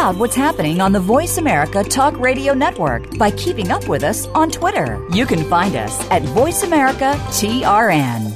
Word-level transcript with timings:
out 0.00 0.16
what's 0.16 0.34
happening 0.34 0.80
on 0.80 0.92
the 0.92 0.98
Voice 0.98 1.36
America 1.36 1.84
Talk 1.84 2.18
Radio 2.18 2.54
Network 2.54 3.18
by 3.18 3.30
keeping 3.32 3.70
up 3.70 3.86
with 3.86 4.02
us 4.02 4.26
on 4.28 4.50
Twitter. 4.50 5.06
You 5.12 5.26
can 5.26 5.44
find 5.44 5.76
us 5.76 6.00
at 6.10 6.22
Voice 6.22 6.62
America 6.62 7.12
TRN. 7.36 8.32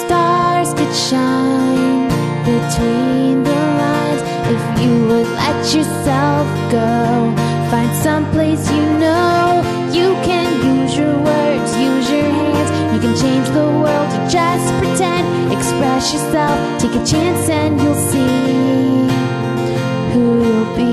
Stars 0.00 0.72
could 0.72 0.94
shine 0.96 2.08
between 2.48 3.42
the 3.44 3.60
lines 3.80 4.22
if 4.54 4.82
you 4.82 4.92
would 5.08 5.28
let 5.42 5.74
yourself 5.74 6.46
go. 6.72 7.34
Find 7.70 7.94
someplace 8.02 8.70
you 8.72 8.86
know 8.98 9.60
you 9.92 10.14
can 10.24 10.49
can 13.00 13.16
change 13.16 13.48
the 13.48 13.64
world 13.64 14.12
or 14.12 14.28
just 14.28 14.72
pretend. 14.78 15.52
Express 15.52 16.12
yourself, 16.12 16.80
take 16.80 16.92
a 16.92 17.04
chance, 17.06 17.48
and 17.48 17.80
you'll 17.80 17.94
see 17.94 19.08
who 20.12 20.44
you'll 20.44 20.76
be. 20.76 20.90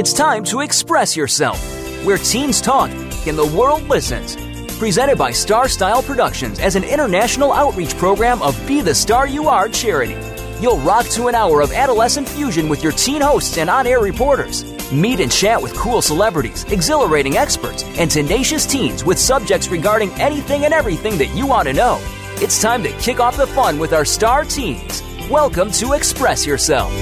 It's 0.00 0.12
time 0.12 0.42
to 0.44 0.60
express 0.60 1.16
yourself, 1.16 1.60
where 2.04 2.18
teens 2.18 2.60
talk 2.60 2.90
and 3.26 3.38
the 3.38 3.46
world 3.56 3.82
listens. 3.84 4.36
Presented 4.78 5.16
by 5.16 5.30
Star 5.30 5.68
Style 5.68 6.02
Productions 6.02 6.58
as 6.58 6.74
an 6.74 6.82
international 6.82 7.52
outreach 7.52 7.96
program 7.96 8.42
of 8.42 8.60
Be 8.66 8.80
the 8.80 8.94
Star 8.94 9.28
You 9.28 9.46
Are 9.48 9.68
charity. 9.68 10.16
You'll 10.60 10.78
rock 10.78 11.06
to 11.10 11.28
an 11.28 11.34
hour 11.34 11.60
of 11.60 11.72
adolescent 11.72 12.28
fusion 12.28 12.68
with 12.68 12.82
your 12.82 12.92
teen 12.92 13.22
hosts 13.22 13.56
and 13.56 13.70
on 13.70 13.86
air 13.86 14.00
reporters. 14.00 14.73
Meet 14.94 15.18
and 15.18 15.32
chat 15.32 15.60
with 15.60 15.74
cool 15.74 16.00
celebrities, 16.00 16.62
exhilarating 16.70 17.36
experts, 17.36 17.82
and 17.98 18.08
tenacious 18.08 18.64
teens 18.64 19.04
with 19.04 19.18
subjects 19.18 19.66
regarding 19.66 20.12
anything 20.20 20.66
and 20.66 20.72
everything 20.72 21.18
that 21.18 21.34
you 21.34 21.48
want 21.48 21.66
to 21.66 21.74
know. 21.74 21.98
It's 22.36 22.62
time 22.62 22.84
to 22.84 22.92
kick 22.98 23.18
off 23.18 23.36
the 23.36 23.48
fun 23.48 23.80
with 23.80 23.92
our 23.92 24.04
star 24.04 24.44
teens. 24.44 25.02
Welcome 25.28 25.72
to 25.72 25.94
Express 25.94 26.46
Yourself. 26.46 26.92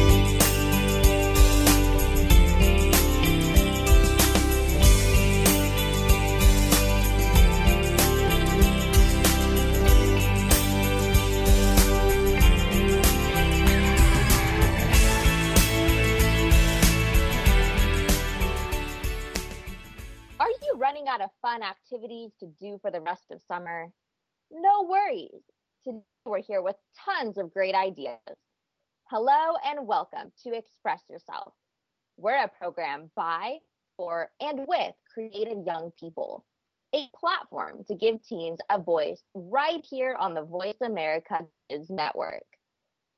Do 22.73 22.79
for 22.81 22.91
the 22.91 23.01
rest 23.01 23.25
of 23.31 23.41
summer? 23.47 23.89
No 24.51 24.85
worries. 24.89 25.43
Today 25.85 26.01
we're 26.25 26.43
here 26.43 26.63
with 26.63 26.77
tons 27.05 27.37
of 27.37 27.53
great 27.53 27.75
ideas. 27.75 28.19
Hello 29.11 29.57
and 29.67 29.87
welcome 29.87 30.33
to 30.43 30.57
Express 30.57 31.03
Yourself. 31.11 31.53
We're 32.17 32.43
a 32.43 32.49
program 32.49 33.11
by, 33.15 33.59
for, 33.97 34.31
and 34.41 34.61
with 34.67 34.95
creative 35.13 35.67
young 35.67 35.91
people, 36.01 36.47
a 36.95 37.09
platform 37.19 37.85
to 37.89 37.95
give 37.95 38.23
teens 38.23 38.59
a 38.71 38.81
voice 38.81 39.23
right 39.35 39.85
here 39.89 40.17
on 40.19 40.33
the 40.33 40.45
Voice 40.45 40.81
America 40.83 41.41
Kids 41.69 41.91
Network. 41.91 42.45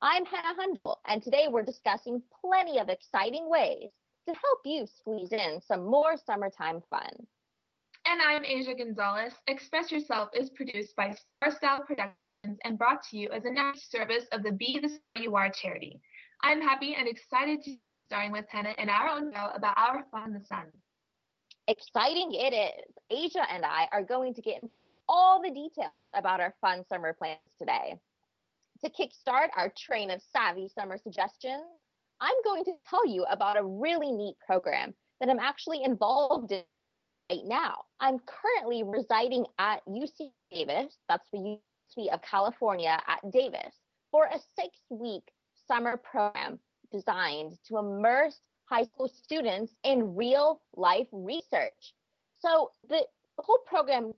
I'm 0.03 0.25
Hannah 0.25 0.61
Hundle, 0.61 0.99
and 1.07 1.23
today 1.23 1.47
we're 1.49 1.63
discussing 1.63 2.23
plenty 2.41 2.81
of 2.81 2.89
exciting 2.89 3.49
ways 3.49 3.91
to 4.27 4.35
help 4.35 4.61
you 4.65 4.87
squeeze 4.87 5.33
in 5.33 5.61
some 5.61 5.85
more 5.85 6.17
summertime 6.17 6.83
fun. 6.91 7.27
And 8.07 8.21
I'm 8.21 8.45
Asia 8.45 8.75
Gonzalez. 8.75 9.33
Express 9.47 9.91
Yourself 9.91 10.29
is 10.35 10.51
produced 10.51 10.95
by 10.95 11.15
Star 11.41 11.57
Style 11.57 11.85
Productions 11.87 12.59
and 12.65 12.77
brought 12.77 13.03
to 13.05 13.17
you 13.17 13.31
as 13.31 13.47
a 13.47 13.51
national 13.51 13.81
service 13.89 14.25
of 14.31 14.43
the 14.43 14.53
Be 14.53 14.79
the 14.79 14.89
Star 14.89 15.23
You 15.23 15.37
Are 15.37 15.51
charity. 15.51 16.01
I'm 16.43 16.61
happy 16.61 16.95
and 16.99 17.09
excited 17.09 17.63
to 17.63 17.71
be 17.71 17.81
starring 18.07 18.31
with 18.31 18.45
Hannah 18.51 18.75
in 18.77 18.91
our 18.91 19.09
own 19.09 19.33
show 19.33 19.49
about 19.55 19.79
our 19.79 20.05
fun 20.11 20.29
in 20.29 20.35
the 20.35 20.45
sun. 20.45 20.67
Exciting 21.67 22.35
it 22.35 22.53
is. 22.53 22.95
Asia 23.11 23.47
and 23.51 23.65
I 23.65 23.89
are 23.91 24.03
going 24.03 24.35
to 24.35 24.43
get 24.43 24.63
all 25.09 25.41
the 25.41 25.51
details 25.51 25.93
about 26.13 26.41
our 26.41 26.55
fun 26.61 26.85
summer 26.93 27.15
plans 27.15 27.39
today. 27.59 27.95
To 28.85 28.91
kickstart 28.91 29.49
our 29.57 29.73
train 29.79 30.11
of 30.11 30.21
savvy 30.31 30.69
summer 30.69 30.99
suggestions, 31.03 31.65
I'm 32.21 32.37
going 32.45 32.65
to 32.65 32.73
tell 32.91 33.07
you 33.07 33.25
about 33.31 33.57
a 33.57 33.65
really 33.65 34.13
neat 34.13 34.37
program 34.47 34.93
that 35.21 35.31
I'm 35.31 35.39
actually 35.39 35.83
involved 35.83 36.53
in 36.53 36.65
right 37.31 37.45
now. 37.45 37.83
I'm 38.01 38.19
currently 38.21 38.83
residing 38.83 39.47
at 39.59 39.85
UC 39.87 40.31
Davis, 40.51 40.97
that's 41.09 41.29
the 41.33 41.39
University 41.39 42.11
of 42.13 42.23
California 42.23 42.99
at 43.07 43.31
Davis, 43.31 43.75
for 44.11 44.27
a 44.27 44.39
six 44.57 44.79
week 44.91 45.25
summer 45.67 45.97
program 45.97 46.59
designed 46.93 47.59
to 47.69 47.79
immerse 47.79 48.39
high 48.67 48.85
school 48.85 49.09
students 49.09 49.75
in 49.85 50.15
real 50.15 50.61
life 50.77 51.07
research. 51.13 51.95
So 52.39 52.71
the, 52.89 53.03
whole 53.39 53.59
program 53.67 54.13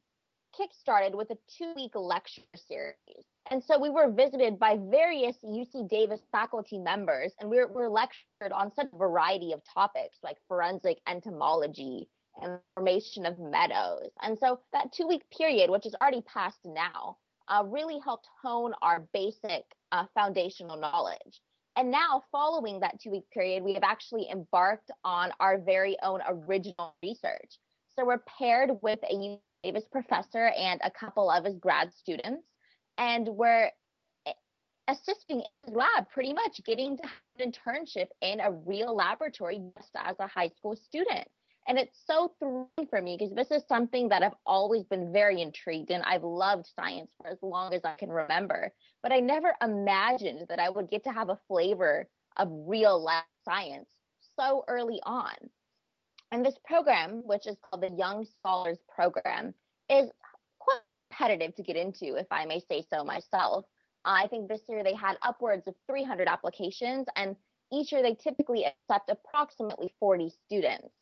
kickstarted 0.60 1.14
with 1.14 1.30
a 1.30 1.38
two 1.56 1.72
week 1.74 1.92
lecture 1.94 2.42
series. 2.54 3.24
And 3.50 3.64
so 3.64 3.78
we 3.78 3.88
were 3.88 4.10
visited 4.10 4.58
by 4.58 4.76
various 4.90 5.36
UC 5.42 5.88
Davis 5.88 6.20
faculty 6.32 6.76
members, 6.76 7.32
and 7.40 7.48
we 7.48 7.56
were, 7.56 7.68
were 7.68 7.88
lectured 7.88 8.52
on 8.52 8.70
such 8.74 8.88
a 8.92 8.96
variety 8.98 9.52
of 9.52 9.62
topics 9.72 10.18
like 10.22 10.36
forensic 10.48 10.98
entomology 11.08 12.08
and 12.42 12.58
formation 12.74 13.26
of 13.26 13.38
meadows. 13.38 14.10
And 14.22 14.38
so 14.38 14.60
that 14.72 14.92
two 14.92 15.06
week 15.06 15.22
period, 15.36 15.70
which 15.70 15.86
is 15.86 15.94
already 16.00 16.22
past 16.22 16.58
now, 16.64 17.16
uh, 17.48 17.62
really 17.66 17.98
helped 18.04 18.28
hone 18.42 18.72
our 18.82 19.06
basic 19.12 19.64
uh, 19.92 20.04
foundational 20.14 20.76
knowledge. 20.76 21.40
And 21.76 21.90
now, 21.90 22.22
following 22.32 22.80
that 22.80 23.00
two 23.00 23.10
week 23.10 23.30
period, 23.30 23.62
we 23.62 23.74
have 23.74 23.82
actually 23.82 24.28
embarked 24.30 24.90
on 25.04 25.30
our 25.40 25.58
very 25.58 25.96
own 26.02 26.20
original 26.26 26.96
research. 27.02 27.58
So 27.94 28.04
we're 28.04 28.22
paired 28.38 28.70
with 28.82 28.98
a 29.10 29.14
UC 29.14 29.40
Davis 29.62 29.84
professor 29.90 30.46
and 30.56 30.80
a 30.84 30.90
couple 30.90 31.30
of 31.30 31.44
his 31.44 31.56
grad 31.58 31.92
students 31.92 32.46
and 32.98 33.26
we're 33.28 33.70
assisting 34.88 35.40
in 35.40 35.46
his 35.64 35.74
lab 35.74 36.08
pretty 36.12 36.32
much 36.32 36.60
getting 36.64 36.96
to 36.96 37.02
have 37.02 37.12
an 37.40 37.52
internship 37.52 38.06
in 38.20 38.40
a 38.40 38.52
real 38.52 38.94
laboratory 38.94 39.60
just 39.76 39.90
as 39.96 40.14
a 40.20 40.26
high 40.26 40.48
school 40.48 40.76
student 40.76 41.26
and 41.68 41.78
it's 41.78 41.98
so 42.06 42.32
thrilling 42.38 42.88
for 42.88 43.02
me 43.02 43.16
because 43.18 43.34
this 43.34 43.50
is 43.50 43.66
something 43.68 44.08
that 44.08 44.22
I've 44.22 44.36
always 44.44 44.84
been 44.84 45.12
very 45.12 45.42
intrigued 45.42 45.90
in. 45.90 46.02
I've 46.02 46.22
loved 46.22 46.66
science 46.78 47.10
for 47.20 47.28
as 47.28 47.38
long 47.42 47.74
as 47.74 47.82
I 47.84 47.94
can 47.94 48.10
remember, 48.10 48.72
but 49.02 49.12
I 49.12 49.20
never 49.20 49.54
imagined 49.62 50.46
that 50.48 50.58
I 50.58 50.68
would 50.68 50.90
get 50.90 51.04
to 51.04 51.12
have 51.12 51.28
a 51.28 51.38
flavor 51.48 52.08
of 52.36 52.48
real 52.50 53.02
life 53.02 53.24
science 53.44 53.88
so 54.38 54.64
early 54.68 55.00
on. 55.04 55.34
And 56.32 56.44
this 56.44 56.56
program, 56.64 57.22
which 57.24 57.46
is 57.46 57.56
called 57.62 57.82
the 57.82 57.96
Young 57.96 58.26
Scholars 58.38 58.78
Program, 58.94 59.54
is 59.88 60.10
quite 60.58 60.80
competitive 61.10 61.54
to 61.56 61.62
get 61.62 61.76
into, 61.76 62.16
if 62.16 62.26
I 62.30 62.44
may 62.46 62.60
say 62.60 62.84
so 62.92 63.04
myself. 63.04 63.64
I 64.04 64.26
think 64.28 64.48
this 64.48 64.62
year 64.68 64.84
they 64.84 64.94
had 64.94 65.16
upwards 65.22 65.66
of 65.66 65.74
300 65.88 66.28
applications, 66.28 67.06
and 67.16 67.36
each 67.72 67.90
year 67.92 68.02
they 68.02 68.14
typically 68.14 68.64
accept 68.64 69.10
approximately 69.10 69.92
40 69.98 70.32
students. 70.46 70.92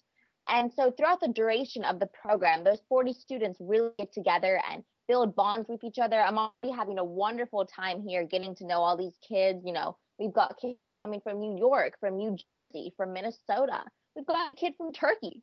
And 0.48 0.72
so 0.72 0.90
throughout 0.90 1.20
the 1.20 1.28
duration 1.28 1.84
of 1.84 1.98
the 1.98 2.06
program, 2.08 2.64
those 2.64 2.80
40 2.88 3.12
students 3.12 3.58
really 3.60 3.90
get 3.98 4.12
together 4.12 4.60
and 4.70 4.84
build 5.08 5.34
bonds 5.34 5.68
with 5.68 5.84
each 5.84 5.98
other. 5.98 6.20
I'm 6.20 6.38
already 6.38 6.76
having 6.76 6.98
a 6.98 7.04
wonderful 7.04 7.64
time 7.66 8.02
here 8.06 8.24
getting 8.24 8.54
to 8.56 8.66
know 8.66 8.80
all 8.80 8.96
these 8.96 9.16
kids. 9.26 9.62
You 9.64 9.72
know, 9.72 9.96
we've 10.18 10.32
got 10.32 10.58
kids 10.60 10.78
coming 11.04 11.20
from 11.20 11.40
New 11.40 11.58
York, 11.58 11.94
from 12.00 12.16
New 12.16 12.36
Jersey, 12.72 12.92
from 12.96 13.12
Minnesota. 13.12 13.82
We've 14.16 14.26
got 14.26 14.52
a 14.52 14.56
kid 14.56 14.74
from 14.76 14.92
Turkey. 14.92 15.42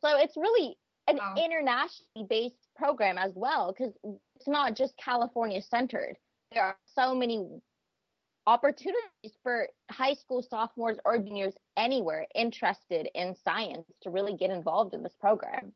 So 0.00 0.16
it's 0.18 0.36
really 0.36 0.76
an 1.06 1.16
Wow. 1.16 1.34
internationally 1.38 2.26
based 2.28 2.68
program 2.76 3.16
as 3.16 3.32
well, 3.34 3.72
because 3.72 3.94
it's 4.36 4.48
not 4.48 4.74
just 4.74 4.94
California 4.98 5.62
centered. 5.62 6.16
There 6.52 6.62
are 6.62 6.76
so 6.84 7.14
many 7.14 7.46
opportunities 8.48 9.36
for 9.42 9.68
high 9.90 10.14
school 10.14 10.42
sophomores 10.42 10.98
or 11.04 11.18
juniors 11.18 11.52
anywhere 11.76 12.26
interested 12.34 13.06
in 13.14 13.34
science 13.34 13.86
to 14.00 14.08
really 14.08 14.34
get 14.34 14.50
involved 14.50 14.94
in 14.94 15.02
this 15.02 15.12
program. 15.20 15.70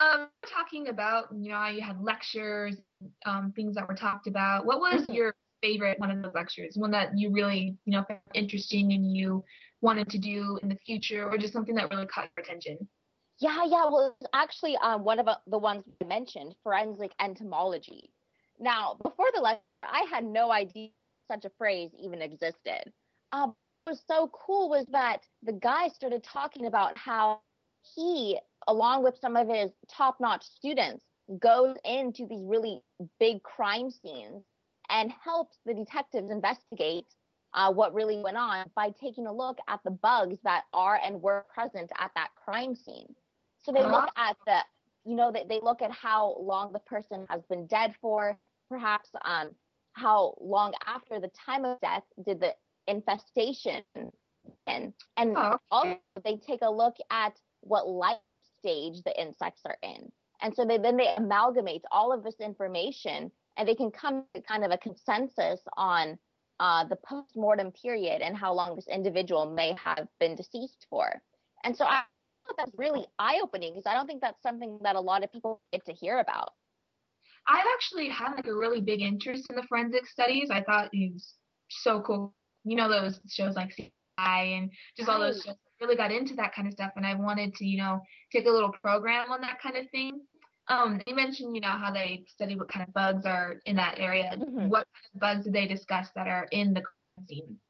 Um, 0.00 0.28
talking 0.44 0.88
about, 0.88 1.28
you 1.32 1.50
know, 1.50 1.56
how 1.56 1.68
you 1.68 1.80
had 1.80 2.02
lectures, 2.02 2.76
um, 3.24 3.52
things 3.54 3.76
that 3.76 3.88
were 3.88 3.94
talked 3.94 4.26
about. 4.26 4.66
What 4.66 4.80
was 4.80 5.06
Mhm. 5.06 5.14
your 5.14 5.36
favorite 5.62 6.00
one 6.00 6.10
of 6.10 6.20
those 6.20 6.34
lectures? 6.34 6.76
One 6.76 6.90
that 6.90 7.16
you 7.16 7.30
really, 7.30 7.78
you 7.84 7.92
know, 7.92 8.02
found 8.02 8.20
interesting 8.34 8.92
and 8.92 9.16
you 9.16 9.44
wanted 9.80 10.10
to 10.10 10.18
do 10.18 10.58
in 10.62 10.68
the 10.68 10.78
future, 10.84 11.30
or 11.30 11.38
just 11.38 11.52
something 11.52 11.76
that 11.76 11.88
really 11.90 12.06
caught 12.06 12.28
your 12.36 12.42
attention? 12.44 12.76
Yeah, 13.38 13.64
yeah. 13.64 13.84
Well, 13.86 14.16
it's 14.20 14.28
actually 14.32 14.76
um, 14.78 15.04
one 15.04 15.20
of 15.20 15.28
uh, 15.28 15.36
the 15.46 15.58
ones 15.58 15.84
we 16.00 16.06
mentioned, 16.06 16.56
forensic 16.64 17.12
entomology. 17.20 18.12
Now, 18.58 18.98
before 19.02 19.30
the 19.32 19.40
lecture, 19.40 19.62
I 19.84 20.06
had 20.10 20.24
no 20.24 20.50
idea 20.50 20.90
such 21.30 21.44
a 21.44 21.50
phrase 21.58 21.90
even 22.02 22.22
existed. 22.22 22.92
Um, 23.32 23.54
what 23.84 23.92
was 23.92 24.02
so 24.08 24.30
cool 24.32 24.68
was 24.68 24.86
that 24.92 25.18
the 25.42 25.52
guy 25.52 25.88
started 25.88 26.22
talking 26.24 26.66
about 26.66 26.96
how 26.96 27.40
he, 27.94 28.38
along 28.66 29.04
with 29.04 29.18
some 29.20 29.36
of 29.36 29.48
his 29.48 29.70
top-notch 29.90 30.44
students, 30.44 31.04
goes 31.38 31.76
into 31.84 32.26
these 32.26 32.44
really 32.44 32.80
big 33.18 33.42
crime 33.42 33.90
scenes 33.90 34.44
and 34.90 35.12
helps 35.22 35.58
the 35.64 35.74
detectives 35.74 36.30
investigate 36.30 37.06
uh, 37.54 37.72
what 37.72 37.94
really 37.94 38.20
went 38.22 38.36
on 38.36 38.70
by 38.74 38.90
taking 39.00 39.26
a 39.26 39.32
look 39.32 39.58
at 39.68 39.80
the 39.84 39.90
bugs 39.90 40.38
that 40.44 40.64
are 40.72 40.98
and 41.04 41.22
were 41.22 41.46
present 41.54 41.90
at 41.98 42.10
that 42.14 42.28
crime 42.42 42.74
scene. 42.74 43.14
So 43.64 43.72
they 43.72 43.82
look 43.82 44.10
at 44.16 44.36
the, 44.46 44.58
you 45.04 45.16
know, 45.16 45.32
they, 45.32 45.44
they 45.48 45.60
look 45.62 45.80
at 45.80 45.90
how 45.90 46.36
long 46.40 46.72
the 46.72 46.80
person 46.80 47.26
has 47.30 47.42
been 47.48 47.66
dead 47.66 47.94
for, 48.00 48.38
perhaps 48.68 49.08
um, 49.24 49.50
how 49.94 50.36
long 50.40 50.74
after 50.86 51.20
the 51.20 51.30
time 51.46 51.64
of 51.64 51.80
death 51.80 52.04
did 52.24 52.40
the 52.40 52.54
infestation 52.86 53.82
and 54.66 54.92
and 55.16 55.36
Oh, 55.36 55.52
okay. 55.52 55.60
also 55.70 55.98
they 56.24 56.36
take 56.36 56.60
a 56.62 56.70
look 56.70 56.96
at 57.10 57.40
what 57.60 57.88
life 57.88 58.18
stage 58.58 59.02
the 59.04 59.20
insects 59.20 59.62
are 59.66 59.78
in. 59.82 60.12
And 60.42 60.54
so 60.54 60.64
they 60.64 60.78
then 60.78 60.96
they 60.96 61.14
amalgamate 61.16 61.84
all 61.90 62.12
of 62.12 62.22
this 62.22 62.40
information 62.40 63.32
and 63.56 63.68
they 63.68 63.74
can 63.74 63.90
come 63.90 64.24
to 64.34 64.42
kind 64.42 64.64
of 64.64 64.70
a 64.70 64.78
consensus 64.78 65.60
on 65.76 66.18
uh, 66.60 66.84
the 66.84 66.96
post-mortem 66.96 67.72
period 67.72 68.22
and 68.22 68.36
how 68.36 68.52
long 68.54 68.76
this 68.76 68.88
individual 68.88 69.50
may 69.50 69.74
have 69.82 70.08
been 70.20 70.34
deceased 70.36 70.86
for. 70.90 71.22
And 71.64 71.76
so 71.76 71.84
i 71.84 72.02
thought 72.46 72.56
that's 72.58 72.78
really 72.78 73.06
eye-opening 73.18 73.72
because 73.72 73.86
i 73.86 73.94
don't 73.94 74.06
think 74.06 74.20
that's 74.20 74.42
something 74.42 74.78
that 74.82 74.96
a 74.96 75.00
lot 75.00 75.24
of 75.24 75.32
people 75.32 75.60
get 75.72 75.84
to 75.86 75.92
hear 75.92 76.18
about 76.18 76.52
I've 77.46 77.66
actually 77.74 78.08
had 78.08 78.32
like 78.34 78.46
a 78.46 78.54
really 78.54 78.80
big 78.80 79.02
interest 79.02 79.46
in 79.50 79.56
the 79.56 79.62
forensic 79.64 80.06
studies. 80.06 80.48
I 80.50 80.62
thought 80.62 80.88
it 80.92 81.12
was 81.12 81.34
so 81.68 82.00
cool. 82.00 82.34
You 82.64 82.76
know 82.76 82.88
those 82.88 83.20
shows 83.28 83.54
like 83.56 83.74
CSI 83.76 84.58
and 84.58 84.70
just 84.96 85.08
all 85.08 85.20
those 85.20 85.42
shows. 85.42 85.54
I 85.54 85.84
really 85.84 85.96
got 85.96 86.12
into 86.12 86.34
that 86.36 86.54
kind 86.54 86.66
of 86.66 86.72
stuff, 86.72 86.92
and 86.96 87.04
I 87.06 87.14
wanted 87.14 87.54
to, 87.56 87.64
you 87.64 87.78
know, 87.78 88.00
take 88.32 88.46
a 88.46 88.50
little 88.50 88.72
program 88.82 89.30
on 89.30 89.40
that 89.42 89.60
kind 89.60 89.76
of 89.76 89.90
thing. 89.90 90.20
Um, 90.68 91.00
they 91.04 91.12
mentioned, 91.12 91.54
you 91.54 91.60
know, 91.60 91.68
how 91.68 91.92
they 91.92 92.24
study 92.26 92.56
what 92.56 92.68
kind 92.68 92.86
of 92.88 92.94
bugs 92.94 93.26
are 93.26 93.56
in 93.66 93.76
that 93.76 93.98
area. 93.98 94.34
Mhm. 94.34 94.68
What 94.68 94.86
kind 94.94 95.14
of 95.14 95.20
bugs 95.20 95.44
do 95.44 95.50
they 95.50 95.66
discuss 95.66 96.08
that 96.14 96.26
are 96.26 96.48
in 96.52 96.72
the 96.72 96.80
crime 96.80 97.26
scene? 97.26 97.60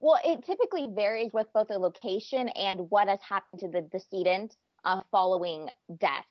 Well, 0.00 0.20
it 0.24 0.44
typically 0.44 0.88
varies 0.90 1.32
with 1.32 1.46
both 1.54 1.68
the 1.68 1.78
location 1.78 2.48
and 2.50 2.90
what 2.90 3.08
has 3.08 3.20
happened 3.22 3.60
to 3.60 3.68
the 3.68 3.82
decedent 3.82 4.56
uh, 4.84 5.00
following 5.10 5.70
death. 5.98 6.26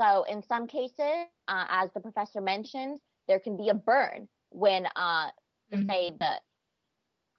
So, 0.00 0.24
in 0.24 0.42
some 0.42 0.66
cases, 0.66 1.28
uh, 1.48 1.66
as 1.68 1.90
the 1.92 2.00
professor 2.00 2.40
mentioned, 2.40 3.00
there 3.28 3.40
can 3.40 3.56
be 3.56 3.68
a 3.68 3.74
burn 3.74 4.28
when, 4.50 4.86
uh, 4.96 5.30
Mhm. 5.70 5.90
say, 5.90 6.10
the 6.10 6.40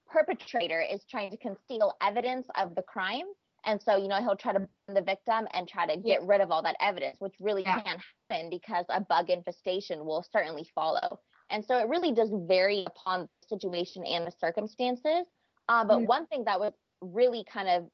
perpetrator 0.06 0.82
is 0.82 1.06
trying 1.06 1.32
to 1.32 1.38
conceal 1.38 1.94
evidence 2.02 2.48
of 2.56 2.76
the 2.76 2.84
crime. 2.84 3.26
And 3.66 3.82
so, 3.82 3.96
you 3.96 4.08
know, 4.08 4.20
he'll 4.22 4.36
try 4.36 4.54
to 4.54 4.60
burn 4.60 4.96
the 4.96 5.02
victim 5.02 5.48
and 5.54 5.68
try 5.68 5.86
to 5.86 5.98
get 6.02 6.22
rid 6.24 6.42
of 6.42 6.52
all 6.52 6.62
that 6.64 6.76
evidence, 6.82 7.20
which 7.20 7.36
really 7.40 7.66
Yeah. 7.66 7.80
can 7.86 8.00
happen 8.30 8.50
because 8.50 8.86
a 8.90 9.00
bug 9.02 9.30
infestation 9.30 10.06
will 10.06 10.24
certainly 10.24 10.66
follow. 10.76 11.20
And 11.50 11.64
so 11.64 11.78
it 11.80 11.88
really 11.88 12.12
does 12.12 12.32
vary 12.48 12.84
upon 12.86 13.22
the 13.42 13.48
situation 13.48 14.06
and 14.06 14.28
the 14.28 14.32
circumstances. 14.32 15.28
Uh, 15.70 15.86
but 15.86 16.04
Mhm. 16.04 16.06
one 16.06 16.28
thing 16.28 16.44
that 16.46 16.60
was 16.60 16.74
really 17.02 17.46
kind 17.46 17.70
of 17.70 17.90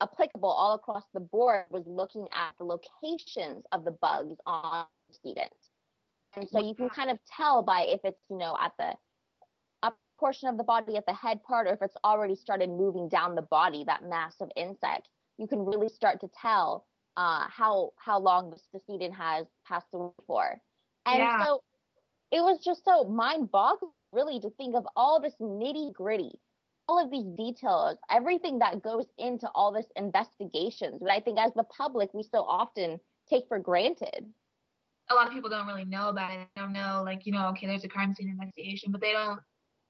applicable 0.00 0.48
all 0.48 0.74
across 0.74 1.04
the 1.12 1.20
board 1.20 1.64
was 1.70 1.84
looking 1.86 2.26
at 2.32 2.52
the 2.58 2.64
locations 2.64 3.64
of 3.72 3.84
the 3.84 3.92
bugs 3.92 4.36
on 4.46 4.86
the 5.08 5.14
student. 5.14 5.52
And 6.36 6.48
so 6.48 6.60
you 6.60 6.74
can 6.74 6.88
kind 6.88 7.10
of 7.10 7.18
tell 7.36 7.62
by 7.62 7.82
if 7.88 8.00
it's, 8.04 8.20
you 8.30 8.38
know, 8.38 8.56
at 8.60 8.72
the 8.78 8.94
upper 9.82 9.96
portion 10.18 10.48
of 10.48 10.56
the 10.56 10.64
body 10.64 10.96
at 10.96 11.06
the 11.06 11.14
head 11.14 11.42
part 11.42 11.66
or 11.66 11.72
if 11.72 11.82
it's 11.82 11.96
already 12.04 12.34
started 12.36 12.70
moving 12.70 13.08
down 13.08 13.34
the 13.34 13.42
body, 13.42 13.84
that 13.84 14.04
mass 14.04 14.36
of 14.40 14.50
insect, 14.56 15.08
you 15.38 15.46
can 15.46 15.64
really 15.64 15.88
start 15.88 16.20
to 16.20 16.28
tell 16.40 16.86
uh, 17.16 17.46
how 17.48 17.90
how 17.96 18.18
long 18.18 18.50
the 18.50 18.80
student 18.84 19.14
has 19.14 19.46
passed 19.66 19.88
away 19.92 20.12
for. 20.26 20.60
And 21.06 21.18
Yeah. 21.18 21.44
so 21.44 21.62
it 22.30 22.40
was 22.40 22.62
just 22.64 22.84
so 22.84 23.04
mind-boggling 23.04 23.90
really 24.12 24.40
to 24.40 24.50
think 24.50 24.76
of 24.76 24.86
all 24.94 25.20
this 25.20 25.34
nitty-gritty, 25.40 26.32
all 26.90 27.04
of 27.04 27.10
these 27.12 27.26
details, 27.36 27.98
everything 28.10 28.58
that 28.60 28.82
goes 28.82 29.06
into 29.18 29.48
all 29.54 29.72
this 29.72 29.86
investigations. 29.96 30.98
But 31.00 31.12
I 31.12 31.20
think 31.20 31.38
as 31.38 31.52
the 31.54 31.64
public, 31.64 32.12
we 32.14 32.24
so 32.24 32.42
often 32.44 33.00
take 33.30 33.48
for 33.48 33.60
granted. 33.60 34.26
a 35.10 35.14
lot 35.14 35.26
of 35.28 35.32
people 35.32 35.50
don't 35.50 35.66
really 35.66 35.84
know 35.84 36.08
about 36.08 36.32
it. 36.32 36.48
They 36.54 36.62
don't 36.62 36.72
know, 36.72 37.02
like, 37.04 37.26
you 37.26 37.32
know, 37.32 37.48
okay, 37.48 37.66
there's 37.66 37.84
a 37.84 37.88
crime 37.88 38.14
scene 38.14 38.28
investigation, 38.28 38.92
but 38.92 39.00
they 39.00 39.12
don't 39.12 39.40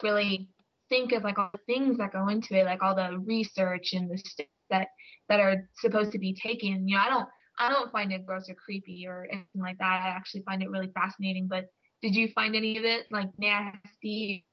really 0.02 0.48
think 0.88 1.12
of 1.12 1.24
like 1.24 1.38
all 1.38 1.50
the 1.52 1.60
things 1.72 1.98
that 1.98 2.12
go 2.12 2.28
into 2.28 2.54
it, 2.54 2.64
like 2.66 2.82
all 2.82 2.94
the 2.94 3.18
research 3.18 3.92
and 3.92 4.10
the 4.10 4.18
steps 4.18 4.50
that 4.70 4.88
that 5.28 5.40
are 5.40 5.68
supposed 5.76 6.12
to 6.12 6.18
be 6.18 6.34
taken. 6.34 6.88
You 6.88 6.96
know, 6.96 7.02
I 7.02 7.10
don't 7.10 7.28
I 7.58 7.68
don't 7.70 7.92
find 7.92 8.12
it 8.12 8.26
gross 8.26 8.48
or 8.48 8.54
creepy 8.54 9.06
or 9.06 9.28
anything 9.30 9.60
like 9.62 9.78
that. 9.78 10.02
I 10.04 10.08
actually 10.08 10.42
find 10.42 10.62
it 10.62 10.70
really 10.70 10.90
fascinating. 10.94 11.48
But 11.48 11.66
did 12.02 12.14
you 12.14 12.28
find 12.34 12.56
any 12.56 12.78
of 12.78 12.84
it 12.84 13.06
like 13.10 13.30
nasty, 13.38 14.46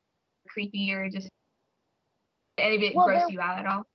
creepy, 0.50 0.92
or 0.94 1.10
just 1.10 1.30
any 2.58 2.76
of 2.76 2.84
it 2.84 2.96
Well, 2.96 3.06
gross 3.06 3.22
there- 3.22 3.30
you 3.30 3.42
out 3.42 3.60
at 3.60 3.66
all? 3.66 3.86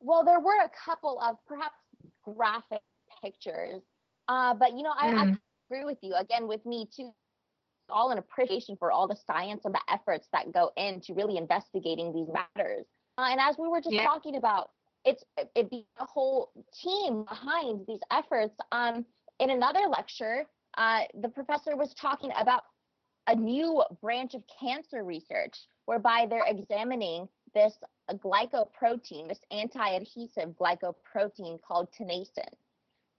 Well, 0.00 0.24
there 0.24 0.40
were 0.40 0.60
a 0.64 0.68
couple 0.84 1.20
of 1.20 1.36
perhaps 1.46 1.76
graphic 2.24 2.82
pictures, 3.22 3.82
uh, 4.28 4.54
but 4.54 4.72
you 4.72 4.82
know, 4.82 4.92
I, 4.96 5.08
I 5.08 5.26
Mm. 5.26 5.38
agree 5.70 5.84
with 5.84 5.98
you. 6.02 6.14
Again, 6.14 6.48
with 6.48 6.64
me 6.66 6.86
too, 6.86 7.14
all 7.88 8.10
an 8.10 8.18
appreciation 8.18 8.76
for 8.76 8.90
all 8.90 9.06
the 9.06 9.14
science 9.16 9.64
and 9.64 9.74
the 9.74 9.80
efforts 9.88 10.28
that 10.32 10.50
go 10.52 10.72
into 10.76 11.14
really 11.14 11.36
investigating 11.36 12.12
these 12.12 12.28
matters. 12.28 12.86
Uh, 13.16 13.28
and 13.30 13.40
as 13.40 13.56
we 13.58 13.68
were 13.68 13.80
just 13.80 13.94
Yeah. 13.94 14.04
talking 14.04 14.36
about, 14.36 14.70
it's 15.04 15.24
it 15.54 15.70
be 15.70 15.86
a 15.98 16.04
whole 16.04 16.52
team 16.72 17.24
behind 17.24 17.86
these 17.86 18.00
efforts. 18.10 18.56
Um, 18.72 19.04
in 19.38 19.50
another 19.50 19.86
lecture, 19.88 20.48
uh, 20.78 21.04
the 21.14 21.28
professor 21.28 21.76
was 21.76 21.92
talking 21.94 22.32
about 22.36 22.64
a 23.28 23.34
new 23.36 23.82
branch 24.00 24.34
of 24.34 24.42
cancer 24.48 25.04
research 25.04 25.68
whereby 25.86 26.26
they're 26.26 26.46
examining 26.46 27.28
this 27.54 27.74
glycoprotein, 28.10 29.28
this 29.28 29.40
anti-adhesive 29.50 30.50
glycoprotein 30.50 31.60
called 31.62 31.88
tenascin. 31.92 32.48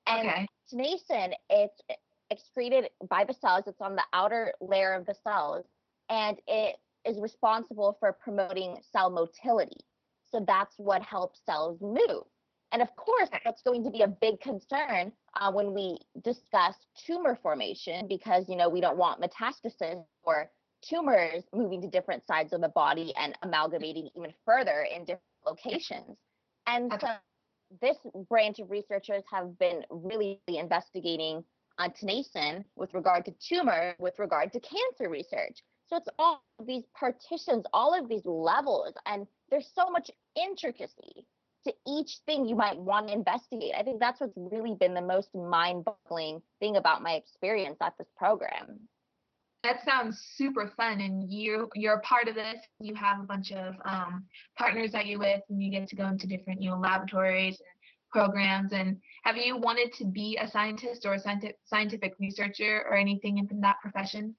And 0.07 0.27
Okay. 0.27 0.47
tenascin, 0.71 1.33
it's 1.49 1.81
excreted 2.29 2.89
by 3.09 3.23
the 3.23 3.33
cells. 3.33 3.67
It's 3.67 3.81
on 3.81 3.95
the 3.95 4.03
outer 4.13 4.53
layer 4.61 4.93
of 4.93 5.05
the 5.05 5.13
cells, 5.13 5.65
and 6.09 6.39
it 6.47 6.79
is 7.05 7.19
responsible 7.19 7.93
for 7.99 8.13
promoting 8.13 8.81
cell 8.91 9.09
motility. 9.09 9.79
So 10.31 10.39
that's 10.47 10.77
what 10.77 11.01
helps 11.03 11.41
cells 11.45 11.79
move. 11.81 12.23
And 12.71 12.81
of 12.81 12.95
course, 12.95 13.29
that's 13.43 13.61
going 13.61 13.83
to 13.83 13.91
be 13.91 14.01
a 14.01 14.07
big 14.07 14.39
concern 14.41 15.11
uh, 15.35 15.51
when 15.51 15.73
we 15.73 15.99
discuss 16.23 16.75
tumor 17.05 17.35
formation 17.35 18.07
because 18.07 18.49
you 18.49 18.55
know 18.55 18.67
we 18.67 18.81
don't 18.81 18.97
want 18.97 19.21
metastasis 19.21 20.03
or 20.23 20.49
tumors 20.83 21.43
moving 21.53 21.81
to 21.81 21.87
different 21.87 22.25
sides 22.27 22.53
of 22.53 22.61
the 22.61 22.69
body 22.69 23.13
and 23.17 23.37
amalgamating 23.41 24.09
even 24.15 24.33
further 24.45 24.85
in 24.93 25.01
different 25.01 25.23
locations. 25.45 26.17
And 26.67 26.93
Okay. 26.93 27.07
so 27.07 27.13
this 27.81 27.97
branch 28.29 28.59
of 28.59 28.69
researchers 28.69 29.23
have 29.31 29.57
been 29.57 29.83
really 29.89 30.39
investigating 30.47 31.43
on 31.79 31.91
tenascin 31.91 32.63
with 32.75 32.93
regard 32.93 33.25
to 33.25 33.31
tumor, 33.31 33.95
with 33.97 34.19
regard 34.19 34.51
to 34.53 34.59
cancer 34.59 35.09
research. 35.09 35.63
So 35.87 35.97
it's 35.97 36.09
all 36.19 36.43
these 36.65 36.83
partitions, 36.97 37.65
all 37.73 37.93
of 37.99 38.07
these 38.07 38.25
levels, 38.25 38.93
and 39.05 39.27
there's 39.49 39.69
so 39.73 39.89
much 39.89 40.09
intricacy 40.35 41.25
to 41.65 41.73
each 41.87 42.19
thing 42.25 42.45
you 42.45 42.55
might 42.55 42.77
want 42.77 43.07
to 43.07 43.13
investigate. 43.13 43.73
I 43.77 43.83
think 43.83 43.99
that's 43.99 44.19
what's 44.19 44.33
really 44.35 44.75
been 44.75 44.93
the 44.93 45.01
most 45.01 45.33
mind-boggling 45.33 46.41
thing 46.59 46.75
about 46.77 47.01
my 47.01 47.13
experience 47.13 47.77
at 47.81 47.97
this 47.97 48.07
program. 48.17 48.79
That 49.63 49.83
sounds 49.85 50.19
super 50.35 50.71
fun, 50.75 50.99
and 50.99 51.31
you 51.31 51.69
you're 51.73 51.95
a 51.95 52.01
part 52.01 52.27
of 52.27 52.35
this. 52.35 52.57
You 52.79 52.93
have 52.95 53.21
a 53.21 53.23
bunch 53.23 53.53
of 53.53 53.75
um, 53.85 54.25
partners 54.57 54.91
that 54.91 55.05
you're 55.05 55.19
with, 55.19 55.41
and 55.49 55.63
you 55.63 55.71
get 55.71 55.87
to 55.89 55.95
go 55.95 56.07
into 56.07 56.27
different 56.27 56.61
you 56.61 56.69
know 56.69 56.77
laboratories 56.77 57.59
and 57.59 57.67
programs. 58.11 58.73
And 58.73 58.97
have 59.23 59.37
you 59.37 59.57
wanted 59.57 59.93
to 59.93 60.05
be 60.05 60.37
a 60.41 60.49
scientist 60.49 61.05
or 61.05 61.13
a 61.13 61.19
scientific 61.19 61.57
scientific 61.63 62.13
researcher 62.19 62.85
or 62.89 62.95
anything 62.97 63.37
in 63.37 63.61
that 63.61 63.79
profession? 63.81 64.35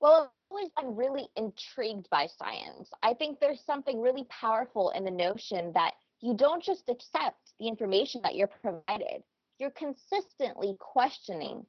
Well, 0.00 0.14
I've 0.22 0.30
always 0.50 0.70
been 0.80 0.94
really 0.94 1.28
intrigued 1.36 2.08
by 2.10 2.28
science. 2.38 2.90
I 3.02 3.14
think 3.14 3.40
there's 3.40 3.60
something 3.66 4.00
really 4.00 4.24
powerful 4.30 4.90
in 4.90 5.04
the 5.04 5.10
notion 5.10 5.72
that 5.74 5.94
you 6.20 6.34
don't 6.34 6.62
just 6.62 6.88
accept 6.88 7.52
the 7.58 7.68
information 7.68 8.20
that 8.22 8.34
you're 8.34 8.48
provided, 8.48 9.22
you're 9.58 9.70
consistently 9.70 10.76
questioning, 10.78 11.66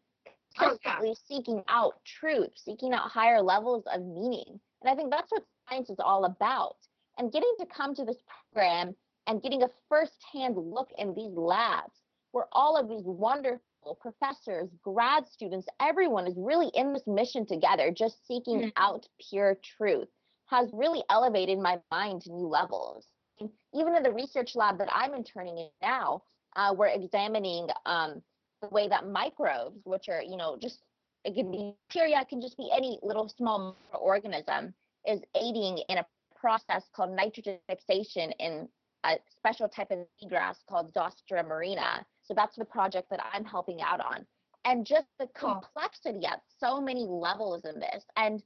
Yeah. 0.62 1.14
seeking 1.28 1.64
out 1.68 2.04
truth, 2.06 2.52
seeking 2.56 2.94
out 2.94 3.10
higher 3.10 3.42
levels 3.42 3.84
of 3.88 4.02
meaning. 4.02 4.60
And 4.82 4.92
I 4.92 4.96
think 4.96 5.12
that's 5.12 5.32
what 5.32 5.46
science 5.70 5.90
is 5.90 6.00
all 6.00 6.26
about. 6.26 6.78
And 7.18 7.32
getting 7.32 7.54
to 7.60 7.66
come 7.66 7.94
to 7.96 8.06
this 8.06 8.22
program 8.54 8.96
and 9.28 9.42
getting 9.42 9.64
a 9.64 9.70
first-hand 9.90 10.58
look 10.58 10.92
in 10.98 11.14
these 11.14 11.34
labs 11.34 12.02
where 12.32 12.48
all 12.52 12.78
of 12.78 12.88
these 12.88 13.06
wonderful 13.06 13.96
professors, 14.00 14.70
grad 14.84 15.28
students, 15.28 15.68
everyone 15.80 16.28
is 16.28 16.36
really 16.38 16.70
in 16.74 16.94
this 16.94 17.08
mission 17.08 17.46
together, 17.46 17.92
just 17.92 18.26
seeking 18.28 18.62
Mhm. 18.62 18.74
out 18.78 19.08
pure 19.20 19.56
truth, 19.56 20.10
has 20.46 20.72
really 20.74 21.04
elevated 21.10 21.60
my 21.60 21.82
mind 21.92 22.22
to 22.24 22.32
new 22.32 22.48
levels. 22.48 23.08
And 23.40 23.50
even 23.74 23.96
in 23.96 24.04
the 24.04 24.12
research 24.14 24.56
lab 24.56 24.78
that 24.80 24.90
I'm 24.92 25.14
interning 25.14 25.58
in 25.58 25.70
now, 25.82 26.24
uh, 26.56 26.74
we're 26.78 26.88
examining 26.88 27.70
um, 27.86 28.24
way 28.68 28.88
that 28.88 29.08
microbes, 29.08 29.80
which 29.86 30.10
are, 30.10 30.22
you 30.22 30.38
know, 30.38 30.58
just 30.62 30.80
it 31.26 31.36
can 31.36 31.52
be 31.52 31.74
bacteria, 31.88 32.22
it 32.22 32.30
can 32.30 32.42
just 32.42 32.58
be 32.58 32.70
any 32.74 33.00
little 33.02 33.30
small 33.30 33.76
organism, 33.94 34.74
is 35.08 35.22
aiding 35.36 35.80
in 35.90 35.98
a 35.98 36.06
process 36.36 36.84
called 36.96 37.12
nitrogen 37.12 37.58
fixation 37.68 38.32
in 38.40 38.68
a 39.04 39.18
special 39.36 39.68
type 39.68 39.92
of 39.92 40.00
seagrass 40.22 40.58
called 40.68 40.94
Zostera 40.94 41.46
marina. 41.46 42.06
So 42.24 42.34
that's 42.34 42.56
the 42.56 42.66
project 42.66 43.10
that 43.10 43.26
I'm 43.34 43.44
helping 43.44 43.82
out 43.82 44.00
on. 44.00 44.26
And 44.66 44.86
just 44.86 45.08
the 45.20 45.28
hmm. 45.36 45.52
complexity 45.52 46.26
at 46.26 46.42
so 46.60 46.82
many 46.82 47.06
levels 47.08 47.66
in 47.66 47.80
this. 47.80 48.04
And 48.16 48.44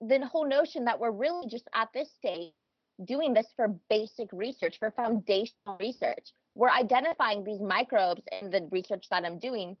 the 0.00 0.26
whole 0.26 0.48
notion 0.48 0.84
that 0.86 0.98
we're 0.98 1.12
really 1.12 1.46
just 1.48 1.68
at 1.74 1.88
this 1.94 2.10
stage 2.16 2.52
doing 3.04 3.32
this 3.34 3.46
for 3.56 3.68
basic 3.88 4.28
research, 4.32 4.78
for 4.78 4.90
foundational 4.90 5.76
research. 5.78 6.32
We're 6.54 6.70
identifying 6.70 7.44
these 7.44 7.60
microbes 7.60 8.22
in 8.40 8.50
the 8.50 8.68
research 8.70 9.06
that 9.10 9.24
I'm 9.24 9.38
doing 9.38 9.76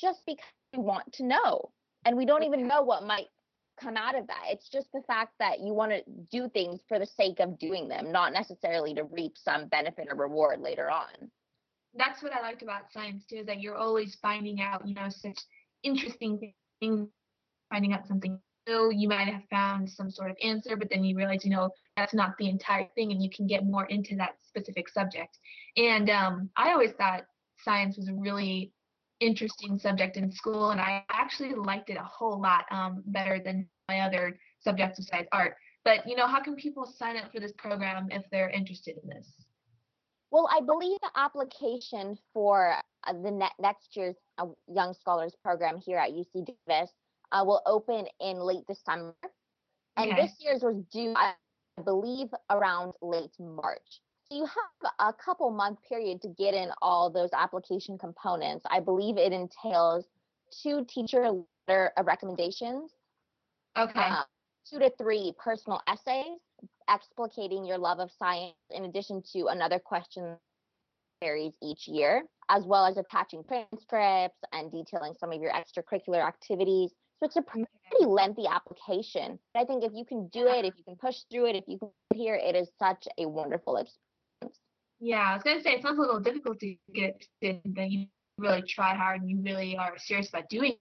just 0.00 0.20
because 0.26 0.44
we 0.72 0.80
want 0.80 1.12
to 1.14 1.24
know. 1.24 1.72
And 2.04 2.16
we 2.16 2.26
don't 2.26 2.44
even 2.44 2.68
know 2.68 2.82
what 2.82 3.04
might 3.04 3.26
come 3.80 3.96
out 3.96 4.16
of 4.16 4.26
that. 4.28 4.44
It's 4.50 4.68
just 4.68 4.86
the 4.92 5.02
fact 5.06 5.32
that 5.38 5.60
you 5.60 5.74
want 5.74 5.92
to 5.92 6.02
do 6.30 6.48
things 6.48 6.80
for 6.88 6.98
the 6.98 7.06
sake 7.06 7.40
of 7.40 7.58
doing 7.58 7.88
them, 7.88 8.12
not 8.12 8.32
necessarily 8.32 8.94
to 8.94 9.04
reap 9.04 9.32
some 9.36 9.66
benefit 9.66 10.08
or 10.10 10.16
reward 10.16 10.60
later 10.60 10.90
on. 10.90 11.30
That's 11.94 12.22
what 12.22 12.32
I 12.32 12.40
liked 12.40 12.62
about 12.62 12.92
science 12.92 13.24
too, 13.28 13.36
is 13.36 13.46
that 13.46 13.60
you're 13.60 13.76
always 13.76 14.16
finding 14.22 14.60
out, 14.60 14.86
you 14.86 14.94
know, 14.94 15.08
such 15.08 15.38
interesting 15.82 16.52
things, 16.80 17.08
finding 17.70 17.92
out 17.92 18.06
something. 18.06 18.38
You 18.68 19.08
might 19.08 19.28
have 19.28 19.42
found 19.48 19.88
some 19.88 20.10
sort 20.10 20.30
of 20.30 20.36
answer, 20.42 20.76
but 20.76 20.90
then 20.90 21.04
you 21.04 21.16
realize, 21.16 21.44
you 21.44 21.50
know, 21.50 21.70
that's 21.96 22.14
not 22.14 22.36
the 22.38 22.48
entire 22.48 22.88
thing, 22.94 23.12
and 23.12 23.22
you 23.22 23.30
can 23.30 23.46
get 23.46 23.64
more 23.64 23.86
into 23.86 24.16
that 24.16 24.36
specific 24.44 24.88
subject. 24.88 25.38
And 25.76 26.10
um, 26.10 26.50
I 26.56 26.72
always 26.72 26.92
thought 26.92 27.26
science 27.64 27.96
was 27.96 28.08
a 28.08 28.14
really 28.14 28.72
interesting 29.20 29.78
subject 29.78 30.16
in 30.16 30.32
school, 30.32 30.70
and 30.70 30.80
I 30.80 31.04
actually 31.10 31.54
liked 31.54 31.90
it 31.90 31.96
a 31.96 32.02
whole 32.02 32.40
lot 32.40 32.64
um, 32.72 33.02
better 33.06 33.40
than 33.42 33.68
my 33.88 34.00
other 34.00 34.36
subjects 34.60 34.98
besides 34.98 35.28
art. 35.32 35.54
But 35.84 36.06
you 36.06 36.16
know, 36.16 36.26
how 36.26 36.42
can 36.42 36.56
people 36.56 36.84
sign 36.84 37.16
up 37.16 37.32
for 37.32 37.38
this 37.38 37.52
program 37.56 38.08
if 38.10 38.24
they're 38.32 38.50
interested 38.50 38.96
in 39.00 39.08
this? 39.08 39.32
Well, 40.32 40.48
I 40.52 40.60
believe 40.60 40.98
the 41.02 41.10
application 41.14 42.18
for 42.34 42.74
uh, 43.06 43.12
the 43.12 43.30
ne- 43.30 43.48
next 43.60 43.96
year's 43.96 44.16
uh, 44.38 44.46
Young 44.68 44.92
Scholars 44.92 45.34
program 45.40 45.78
here 45.78 45.98
at 45.98 46.10
UC 46.10 46.46
Davis 46.66 46.90
uh, 47.32 47.44
will 47.44 47.62
open 47.66 48.06
in 48.20 48.38
late 48.38 48.66
December, 48.66 49.14
and 49.96 50.12
Okay. 50.12 50.22
this 50.22 50.36
year's 50.40 50.62
was 50.62 50.82
due, 50.92 51.14
I 51.16 51.34
believe, 51.84 52.28
around 52.50 52.92
late 53.02 53.38
March. 53.38 54.00
So 54.28 54.36
you 54.36 54.46
have 54.46 54.92
a 54.98 55.12
couple 55.12 55.50
month 55.50 55.78
period 55.88 56.20
to 56.22 56.28
get 56.28 56.54
in 56.54 56.70
all 56.82 57.10
those 57.10 57.30
application 57.32 57.96
components. 57.98 58.64
I 58.68 58.80
believe 58.80 59.16
it 59.18 59.32
entails 59.32 60.06
two 60.62 60.84
teacher 60.86 61.30
letter 61.68 61.92
of 61.96 62.06
recommendations, 62.06 62.92
Okay. 63.76 64.00
uh, 64.00 64.24
two 64.68 64.78
to 64.78 64.90
three 64.98 65.32
personal 65.38 65.80
essays 65.86 66.38
explicating 66.88 67.66
your 67.66 67.78
love 67.78 67.98
of 67.98 68.10
science, 68.10 68.54
in 68.70 68.84
addition 68.84 69.22
to 69.32 69.46
another 69.48 69.78
question 69.78 70.36
varies 71.20 71.54
each 71.62 71.88
year, 71.88 72.24
as 72.48 72.64
well 72.64 72.84
as 72.86 72.96
attaching 72.96 73.42
transcripts 73.44 74.38
and 74.52 74.70
detailing 74.70 75.14
some 75.18 75.32
of 75.32 75.40
your 75.40 75.52
extracurricular 75.52 76.26
activities. 76.26 76.92
So 77.20 77.26
it's 77.26 77.36
a 77.36 77.42
pretty 77.42 77.66
lengthy 78.04 78.46
application. 78.46 79.38
But 79.54 79.60
I 79.60 79.64
think 79.64 79.84
if 79.84 79.92
you 79.94 80.04
can 80.04 80.28
do 80.28 80.46
it, 80.48 80.64
if 80.64 80.74
you 80.76 80.84
can 80.84 80.96
push 80.96 81.16
through 81.30 81.46
it, 81.46 81.56
if 81.56 81.64
you 81.66 81.78
can 81.78 81.88
get 82.10 82.18
here, 82.18 82.34
it 82.34 82.54
is 82.54 82.68
such 82.78 83.08
a 83.18 83.26
wonderful 83.26 83.76
experience. 83.76 84.60
Yeah, 85.00 85.30
I 85.30 85.34
was 85.34 85.42
gonna 85.42 85.62
say 85.62 85.72
it 85.72 85.82
sounds 85.82 85.98
a 85.98 86.02
little 86.02 86.20
difficult 86.20 86.58
to 86.60 86.76
get 86.94 87.22
in, 87.40 87.60
but 87.64 87.90
you 87.90 88.06
really 88.38 88.62
try 88.62 88.94
hard 88.94 89.22
and 89.22 89.30
you 89.30 89.40
really 89.40 89.76
are 89.76 89.94
serious 89.98 90.28
about 90.28 90.48
doing. 90.48 90.72
it, 90.72 90.80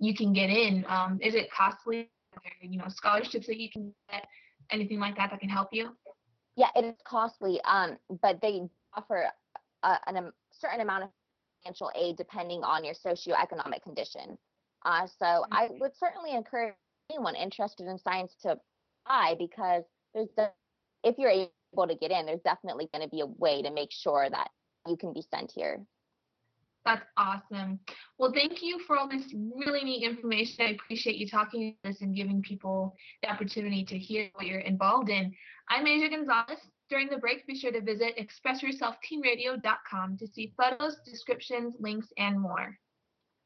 You 0.00 0.14
can 0.14 0.32
get 0.32 0.50
in. 0.50 0.84
Um, 0.88 1.18
is 1.20 1.34
it 1.34 1.50
costly? 1.50 2.10
Are 2.36 2.40
you 2.60 2.78
know, 2.78 2.88
scholarships 2.88 3.46
that 3.46 3.58
you 3.58 3.70
can 3.70 3.92
get? 4.10 4.26
Anything 4.70 4.98
like 4.98 5.16
that 5.16 5.30
that 5.30 5.40
can 5.40 5.48
help 5.48 5.68
you? 5.72 5.90
Yeah, 6.56 6.68
it 6.76 6.84
is 6.84 6.94
costly, 7.04 7.60
um, 7.64 7.98
but 8.22 8.40
they 8.40 8.62
offer 8.94 9.26
a, 9.82 9.98
an, 10.06 10.16
am- 10.16 10.32
certain 10.52 10.80
amount 10.80 11.04
of 11.04 11.10
financial 11.62 11.90
aid 11.96 12.16
depending 12.16 12.62
on 12.62 12.84
your 12.84 12.94
socioeconomic 12.94 13.82
condition. 13.82 14.38
Uh, 14.84 15.06
so 15.18 15.44
I 15.50 15.68
would 15.80 15.96
certainly 15.96 16.32
encourage 16.32 16.74
anyone 17.10 17.36
interested 17.36 17.86
in 17.86 17.98
science 17.98 18.34
to 18.42 18.58
apply 19.06 19.36
because 19.38 19.84
there's 20.14 20.28
the, 20.36 20.50
if 21.02 21.16
you're 21.18 21.30
able 21.30 21.88
to 21.88 21.94
get 21.94 22.10
in, 22.10 22.26
there's 22.26 22.42
definitely 22.42 22.88
going 22.92 23.02
to 23.02 23.10
be 23.10 23.20
a 23.20 23.26
way 23.26 23.62
to 23.62 23.70
make 23.70 23.92
sure 23.92 24.28
that 24.30 24.48
you 24.86 24.96
can 24.96 25.12
be 25.12 25.22
sent 25.22 25.52
here. 25.54 25.80
That's 26.84 27.04
awesome. 27.16 27.78
Well, 28.18 28.32
thank 28.32 28.62
you 28.62 28.78
for 28.86 28.98
all 28.98 29.08
this 29.08 29.34
really 29.56 29.84
neat 29.84 30.02
information. 30.02 30.66
I 30.66 30.72
appreciate 30.72 31.16
you 31.16 31.26
talking 31.26 31.76
this 31.82 32.02
and 32.02 32.14
giving 32.14 32.42
people 32.42 32.94
the 33.22 33.30
opportunity 33.30 33.86
to 33.86 33.98
hear 33.98 34.28
what 34.34 34.46
you're 34.46 34.60
involved 34.60 35.08
in. 35.08 35.32
I'm 35.70 35.86
Asia 35.86 36.10
Gonzalez. 36.10 36.58
During 36.90 37.08
the 37.08 37.16
break, 37.16 37.46
be 37.46 37.58
sure 37.58 37.72
to 37.72 37.80
visit 37.80 38.18
expressyourselfteenradio.com 38.18 40.18
to 40.18 40.26
see 40.26 40.52
photos, 40.58 40.98
descriptions, 41.06 41.74
links, 41.80 42.08
and 42.18 42.38
more. 42.38 42.78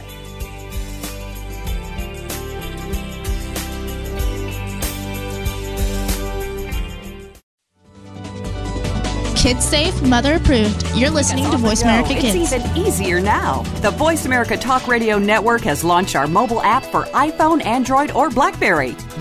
Kids 9.42 9.64
safe, 9.64 10.00
mother 10.02 10.34
approved. 10.34 10.86
You're 10.94 11.10
listening 11.10 11.50
to 11.50 11.56
Voice 11.56 11.82
America 11.82 12.14
Kids. 12.14 12.52
It's 12.52 12.64
even 12.64 12.76
easier 12.76 13.18
now. 13.18 13.62
The 13.80 13.90
Voice 13.90 14.24
America 14.24 14.56
Talk 14.56 14.86
Radio 14.86 15.18
Network 15.18 15.62
has 15.62 15.82
launched 15.82 16.14
our 16.14 16.28
mobile 16.28 16.62
app 16.62 16.84
for 16.84 17.06
iPhone, 17.06 17.64
Android, 17.66 18.12
or 18.12 18.30
Blackberry. 18.30 18.94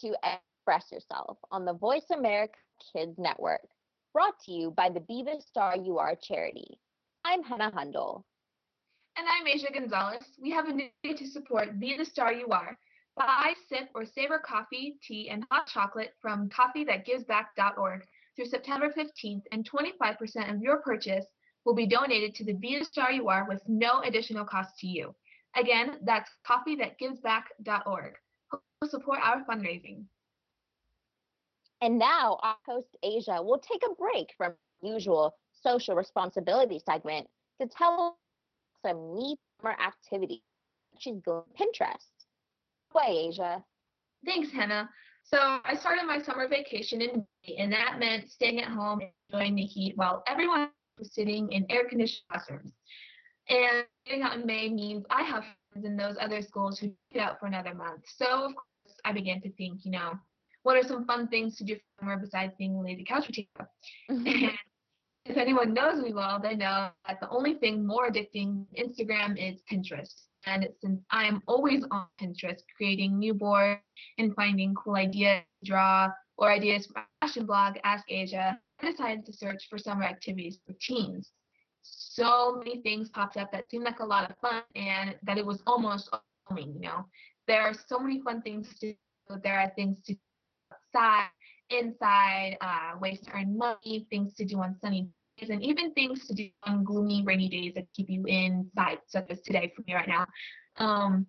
To 0.00 0.14
Express 0.22 0.92
Yourself 0.92 1.38
on 1.50 1.64
the 1.64 1.72
Voice 1.72 2.04
America 2.12 2.54
Kids 2.92 3.16
Network, 3.18 3.62
brought 4.12 4.38
to 4.44 4.52
you 4.52 4.70
by 4.70 4.90
the 4.90 5.00
Be 5.00 5.22
the 5.22 5.40
Star 5.40 5.76
You 5.76 5.98
Are 5.98 6.14
charity. 6.14 6.78
I'm 7.24 7.42
Hannah 7.42 7.70
Hundle. 7.70 8.24
And 9.16 9.26
I'm 9.26 9.46
Asia 9.46 9.72
Gonzalez. 9.72 10.24
We 10.40 10.50
have 10.50 10.68
a 10.68 10.72
new 10.72 10.88
way 11.02 11.14
to 11.14 11.26
support 11.26 11.80
Be 11.80 11.96
the 11.96 12.04
Star 12.04 12.32
You 12.32 12.48
Are. 12.48 12.76
Buy, 13.16 13.54
sip, 13.68 13.88
or 13.94 14.04
savor 14.04 14.38
coffee, 14.38 14.98
tea, 15.02 15.30
and 15.30 15.46
hot 15.50 15.66
chocolate 15.66 16.12
from 16.20 16.50
coffeethatgivesback.org 16.50 18.04
through 18.36 18.46
September 18.46 18.92
15th, 18.92 19.42
and 19.52 19.68
25% 19.70 20.54
of 20.54 20.60
your 20.60 20.82
purchase 20.82 21.24
will 21.64 21.74
be 21.74 21.86
donated 21.86 22.34
to 22.34 22.44
the 22.44 22.52
Be 22.52 22.78
the 22.78 22.84
Star 22.84 23.10
You 23.10 23.28
Are 23.30 23.48
with 23.48 23.62
no 23.66 24.02
additional 24.02 24.44
cost 24.44 24.78
to 24.80 24.86
you. 24.86 25.14
Again, 25.56 25.98
that's 26.02 26.30
coffeethatgivesback.org. 26.46 28.14
Support 28.84 29.18
our 29.22 29.44
fundraising. 29.44 30.04
And 31.80 31.98
now 31.98 32.38
our 32.42 32.56
host 32.66 32.88
Asia 33.02 33.42
will 33.42 33.58
take 33.58 33.82
a 33.84 33.94
break 33.94 34.28
from 34.36 34.54
usual 34.82 35.34
social 35.52 35.94
responsibility 35.94 36.80
segment 36.84 37.26
to 37.60 37.66
tell 37.66 38.18
some 38.84 39.14
neat 39.14 39.38
summer 39.60 39.74
activity. 39.80 40.42
She's 40.98 41.20
going 41.24 41.42
to 41.56 41.64
Pinterest. 41.64 42.10
Way, 42.94 43.28
Asia. 43.28 43.64
Thanks, 44.24 44.52
Hannah. 44.52 44.88
So 45.24 45.58
I 45.64 45.74
started 45.74 46.06
my 46.06 46.20
summer 46.20 46.46
vacation 46.48 47.00
in 47.00 47.26
May, 47.46 47.56
and 47.56 47.72
that 47.72 47.98
meant 47.98 48.30
staying 48.30 48.60
at 48.60 48.68
home 48.68 49.00
and 49.00 49.10
enjoying 49.30 49.56
the 49.56 49.64
heat 49.64 49.96
while 49.96 50.22
everyone 50.26 50.68
was 50.98 51.12
sitting 51.12 51.50
in 51.50 51.66
air-conditioned 51.68 52.22
classrooms. 52.30 52.72
And 53.48 53.84
getting 54.06 54.22
out 54.22 54.34
in 54.34 54.46
May 54.46 54.68
means 54.68 55.04
I 55.10 55.22
have 55.22 55.44
in 55.84 55.96
those 55.96 56.16
other 56.20 56.42
schools 56.42 56.78
who 56.78 56.92
get 57.12 57.22
out 57.22 57.40
for 57.40 57.46
another 57.46 57.74
month. 57.74 58.02
So 58.06 58.26
of 58.26 58.54
course 58.54 58.98
I 59.04 59.12
began 59.12 59.40
to 59.42 59.52
think, 59.52 59.84
you 59.84 59.92
know, 59.92 60.18
what 60.62 60.76
are 60.76 60.86
some 60.86 61.04
fun 61.04 61.28
things 61.28 61.56
to 61.56 61.64
do 61.64 61.76
for 61.76 61.82
summer 62.00 62.16
besides 62.18 62.52
being 62.58 62.74
a 62.76 62.80
lazy 62.80 63.04
couch 63.04 63.26
potato? 63.26 63.48
Mm-hmm. 64.10 64.26
and 64.26 64.58
if 65.24 65.36
anyone 65.36 65.74
knows 65.74 66.02
me 66.02 66.12
well, 66.12 66.40
they 66.40 66.54
know 66.54 66.90
that 67.06 67.20
the 67.20 67.28
only 67.30 67.54
thing 67.54 67.86
more 67.86 68.10
addicting 68.10 68.64
Instagram 68.76 69.36
is 69.36 69.60
Pinterest. 69.70 70.26
And 70.46 70.68
since 70.80 71.00
I'm 71.10 71.42
always 71.46 71.84
on 71.90 72.06
Pinterest, 72.20 72.62
creating 72.76 73.18
new 73.18 73.34
boards 73.34 73.80
and 74.18 74.34
finding 74.34 74.74
cool 74.74 74.94
ideas 74.94 75.42
to 75.64 75.70
draw 75.70 76.10
or 76.36 76.50
ideas 76.50 76.86
for 76.86 76.94
my 77.00 77.26
fashion 77.26 77.46
blog, 77.46 77.76
Ask 77.84 78.04
Asia, 78.08 78.58
I 78.80 78.90
decided 78.90 79.26
to 79.26 79.32
search 79.32 79.66
for 79.68 79.78
summer 79.78 80.04
activities 80.04 80.58
for 80.66 80.74
teens. 80.80 81.32
So 81.88 82.56
many 82.56 82.80
things 82.82 83.08
popped 83.10 83.36
up 83.36 83.52
that 83.52 83.70
seemed 83.70 83.84
like 83.84 84.00
a 84.00 84.04
lot 84.04 84.30
of 84.30 84.36
fun 84.38 84.62
and 84.74 85.14
that 85.22 85.38
it 85.38 85.44
was 85.44 85.62
almost 85.66 86.10
overwhelming, 86.48 86.74
you 86.74 86.80
know. 86.80 87.06
There 87.46 87.62
are 87.62 87.74
so 87.74 87.98
many 87.98 88.20
fun 88.20 88.42
things 88.42 88.68
to 88.80 88.92
do. 88.92 89.36
There 89.42 89.58
are 89.58 89.70
things 89.76 89.98
to 90.06 90.14
do 90.14 90.18
outside, 90.72 91.28
inside, 91.70 92.56
uh, 92.60 92.98
ways 92.98 93.20
to 93.22 93.32
earn 93.32 93.56
money, 93.56 94.06
things 94.10 94.34
to 94.34 94.44
do 94.44 94.60
on 94.60 94.76
sunny 94.80 95.08
days, 95.38 95.50
and 95.50 95.62
even 95.62 95.92
things 95.92 96.26
to 96.26 96.34
do 96.34 96.48
on 96.64 96.84
gloomy, 96.84 97.22
rainy 97.24 97.48
days 97.48 97.74
that 97.74 97.86
keep 97.94 98.08
you 98.08 98.24
inside, 98.26 98.98
such 99.06 99.30
as 99.30 99.40
today 99.42 99.72
for 99.74 99.82
me 99.86 99.94
right 99.94 100.08
now. 100.08 100.26
Um, 100.76 101.26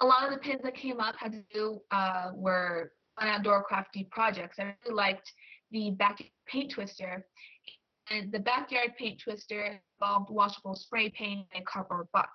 a 0.00 0.06
lot 0.06 0.24
of 0.24 0.30
the 0.30 0.38
pins 0.38 0.62
that 0.62 0.74
came 0.74 1.00
up 1.00 1.16
had 1.16 1.32
to 1.32 1.42
do 1.52 1.80
uh, 1.90 2.30
were 2.34 2.92
fun 3.18 3.28
outdoor 3.28 3.62
crafty 3.64 4.04
projects. 4.10 4.58
I 4.58 4.74
really 4.84 4.94
liked 4.94 5.32
the 5.70 5.90
back 5.90 6.22
paint 6.46 6.72
twister. 6.72 7.26
And 8.10 8.32
the 8.32 8.38
backyard 8.38 8.94
paint 8.98 9.20
twister 9.22 9.80
involved 10.00 10.30
washable 10.30 10.74
spray 10.74 11.10
paint 11.10 11.46
and 11.52 11.62
a 11.62 11.64
cardboard 11.64 12.08
box. 12.12 12.30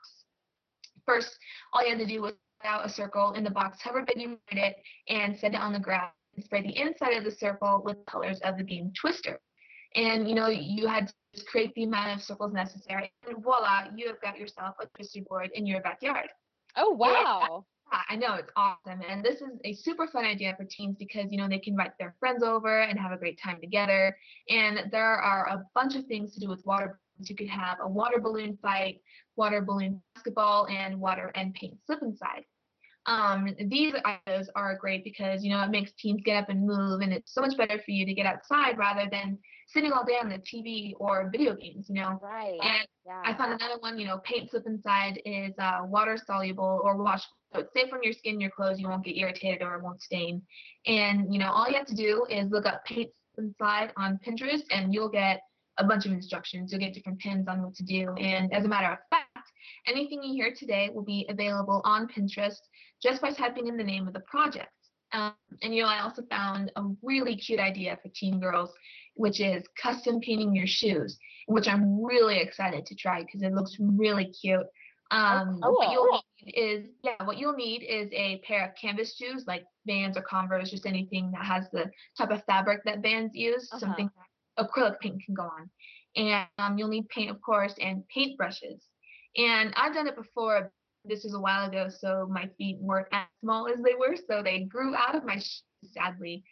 First, 1.05 1.37
all 1.73 1.83
you 1.83 1.89
had 1.89 1.99
to 1.99 2.05
do 2.05 2.21
was 2.21 2.33
cut 2.61 2.69
out 2.69 2.85
a 2.85 2.89
circle 2.89 3.33
in 3.33 3.43
the 3.43 3.49
box, 3.49 3.81
however 3.81 4.05
big 4.05 4.21
you 4.21 4.37
wanted 4.51 4.63
it, 4.63 4.75
and 5.09 5.37
set 5.37 5.53
it 5.53 5.59
on 5.59 5.73
the 5.73 5.79
ground 5.79 6.11
and 6.35 6.45
spray 6.45 6.61
the 6.61 6.77
inside 6.77 7.13
of 7.13 7.23
the 7.23 7.31
circle 7.31 7.81
with 7.83 8.05
colors 8.05 8.39
of 8.41 8.57
the 8.57 8.63
game 8.63 8.91
Twister. 8.99 9.39
And 9.95 10.27
you 10.27 10.35
know, 10.35 10.47
you 10.47 10.87
had 10.87 11.07
to 11.07 11.13
just 11.35 11.47
create 11.47 11.73
the 11.75 11.83
amount 11.83 12.17
of 12.17 12.23
circles 12.23 12.53
necessary, 12.53 13.11
and 13.27 13.43
voila, 13.43 13.85
you 13.95 14.07
have 14.07 14.21
got 14.21 14.39
yourself 14.39 14.75
a 14.81 14.87
twister 14.95 15.21
board 15.27 15.49
in 15.53 15.65
your 15.65 15.81
backyard. 15.81 16.29
Oh 16.75 16.91
wow. 16.91 17.65
I 18.09 18.15
know 18.15 18.35
it's 18.35 18.51
awesome, 18.55 19.01
and 19.07 19.23
this 19.23 19.41
is 19.41 19.59
a 19.65 19.73
super 19.73 20.07
fun 20.07 20.25
idea 20.25 20.55
for 20.57 20.65
teens 20.65 20.95
because 20.97 21.27
you 21.31 21.37
know 21.37 21.47
they 21.47 21.59
can 21.59 21.73
invite 21.73 21.97
their 21.99 22.15
friends 22.19 22.43
over 22.43 22.81
and 22.81 22.99
have 22.99 23.11
a 23.11 23.17
great 23.17 23.39
time 23.41 23.59
together. 23.61 24.15
And 24.49 24.91
there 24.91 25.15
are 25.15 25.47
a 25.47 25.63
bunch 25.75 25.95
of 25.95 26.05
things 26.05 26.33
to 26.33 26.39
do 26.39 26.49
with 26.49 26.65
water. 26.65 26.99
balloons. 27.17 27.29
You 27.29 27.35
could 27.35 27.49
have 27.49 27.77
a 27.81 27.87
water 27.87 28.19
balloon 28.19 28.57
fight, 28.61 29.01
water 29.35 29.61
balloon 29.61 30.01
basketball, 30.15 30.67
and 30.67 30.99
water 30.99 31.31
and 31.35 31.53
paint 31.53 31.77
Slip 31.85 32.01
'N 32.01 32.15
Slide. 32.17 32.45
Um, 33.05 33.49
these 33.67 33.93
ideas 34.05 34.49
are 34.55 34.77
great 34.77 35.03
because 35.03 35.43
you 35.43 35.51
know 35.51 35.61
it 35.63 35.69
makes 35.69 35.91
teens 35.93 36.21
get 36.23 36.37
up 36.43 36.49
and 36.49 36.65
move, 36.65 37.01
and 37.01 37.13
it's 37.13 37.33
so 37.33 37.41
much 37.41 37.57
better 37.57 37.77
for 37.77 37.91
you 37.91 38.05
to 38.05 38.13
get 38.13 38.25
outside 38.25 38.77
rather 38.77 39.09
than 39.09 39.37
sitting 39.73 39.91
all 39.91 40.05
day 40.05 40.17
on 40.21 40.29
the 40.29 40.37
TV 40.37 40.93
or 40.99 41.29
video 41.31 41.55
games. 41.55 41.87
You 41.89 41.95
know, 41.95 42.19
Right. 42.21 42.59
and 42.61 42.87
yeah. 43.05 43.21
I 43.25 43.33
found 43.33 43.53
another 43.53 43.79
one, 43.79 43.97
you 43.97 44.05
know, 44.05 44.19
paint 44.19 44.51
Slip 44.51 44.65
'N 44.67 44.79
Slide 44.81 45.21
is 45.25 45.53
uh, 45.59 45.79
water 45.85 46.17
soluble 46.17 46.81
or 46.83 46.95
wash. 46.97 47.23
So 47.53 47.59
it's 47.61 47.73
safe 47.73 47.91
on 47.93 48.01
your 48.03 48.13
skin, 48.13 48.39
your 48.39 48.51
clothes, 48.51 48.79
you 48.79 48.87
won't 48.87 49.03
get 49.03 49.17
irritated 49.17 49.61
or 49.61 49.75
it 49.75 49.83
won't 49.83 50.01
stain. 50.01 50.41
And, 50.85 51.33
you 51.33 51.39
know, 51.39 51.51
all 51.51 51.67
you 51.67 51.75
have 51.75 51.87
to 51.87 51.95
do 51.95 52.25
is 52.29 52.49
look 52.51 52.65
up 52.65 52.83
paint 52.85 53.11
Slip 53.35 53.45
'N 53.47 53.55
Slide 53.57 53.91
on 53.97 54.19
Pinterest 54.25 54.63
and 54.71 54.93
you'll 54.93 55.09
get 55.09 55.41
a 55.77 55.83
bunch 55.83 56.05
of 56.05 56.11
instructions. 56.11 56.71
You'll 56.71 56.81
get 56.81 56.93
different 56.93 57.19
pins 57.19 57.47
on 57.47 57.63
what 57.63 57.73
to 57.75 57.83
do. 57.83 58.13
And 58.15 58.53
as 58.53 58.63
a 58.63 58.67
matter 58.67 58.91
of 58.91 58.99
fact, 59.09 59.49
anything 59.87 60.21
you 60.23 60.33
hear 60.33 60.53
today 60.53 60.89
will 60.93 61.03
be 61.03 61.25
available 61.29 61.81
on 61.83 62.07
Pinterest 62.07 62.57
just 63.01 63.21
by 63.21 63.31
typing 63.31 63.67
in 63.67 63.75
the 63.75 63.83
name 63.83 64.07
of 64.07 64.13
the 64.13 64.19
project. 64.21 64.69
Um, 65.13 65.33
and 65.61 65.73
you 65.75 65.83
know, 65.83 65.89
I 65.89 66.01
also 66.01 66.23
found 66.29 66.71
a 66.75 66.83
really 67.03 67.35
cute 67.35 67.59
idea 67.59 67.97
for 68.01 68.09
teen 68.09 68.39
girls, 68.39 68.71
which 69.15 69.39
is 69.39 69.63
custom 69.81 70.19
painting 70.19 70.55
your 70.55 70.67
shoes, 70.67 71.17
which 71.47 71.67
I'm 71.67 72.03
really 72.03 72.39
excited 72.39 72.85
to 72.87 72.95
try 72.95 73.21
because 73.21 73.41
it 73.41 73.53
looks 73.53 73.77
really 73.79 74.25
cute. 74.25 74.65
Um, 75.11 75.59
What 75.61 75.91
you'll 75.91 76.21
need 76.43 76.53
is 76.55 76.85
yeah, 77.03 77.23
what 77.23 77.37
you'll 77.37 77.53
need 77.53 77.83
is 77.83 78.09
a 78.13 78.41
pair 78.47 78.67
of 78.67 78.75
canvas 78.75 79.15
shoes 79.15 79.45
like 79.47 79.63
Vans 79.85 80.17
or 80.17 80.21
Converse, 80.23 80.71
just 80.71 80.85
anything 80.85 81.31
that 81.31 81.45
has 81.45 81.69
the 81.71 81.91
type 82.17 82.31
of 82.31 82.43
fabric 82.45 82.81
that 82.85 83.01
Vans 83.01 83.31
use, 83.35 83.69
Uh-huh. 83.71 83.79
something 83.79 84.09
acrylic 84.59 84.99
paint 84.99 85.21
can 85.25 85.35
go 85.35 85.43
on. 85.43 85.69
And 86.15 86.47
um, 86.57 86.77
you'll 86.77 86.89
need 86.89 87.09
paint, 87.09 87.31
of 87.31 87.41
course, 87.41 87.73
and 87.81 88.07
paint 88.07 88.37
brushes. 88.37 88.83
And 89.37 89.73
I've 89.75 89.93
done 89.93 90.07
it 90.07 90.15
before. 90.15 90.71
This 91.05 91.23
was 91.23 91.33
a 91.33 91.39
while 91.39 91.67
ago, 91.67 91.89
so 91.89 92.27
my 92.31 92.47
feet 92.57 92.77
weren't 92.79 93.07
as 93.11 93.25
small 93.41 93.67
as 93.67 93.81
they 93.83 93.93
were, 93.95 94.15
so 94.15 94.41
they 94.41 94.59
grew 94.61 94.95
out 94.95 95.15
of 95.15 95.25
my 95.25 95.35
shoes, 95.35 95.63
sadly. 95.91 96.43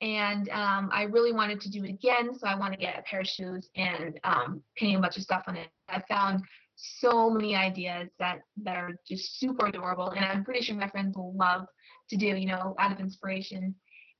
And 0.00 0.48
um, 0.48 0.90
I 0.92 1.02
really 1.02 1.32
wanted 1.32 1.60
to 1.60 1.70
do 1.70 1.84
it 1.84 1.90
again, 1.90 2.34
so 2.38 2.46
I 2.46 2.58
want 2.58 2.72
to 2.72 2.78
get 2.78 2.98
a 2.98 3.02
pair 3.02 3.20
of 3.20 3.26
shoes 3.26 3.68
and 3.76 4.18
um, 4.24 4.62
paint 4.76 4.96
a 4.96 5.00
bunch 5.00 5.16
of 5.18 5.22
stuff 5.22 5.44
on 5.46 5.56
it. 5.56 5.68
I 5.88 6.02
found 6.08 6.42
so 6.76 7.28
many 7.28 7.54
ideas 7.54 8.08
that 8.18 8.38
that 8.62 8.76
are 8.76 8.92
just 9.06 9.38
super 9.38 9.66
adorable, 9.66 10.10
and 10.10 10.24
I'm 10.24 10.44
pretty 10.44 10.62
sure 10.62 10.74
my 10.76 10.88
friends 10.88 11.16
will 11.16 11.34
love 11.36 11.66
to 12.08 12.16
do, 12.16 12.28
you 12.28 12.46
know, 12.46 12.74
out 12.78 12.92
of 12.92 13.00
inspiration. 13.00 13.74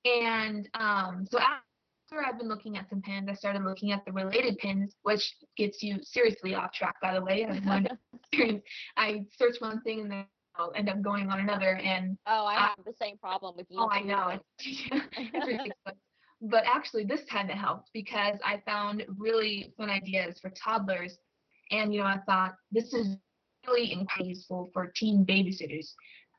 And 0.05 0.69
um, 0.75 1.27
so 1.31 1.39
after 1.39 2.27
I've 2.27 2.39
been 2.39 2.49
looking 2.49 2.77
at 2.77 2.89
some 2.91 3.01
pins, 3.01 3.29
I 3.31 3.35
started 3.35 3.65
looking 3.65 3.93
at 3.93 4.05
the 4.05 4.13
related 4.13 4.59
pins, 4.59 4.95
which 5.03 5.35
gets 5.57 5.83
you 5.83 5.99
seriously 6.03 6.55
off 6.55 6.73
track, 6.73 6.97
by 7.01 7.15
the 7.15 7.23
way. 7.23 7.47
I've 7.47 7.65
learned 7.65 7.91
experience. 8.15 8.63
I 8.97 9.25
search 9.37 9.57
one 9.61 9.81
thing 9.83 10.01
and 10.01 10.11
then 10.11 10.27
I'll 10.57 10.73
end 10.75 10.89
up 10.89 11.01
going 11.03 11.31
on 11.31 11.41
another, 11.41 11.77
and 11.77 12.19
Oh, 12.27 12.45
I 12.47 12.55
have 12.55 12.85
the 12.85 12.95
same 13.01 13.17
problem 13.19 13.55
with 13.57 13.67
you. 13.71 13.79
Oh, 13.81 13.89
I 13.91 14.01
know. 14.03 14.29
It's, 14.29 14.45
it's 15.17 15.47
ridiculous. 15.47 15.75
But 16.43 16.65
actually, 16.65 17.05
this 17.05 17.23
time 17.27 17.51
it 17.51 17.57
helped 17.59 17.91
because 17.93 18.39
I 18.43 18.63
found 18.65 19.05
really 19.19 19.75
fun 19.77 19.91
ideas 19.91 20.39
for 20.41 20.51
toddlers. 20.51 21.19
And, 21.71 21.93
you 21.93 22.01
know, 22.01 22.07
I 22.07 22.19
thought 22.25 22.55
this 22.73 22.95
is 22.95 23.19
really 23.67 24.07
useful 24.21 24.71
for 24.73 24.91
teen 24.97 25.27
babysitters. 25.27 25.89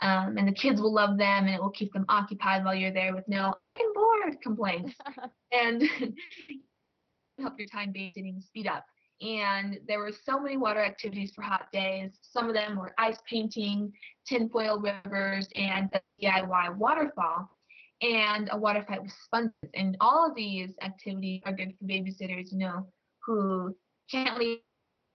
Um, 0.01 0.37
and 0.37 0.47
the 0.47 0.53
kids 0.53 0.81
will 0.81 0.93
love 0.93 1.19
them 1.19 1.45
and 1.45 1.53
it 1.53 1.61
will 1.61 1.69
keep 1.69 1.93
them 1.93 2.05
occupied 2.09 2.65
while 2.65 2.73
you're 2.73 2.91
there 2.91 3.13
with 3.13 3.27
no 3.27 3.53
I'm 3.77 3.93
bored 3.93 4.41
complaints. 4.41 4.95
and 5.51 5.83
help 7.39 7.59
your 7.59 7.67
time 7.67 7.93
babysitting 7.93 8.41
speed 8.41 8.67
up. 8.67 8.85
And 9.21 9.79
there 9.87 9.99
were 9.99 10.11
so 10.11 10.39
many 10.39 10.57
water 10.57 10.83
activities 10.83 11.31
for 11.35 11.43
hot 11.43 11.67
days. 11.71 12.11
Some 12.21 12.47
of 12.47 12.55
them 12.55 12.77
were 12.77 12.93
ice 12.97 13.19
painting, 13.29 13.93
tinfoil 14.25 14.79
rivers, 14.79 15.47
and 15.55 15.89
the 15.93 16.01
DIY 16.21 16.75
waterfall, 16.77 17.49
and 18.01 18.49
a 18.51 18.57
water 18.57 18.83
fight 18.87 19.03
with 19.03 19.13
sponges. 19.25 19.53
And 19.75 19.95
all 20.01 20.27
of 20.27 20.35
these 20.35 20.71
activities 20.81 21.41
are 21.45 21.53
good 21.53 21.73
for 21.77 21.85
babysitters, 21.85 22.51
you 22.51 22.57
know, 22.57 22.87
who 23.25 23.75
can't 24.09 24.39
leave 24.39 24.59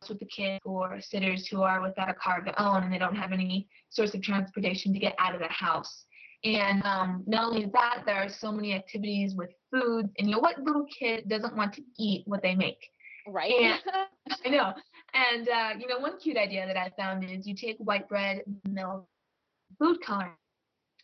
with 0.08 0.20
the 0.20 0.26
kids 0.26 0.60
or 0.64 1.00
sitters 1.00 1.46
who 1.46 1.62
are 1.62 1.80
without 1.80 2.08
a 2.08 2.14
car 2.14 2.38
of 2.38 2.44
their 2.44 2.60
own 2.60 2.84
and 2.84 2.92
they 2.92 2.98
don't 2.98 3.16
have 3.16 3.32
any 3.32 3.66
source 3.88 4.14
of 4.14 4.22
transportation 4.22 4.92
to 4.92 5.00
get 5.00 5.16
out 5.18 5.34
of 5.34 5.40
the 5.40 5.48
house. 5.48 6.04
And 6.44 6.82
um, 6.84 7.24
not 7.26 7.46
only 7.46 7.66
that, 7.72 8.02
there 8.06 8.16
are 8.16 8.28
so 8.28 8.52
many 8.52 8.74
activities 8.74 9.34
with 9.34 9.50
foods. 9.70 10.10
And 10.18 10.28
you 10.28 10.34
know 10.34 10.38
what 10.38 10.62
little 10.62 10.86
kid 10.96 11.28
doesn't 11.28 11.56
want 11.56 11.72
to 11.74 11.82
eat 11.98 12.22
what 12.26 12.42
they 12.42 12.54
make? 12.54 12.78
Right. 13.26 13.52
And, 13.52 13.80
I 14.44 14.48
know. 14.48 14.72
And 15.14 15.48
uh, 15.48 15.70
you 15.78 15.88
know, 15.88 15.98
one 15.98 16.18
cute 16.18 16.36
idea 16.36 16.66
that 16.66 16.76
I 16.76 16.90
found 16.96 17.24
is 17.24 17.46
you 17.46 17.54
take 17.54 17.76
white 17.78 18.08
bread, 18.08 18.42
milk, 18.68 19.06
food 19.78 19.98
coloring, 20.04 20.32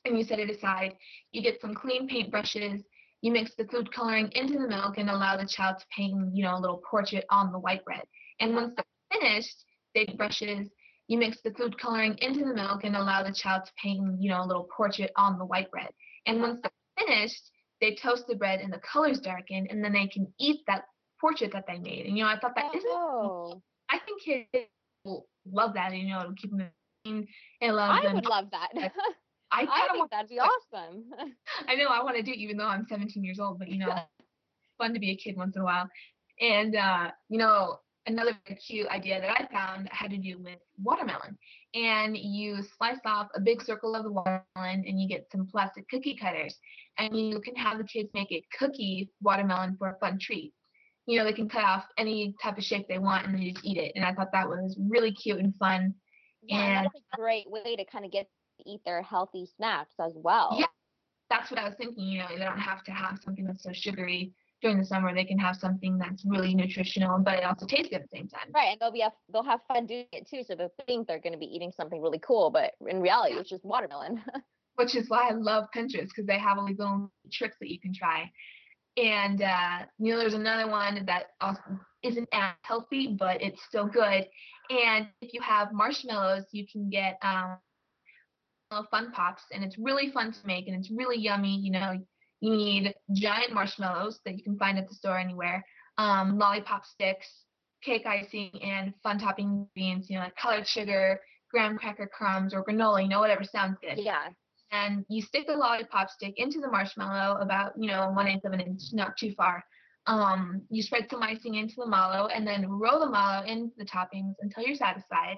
and 0.04 0.18
you 0.18 0.24
set 0.24 0.38
it 0.38 0.50
aside. 0.50 0.96
You 1.32 1.42
get 1.42 1.60
some 1.60 1.74
clean 1.74 2.08
paint 2.08 2.30
brushes. 2.30 2.82
You 3.20 3.32
mix 3.32 3.54
the 3.56 3.64
food 3.66 3.92
coloring 3.92 4.30
into 4.32 4.54
the 4.54 4.66
milk 4.66 4.98
and 4.98 5.08
allow 5.08 5.36
the 5.36 5.46
child 5.46 5.76
to 5.78 5.86
paint, 5.96 6.34
you 6.34 6.42
know, 6.42 6.56
a 6.56 6.60
little 6.60 6.82
portrait 6.88 7.24
on 7.30 7.52
the 7.52 7.58
white 7.58 7.84
bread. 7.84 8.02
And 8.40 8.54
once 8.54 8.74
they're 8.74 9.20
finished, 9.20 9.64
they 9.94 10.06
brushes. 10.16 10.68
You 11.06 11.18
mix 11.18 11.40
the 11.42 11.52
food 11.52 11.78
coloring 11.78 12.16
into 12.20 12.40
the 12.40 12.54
milk 12.54 12.84
and 12.84 12.96
allow 12.96 13.22
the 13.22 13.32
child 13.32 13.64
to 13.66 13.72
paint, 13.80 14.20
you 14.20 14.30
know, 14.30 14.42
a 14.42 14.46
little 14.46 14.68
portrait 14.76 15.12
on 15.16 15.38
the 15.38 15.44
white 15.44 15.70
bread. 15.70 15.90
And 16.26 16.40
once 16.40 16.60
they're 16.62 17.06
finished, 17.06 17.50
they 17.80 17.94
toast 17.94 18.26
the 18.26 18.36
bread 18.36 18.60
and 18.60 18.72
the 18.72 18.80
colors 18.80 19.20
darken, 19.20 19.66
and 19.70 19.84
then 19.84 19.92
they 19.92 20.06
can 20.06 20.32
eat 20.38 20.60
that 20.66 20.84
portrait 21.22 21.52
that 21.52 21.64
they 21.66 21.78
made. 21.78 22.06
And 22.06 22.18
you 22.18 22.24
know, 22.24 22.30
I 22.30 22.38
thought 22.38 22.54
that 22.56 22.74
isn't. 22.74 22.90
Oh, 22.92 23.62
I 23.90 23.98
think 24.00 24.22
kids 24.22 24.68
will 25.04 25.26
love 25.50 25.72
that. 25.74 25.94
You 25.96 26.08
know, 26.08 26.20
it'll 26.20 26.34
keep 26.34 26.50
them 26.50 26.70
and 27.06 27.26
allow 27.62 27.92
I 27.92 28.02
them. 28.02 28.14
would 28.16 28.26
love 28.26 28.50
that. 28.50 28.68
I 29.54 29.62
I 29.62 29.66
think 29.66 29.98
want. 29.98 30.10
that'd 30.10 30.28
be 30.28 30.40
awesome. 30.40 31.04
I 31.68 31.76
know 31.76 31.86
I 31.88 32.02
want 32.02 32.16
to 32.16 32.22
do 32.22 32.32
it, 32.32 32.38
even 32.38 32.56
though 32.56 32.66
I'm 32.66 32.86
17 32.88 33.24
years 33.24 33.40
old. 33.40 33.58
But 33.58 33.68
you 33.68 33.78
know, 33.78 33.94
fun 34.78 34.92
to 34.94 35.00
be 35.00 35.10
a 35.12 35.16
kid 35.16 35.36
once 35.36 35.56
in 35.56 35.62
a 35.62 35.64
while. 35.64 35.88
And 36.40 36.76
uh, 36.76 37.10
you 37.28 37.38
know, 37.38 37.78
another 38.06 38.32
cute 38.66 38.88
idea 38.88 39.20
that 39.20 39.30
I 39.30 39.46
found 39.52 39.88
had 39.92 40.10
to 40.10 40.18
do 40.18 40.38
with 40.42 40.58
watermelon. 40.82 41.38
And 41.74 42.16
you 42.16 42.62
slice 42.78 43.00
off 43.06 43.28
a 43.34 43.40
big 43.40 43.62
circle 43.62 43.94
of 43.94 44.04
the 44.04 44.12
watermelon, 44.12 44.84
and 44.86 45.00
you 45.00 45.08
get 45.08 45.26
some 45.32 45.46
plastic 45.46 45.88
cookie 45.88 46.16
cutters, 46.20 46.58
and 46.98 47.18
you 47.18 47.40
can 47.40 47.54
have 47.56 47.78
the 47.78 47.84
kids 47.84 48.10
make 48.14 48.32
a 48.32 48.44
cookie 48.58 49.10
watermelon 49.22 49.76
for 49.78 49.88
a 49.90 49.98
fun 49.98 50.18
treat. 50.20 50.52
You 51.06 51.18
know, 51.18 51.24
they 51.24 51.32
can 51.32 51.48
cut 51.48 51.64
off 51.64 51.84
any 51.98 52.34
type 52.42 52.58
of 52.58 52.64
shape 52.64 52.86
they 52.88 52.98
want, 52.98 53.26
and 53.26 53.34
then 53.34 53.42
you 53.42 53.52
just 53.52 53.64
eat 53.64 53.76
it. 53.76 53.92
And 53.96 54.04
I 54.04 54.14
thought 54.14 54.30
that 54.32 54.48
was 54.48 54.78
really 54.88 55.12
cute 55.12 55.38
and 55.38 55.54
fun. 55.56 55.94
yeah, 56.42 56.78
And- 56.78 56.86
that's 56.86 57.04
a 57.12 57.16
great 57.16 57.50
way 57.50 57.76
to 57.76 57.84
kind 57.84 58.04
of 58.04 58.10
get 58.10 58.28
to 58.58 58.70
eat 58.70 58.80
their 58.84 59.02
healthy 59.02 59.46
snacks 59.56 59.94
as 60.00 60.12
well. 60.16 60.56
Yeah. 60.58 60.66
That's 61.30 61.50
what 61.50 61.58
I 61.58 61.64
was 61.64 61.74
thinking. 61.76 62.04
You 62.04 62.18
know, 62.20 62.26
they 62.28 62.44
don't 62.44 62.58
have 62.58 62.84
to 62.84 62.92
have 62.92 63.18
something 63.24 63.44
that's 63.44 63.62
so 63.62 63.72
sugary 63.72 64.32
during 64.60 64.78
the 64.78 64.84
summer. 64.84 65.14
They 65.14 65.24
can 65.24 65.38
have 65.38 65.56
something 65.56 65.96
that's 65.98 66.24
really 66.26 66.54
nutritional, 66.54 67.18
but 67.18 67.38
it 67.38 67.44
also 67.44 67.66
tastes 67.66 67.88
good 67.88 67.96
at 67.96 68.02
the 68.02 68.16
same 68.16 68.28
time. 68.28 68.50
Right, 68.54 68.68
and 68.72 68.80
they'll 68.80 68.92
be 68.92 69.00
a, 69.00 69.12
they'll 69.32 69.42
have 69.42 69.60
fun 69.66 69.86
doing 69.86 70.06
it 70.12 70.28
too. 70.28 70.42
So 70.44 70.54
they'll 70.54 70.72
think 70.86 71.08
they're 71.08 71.18
going 71.18 71.32
to 71.32 71.38
be 71.38 71.46
eating 71.46 71.72
something 71.74 72.00
really 72.02 72.18
cool, 72.18 72.50
but 72.50 72.72
in 72.86 73.00
reality, 73.00 73.34
it's 73.36 73.48
just 73.48 73.64
watermelon. 73.64 74.22
which 74.76 74.94
is 74.96 75.08
why 75.08 75.28
I 75.28 75.32
love 75.32 75.66
Pinterest 75.74 76.08
because 76.08 76.26
they 76.26 76.38
have 76.38 76.58
all 76.58 76.66
these 76.66 76.78
little 76.78 77.10
tricks 77.32 77.56
that 77.60 77.70
you 77.70 77.80
can 77.80 77.92
try. 77.94 78.30
And 78.96 79.42
uh, 79.42 79.78
you 79.98 80.12
know, 80.12 80.18
there's 80.18 80.34
another 80.34 80.70
one 80.70 81.04
that 81.06 81.26
also 81.40 81.60
isn't 82.02 82.28
as 82.32 82.54
healthy, 82.62 83.16
but 83.18 83.42
it's 83.42 83.62
still 83.64 83.86
good. 83.86 84.26
And 84.70 85.08
if 85.20 85.32
you 85.32 85.40
have 85.40 85.72
marshmallows, 85.72 86.44
you 86.52 86.66
can 86.70 86.90
get 86.90 87.18
um, 87.22 87.56
fun 88.90 89.12
pops, 89.12 89.42
and 89.52 89.64
it's 89.64 89.78
really 89.78 90.10
fun 90.12 90.32
to 90.32 90.46
make, 90.46 90.68
and 90.68 90.76
it's 90.76 90.90
really 90.90 91.18
yummy. 91.18 91.56
You 91.58 91.72
know, 91.72 91.92
you 92.40 92.50
need 92.50 92.94
giant 93.12 93.52
marshmallows 93.52 94.20
that 94.24 94.36
you 94.36 94.42
can 94.42 94.58
find 94.58 94.78
at 94.78 94.88
the 94.88 94.94
store 94.94 95.18
anywhere, 95.18 95.64
um, 95.98 96.38
lollipop 96.38 96.84
sticks, 96.84 97.28
cake 97.82 98.06
icing, 98.06 98.50
and 98.62 98.92
fun 99.02 99.18
topping 99.18 99.68
ingredients. 99.76 100.10
You 100.10 100.16
know, 100.16 100.24
like 100.24 100.36
colored 100.36 100.66
sugar, 100.66 101.20
graham 101.50 101.78
cracker 101.78 102.10
crumbs, 102.12 102.52
or 102.54 102.64
granola. 102.64 103.02
You 103.02 103.08
know, 103.08 103.20
whatever 103.20 103.44
sounds 103.44 103.78
good 103.80 103.98
yeah, 103.98 104.28
and 104.72 105.04
you 105.08 105.22
stick 105.22 105.46
the 105.46 105.54
lollipop 105.54 106.10
stick 106.10 106.34
into 106.38 106.60
the 106.60 106.70
marshmallow 106.70 107.38
about 107.40 107.72
you 107.78 107.88
know 107.88 108.10
one 108.10 108.26
eighth 108.28 108.44
of 108.44 108.52
an 108.52 108.60
inch, 108.60 108.82
not 108.92 109.16
too 109.16 109.32
far. 109.36 109.64
Um, 110.06 110.62
you 110.70 110.82
spread 110.82 111.08
some 111.10 111.22
icing 111.22 111.54
into 111.54 111.74
the 111.78 111.86
mallow 111.86 112.26
and 112.26 112.46
then 112.46 112.68
roll 112.68 113.00
the 113.00 113.10
mallow 113.10 113.44
into 113.46 113.72
the 113.76 113.84
toppings 113.84 114.34
until 114.40 114.64
you're 114.64 114.76
satisfied, 114.76 115.36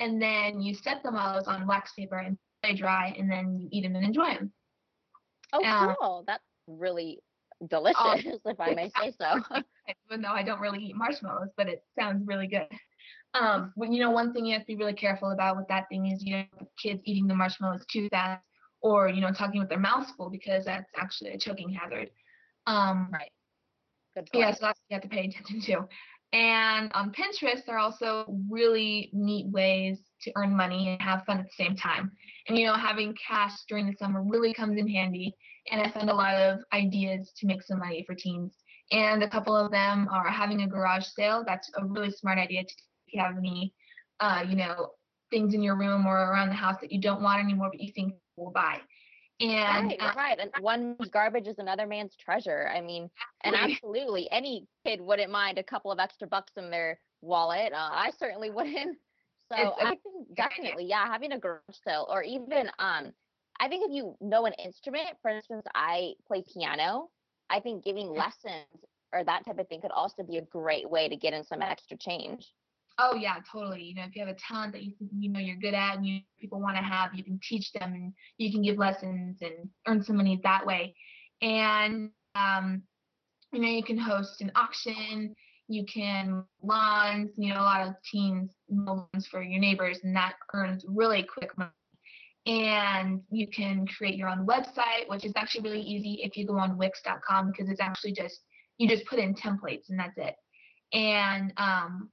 and 0.00 0.20
then 0.20 0.60
you 0.60 0.74
set 0.74 1.02
the 1.02 1.12
mallows 1.12 1.46
on 1.46 1.66
wax 1.66 1.92
paper 1.94 2.18
and 2.18 2.36
they 2.62 2.74
dry, 2.74 3.14
and 3.18 3.30
then 3.30 3.58
you 3.58 3.68
eat 3.72 3.82
them 3.82 3.96
and 3.96 4.04
enjoy 4.04 4.34
them. 4.34 4.52
oh 5.52 5.64
Um, 5.64 5.96
cool, 5.98 6.24
that's 6.26 6.44
really 6.66 7.20
delicious, 7.68 8.24
if 8.44 8.60
I 8.60 8.72
may 8.74 8.90
say 8.90 9.12
so. 9.18 9.40
Even 10.10 10.22
though 10.22 10.32
I 10.32 10.42
don't 10.42 10.60
really 10.60 10.78
eat 10.80 10.96
marshmallows, 10.96 11.50
but 11.56 11.68
it 11.68 11.82
sounds 11.98 12.26
really 12.26 12.46
good. 12.48 12.68
Um, 13.34 13.72
you 13.76 14.00
know, 14.00 14.10
one 14.10 14.32
thing 14.32 14.46
you 14.46 14.52
have 14.54 14.62
to 14.62 14.66
be 14.66 14.76
really 14.76 14.92
careful 14.94 15.30
about 15.32 15.56
with 15.56 15.68
that 15.68 15.88
thing 15.88 16.06
is 16.06 16.22
you 16.24 16.36
know 16.36 16.44
kids 16.82 17.00
eating 17.04 17.26
the 17.26 17.34
marshmallows 17.34 17.84
too 17.90 18.08
fast, 18.08 18.42
or 18.82 19.08
you 19.08 19.20
know 19.20 19.32
talking 19.32 19.60
with 19.60 19.68
their 19.68 19.78
mouths 19.78 20.12
full 20.16 20.30
because 20.30 20.64
that's 20.64 20.90
actually 20.96 21.30
a 21.30 21.38
choking 21.38 21.70
hazard. 21.70 22.10
Um, 22.66 23.08
right. 23.12 23.30
Good 24.14 24.30
point. 24.32 24.44
Yeah, 24.44 24.50
so 24.52 24.58
that's 24.62 24.80
what 24.80 24.90
you 24.90 24.94
have 24.94 25.02
to 25.02 25.08
pay 25.08 25.26
attention 25.26 25.60
to. 25.62 25.88
And 26.32 26.92
on 26.94 27.12
Pinterest, 27.12 27.64
there 27.66 27.76
are 27.76 27.78
also 27.78 28.24
really 28.48 29.10
neat 29.12 29.48
ways 29.48 29.98
to 30.22 30.32
earn 30.36 30.56
money 30.56 30.90
and 30.90 31.02
have 31.02 31.24
fun 31.24 31.38
at 31.38 31.46
the 31.46 31.64
same 31.64 31.76
time. 31.76 32.12
And 32.48 32.56
you 32.56 32.66
know, 32.66 32.74
having 32.74 33.14
cash 33.14 33.52
during 33.68 33.86
the 33.86 33.96
summer 33.96 34.22
really 34.22 34.54
comes 34.54 34.78
in 34.78 34.88
handy. 34.88 35.34
And 35.70 35.80
I 35.80 35.90
found 35.90 36.08
a 36.08 36.14
lot 36.14 36.34
of 36.34 36.60
ideas 36.72 37.32
to 37.38 37.46
make 37.46 37.62
some 37.62 37.78
money 37.80 38.04
for 38.06 38.14
teens. 38.14 38.54
And 38.92 39.22
a 39.22 39.28
couple 39.28 39.56
of 39.56 39.70
them 39.70 40.08
are 40.10 40.28
having 40.28 40.62
a 40.62 40.68
garage 40.68 41.06
sale. 41.06 41.44
That's 41.46 41.70
a 41.76 41.84
really 41.84 42.10
smart 42.10 42.38
idea 42.38 42.62
to 42.64 42.74
if 43.06 43.14
you 43.14 43.20
have 43.20 43.36
any, 43.36 43.72
uh, 44.20 44.44
you 44.48 44.56
know, 44.56 44.90
things 45.30 45.54
in 45.54 45.62
your 45.62 45.76
room 45.76 46.06
or 46.06 46.16
around 46.16 46.48
the 46.48 46.54
house 46.54 46.76
that 46.80 46.92
you 46.92 47.00
don't 47.00 47.22
want 47.22 47.42
anymore, 47.42 47.70
but 47.72 47.80
you 47.80 47.92
think 47.92 48.14
will 48.36 48.50
buy. 48.50 48.80
And 49.40 49.88
right, 49.88 49.96
uh, 50.00 50.12
right. 50.16 50.38
And 50.38 50.50
one 50.60 50.96
garbage 51.10 51.46
is 51.46 51.58
another 51.58 51.86
man's 51.86 52.14
treasure. 52.16 52.70
I 52.74 52.80
mean, 52.82 53.08
and 53.42 53.56
Absolutely. 53.56 54.30
any 54.30 54.66
kid 54.84 55.00
wouldn't 55.00 55.32
mind 55.32 55.56
a 55.56 55.62
couple 55.62 55.90
of 55.90 55.98
extra 55.98 56.28
bucks 56.28 56.52
in 56.56 56.70
their 56.70 57.00
wallet. 57.22 57.72
Uh, 57.72 57.88
I 57.90 58.10
certainly 58.18 58.50
wouldn't. 58.50 58.98
So 59.52 59.56
a 59.56 59.84
I 59.84 59.88
think 59.88 60.36
definitely, 60.36 60.84
yeah, 60.84 61.04
having 61.06 61.32
a 61.32 61.38
garage 61.40 61.60
sale 61.84 62.06
or 62.08 62.22
even 62.22 62.70
um, 62.78 63.12
I 63.58 63.68
think 63.68 63.84
if 63.84 63.92
you 63.92 64.16
know 64.20 64.46
an 64.46 64.52
instrument, 64.64 65.08
for 65.20 65.28
instance, 65.28 65.66
I 65.74 66.12
play 66.26 66.44
piano. 66.54 67.10
I 67.50 67.58
think 67.58 67.84
giving 67.84 68.08
lessons 68.08 68.84
or 69.12 69.24
that 69.24 69.44
type 69.44 69.58
of 69.58 69.68
thing 69.68 69.80
could 69.80 69.90
also 69.90 70.22
be 70.22 70.38
a 70.38 70.42
great 70.42 70.88
way 70.88 71.08
to 71.08 71.16
get 71.16 71.34
in 71.34 71.42
some 71.42 71.62
extra 71.62 71.96
change. 71.96 72.46
Oh 73.02 73.14
yeah, 73.14 73.36
totally. 73.50 73.82
You 73.82 73.94
know, 73.94 74.02
if 74.02 74.14
you 74.14 74.24
have 74.24 74.34
a 74.34 74.38
talent 74.38 74.72
that 74.74 74.82
you 74.82 74.92
you 75.18 75.30
know 75.30 75.40
you're 75.40 75.56
good 75.56 75.74
at 75.74 75.96
and 75.96 76.06
you 76.06 76.20
people 76.38 76.60
want 76.60 76.76
to 76.76 76.82
have, 76.82 77.14
you 77.14 77.24
can 77.24 77.40
teach 77.42 77.72
them 77.72 77.94
and 77.94 78.12
you 78.36 78.52
can 78.52 78.62
give 78.62 78.76
lessons 78.76 79.38
and 79.40 79.70
earn 79.88 80.02
some 80.02 80.16
money 80.16 80.38
that 80.42 80.66
way. 80.66 80.94
And 81.40 82.10
um, 82.34 82.82
you 83.52 83.60
know, 83.60 83.68
you 83.68 83.82
can 83.82 83.96
host 83.96 84.42
an 84.42 84.52
auction, 84.54 85.34
you 85.68 85.84
can 85.86 86.44
lawns, 86.62 87.30
you 87.36 87.54
know, 87.54 87.60
a 87.60 87.62
lot 87.62 87.86
of 87.86 87.94
teens 88.10 88.50
lawns 88.68 89.26
for 89.30 89.42
your 89.42 89.60
neighbors 89.60 90.00
and 90.02 90.14
that 90.14 90.34
earns 90.52 90.84
really 90.86 91.22
quick 91.22 91.56
money. 91.56 91.70
And 92.46 93.20
you 93.30 93.46
can 93.48 93.86
create 93.86 94.16
your 94.16 94.28
own 94.28 94.46
website, 94.46 95.08
which 95.08 95.24
is 95.24 95.32
actually 95.36 95.62
really 95.62 95.82
easy 95.82 96.20
if 96.22 96.36
you 96.36 96.46
go 96.46 96.58
on 96.58 96.76
Wix.com 96.76 97.50
because 97.50 97.70
it's 97.70 97.80
actually 97.80 98.12
just 98.12 98.40
you 98.78 98.88
just 98.88 99.06
put 99.06 99.18
in 99.18 99.34
templates 99.34 99.88
and 99.88 99.98
that's 99.98 100.16
it. 100.16 100.34
And 100.92 101.52
um, 101.56 102.10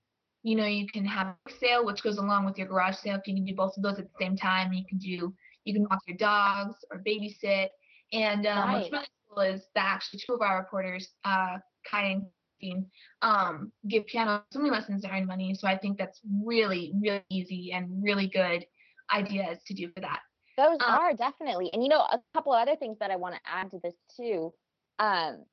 you 0.47 0.55
know, 0.55 0.65
you 0.65 0.87
can 0.87 1.03
have 1.03 1.35
a 1.45 1.51
sale, 1.59 1.85
which 1.85 2.01
goes 2.01 2.19
along 2.19 2.45
with 2.45 2.57
your 2.57 2.67
garage 2.67 2.95
sale. 2.95 3.17
If 3.17 3.27
you 3.27 3.35
can 3.35 3.43
do 3.43 3.53
both 3.53 3.75
of 3.75 3.83
those 3.83 3.99
at 3.99 4.05
the 4.05 4.17
same 4.17 4.37
time, 4.37 4.71
you 4.71 4.85
can 4.87 4.97
do, 4.97 5.33
you 5.65 5.73
can 5.73 5.85
walk 5.89 5.99
your 6.07 6.15
dogs 6.15 6.77
or 6.89 7.03
babysit. 7.05 7.67
And 8.13 8.47
um, 8.47 8.71
what's 8.71 8.89
really 8.89 9.05
cool 9.29 9.43
is 9.43 9.67
that 9.75 9.83
actually 9.83 10.21
two 10.25 10.35
of 10.35 10.41
our 10.41 10.59
reporters, 10.59 11.09
uh, 11.25 11.57
Kai 11.91 12.03
and 12.11 12.21
Christine, 12.61 12.85
um, 13.21 13.73
give 13.89 14.05
piano 14.05 14.41
swimming 14.53 14.71
lessons 14.71 15.01
to 15.01 15.11
earn 15.11 15.25
money. 15.27 15.53
So 15.53 15.67
I 15.67 15.77
think 15.77 15.97
that's 15.97 16.21
really, 16.45 16.93
really 16.97 17.25
easy 17.29 17.73
and 17.73 18.01
really 18.01 18.27
good 18.29 18.65
ideas 19.13 19.57
to 19.67 19.73
do 19.73 19.91
for 19.91 19.99
that. 19.99 20.21
Those 20.55 20.77
Um, 20.79 20.95
are 20.95 21.13
definitely, 21.13 21.73
and 21.73 21.83
you 21.83 21.89
know, 21.89 21.99
a 21.99 22.21
couple 22.33 22.53
of 22.53 22.61
other 22.61 22.77
things 22.77 22.99
that 22.99 23.11
I 23.11 23.17
want 23.17 23.35
to 23.35 23.41
add 23.45 23.69
to 23.71 23.79
this 23.83 23.95
too. 24.15 24.53
Um, 24.97 25.43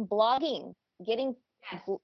blogging, 0.00 0.74
getting 1.04 1.36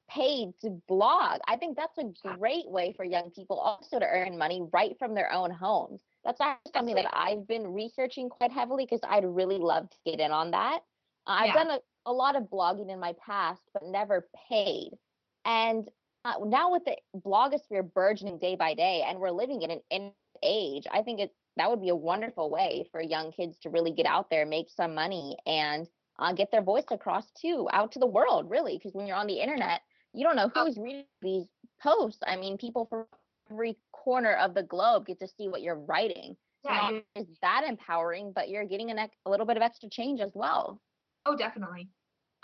paid 0.08 0.58
to 0.60 0.82
blog. 0.88 1.40
I 1.48 1.56
think 1.56 1.76
that's 1.76 1.98
a 1.98 2.12
great 2.36 2.68
way 2.68 2.92
for 2.96 3.04
young 3.04 3.30
people 3.30 3.58
also 3.58 3.98
to 3.98 4.06
earn 4.06 4.38
money 4.38 4.62
right 4.72 4.96
from 4.98 5.14
their 5.14 5.32
own 5.32 5.50
homes. 5.50 6.00
That's 6.24 6.40
actually 6.40 6.72
something 6.74 6.94
that 6.94 7.10
I've 7.12 7.46
been 7.46 7.72
researching 7.72 8.28
quite 8.28 8.52
heavily 8.52 8.84
because 8.84 9.00
I'd 9.08 9.24
really 9.24 9.58
love 9.58 9.90
to 9.90 9.96
get 10.04 10.20
in 10.20 10.30
on 10.30 10.50
that. 10.52 10.80
Uh, 11.26 11.36
I've 11.40 11.46
Yeah. 11.46 11.54
done 11.54 11.70
a, 11.70 11.80
a 12.06 12.12
lot 12.12 12.36
of 12.36 12.44
blogging 12.44 12.90
in 12.90 12.98
my 13.00 13.14
past, 13.24 13.62
but 13.72 13.82
never 13.84 14.28
paid. 14.48 14.98
And 15.44 15.88
uh, 16.24 16.34
now 16.44 16.70
with 16.72 16.84
the 16.84 16.96
blogosphere 17.16 17.92
burgeoning 17.92 18.38
day 18.38 18.56
by 18.56 18.74
day, 18.74 19.04
and 19.06 19.18
we're 19.18 19.30
living 19.30 19.62
in 19.62 19.70
an 19.70 19.80
in 19.90 20.12
age, 20.42 20.86
I 20.90 21.02
think 21.02 21.20
it 21.20 21.34
that 21.56 21.70
would 21.70 21.80
be 21.82 21.90
a 21.90 21.96
wonderful 21.96 22.50
way 22.50 22.88
for 22.90 23.00
young 23.00 23.32
kids 23.32 23.58
to 23.60 23.70
really 23.70 23.92
get 23.92 24.06
out 24.06 24.30
there, 24.30 24.46
make 24.46 24.70
some 24.70 24.94
money, 24.94 25.36
and 25.46 25.88
uh, 26.18 26.32
get 26.32 26.50
their 26.50 26.62
voice 26.62 26.84
across 26.90 27.30
too, 27.32 27.68
out 27.72 27.92
to 27.92 27.98
the 27.98 28.06
world, 28.06 28.50
really. 28.50 28.76
Because 28.76 28.94
when 28.94 29.06
you're 29.06 29.16
on 29.16 29.26
the 29.26 29.40
internet, 29.40 29.80
you 30.12 30.24
don't 30.24 30.36
know 30.36 30.50
who's 30.54 30.76
reading 30.78 31.04
these 31.22 31.46
posts. 31.82 32.20
I 32.26 32.36
mean, 32.36 32.58
people 32.58 32.86
from 32.86 33.06
every 33.50 33.78
corner 33.92 34.34
of 34.34 34.54
the 34.54 34.62
globe 34.62 35.06
get 35.06 35.18
to 35.20 35.28
see 35.28 35.48
what 35.48 35.62
you're 35.62 35.78
writing. 35.78 36.36
So 36.64 36.70
Yeah, 36.72 36.90
not 36.90 37.02
is 37.16 37.26
that 37.42 37.64
empowering, 37.66 38.32
but 38.32 38.48
you're 38.48 38.64
getting 38.64 38.90
ex- 38.90 39.16
a 39.26 39.30
little 39.30 39.46
bit 39.46 39.56
of 39.56 39.62
extra 39.62 39.88
change 39.88 40.20
as 40.20 40.32
well. 40.34 40.80
Oh, 41.26 41.36
definitely. 41.36 41.88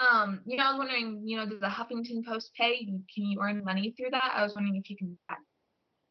Um, 0.01 0.43
you 0.47 0.57
know, 0.57 0.65
I 0.65 0.71
was 0.71 0.79
wondering, 0.79 1.23
you 1.25 1.37
know, 1.37 1.47
does 1.47 1.61
the 1.61 1.67
Huffington 1.67 2.25
Post 2.25 2.53
pay? 2.55 2.85
Can 2.85 3.03
you 3.17 3.41
earn 3.43 3.65
money 3.65 3.95
through 3.97 4.11
that? 4.11 4.33
I 4.35 4.43
was 4.43 4.55
wondering 4.55 4.77
if 4.77 4.89
you 4.89 4.97
can. 4.97 5.19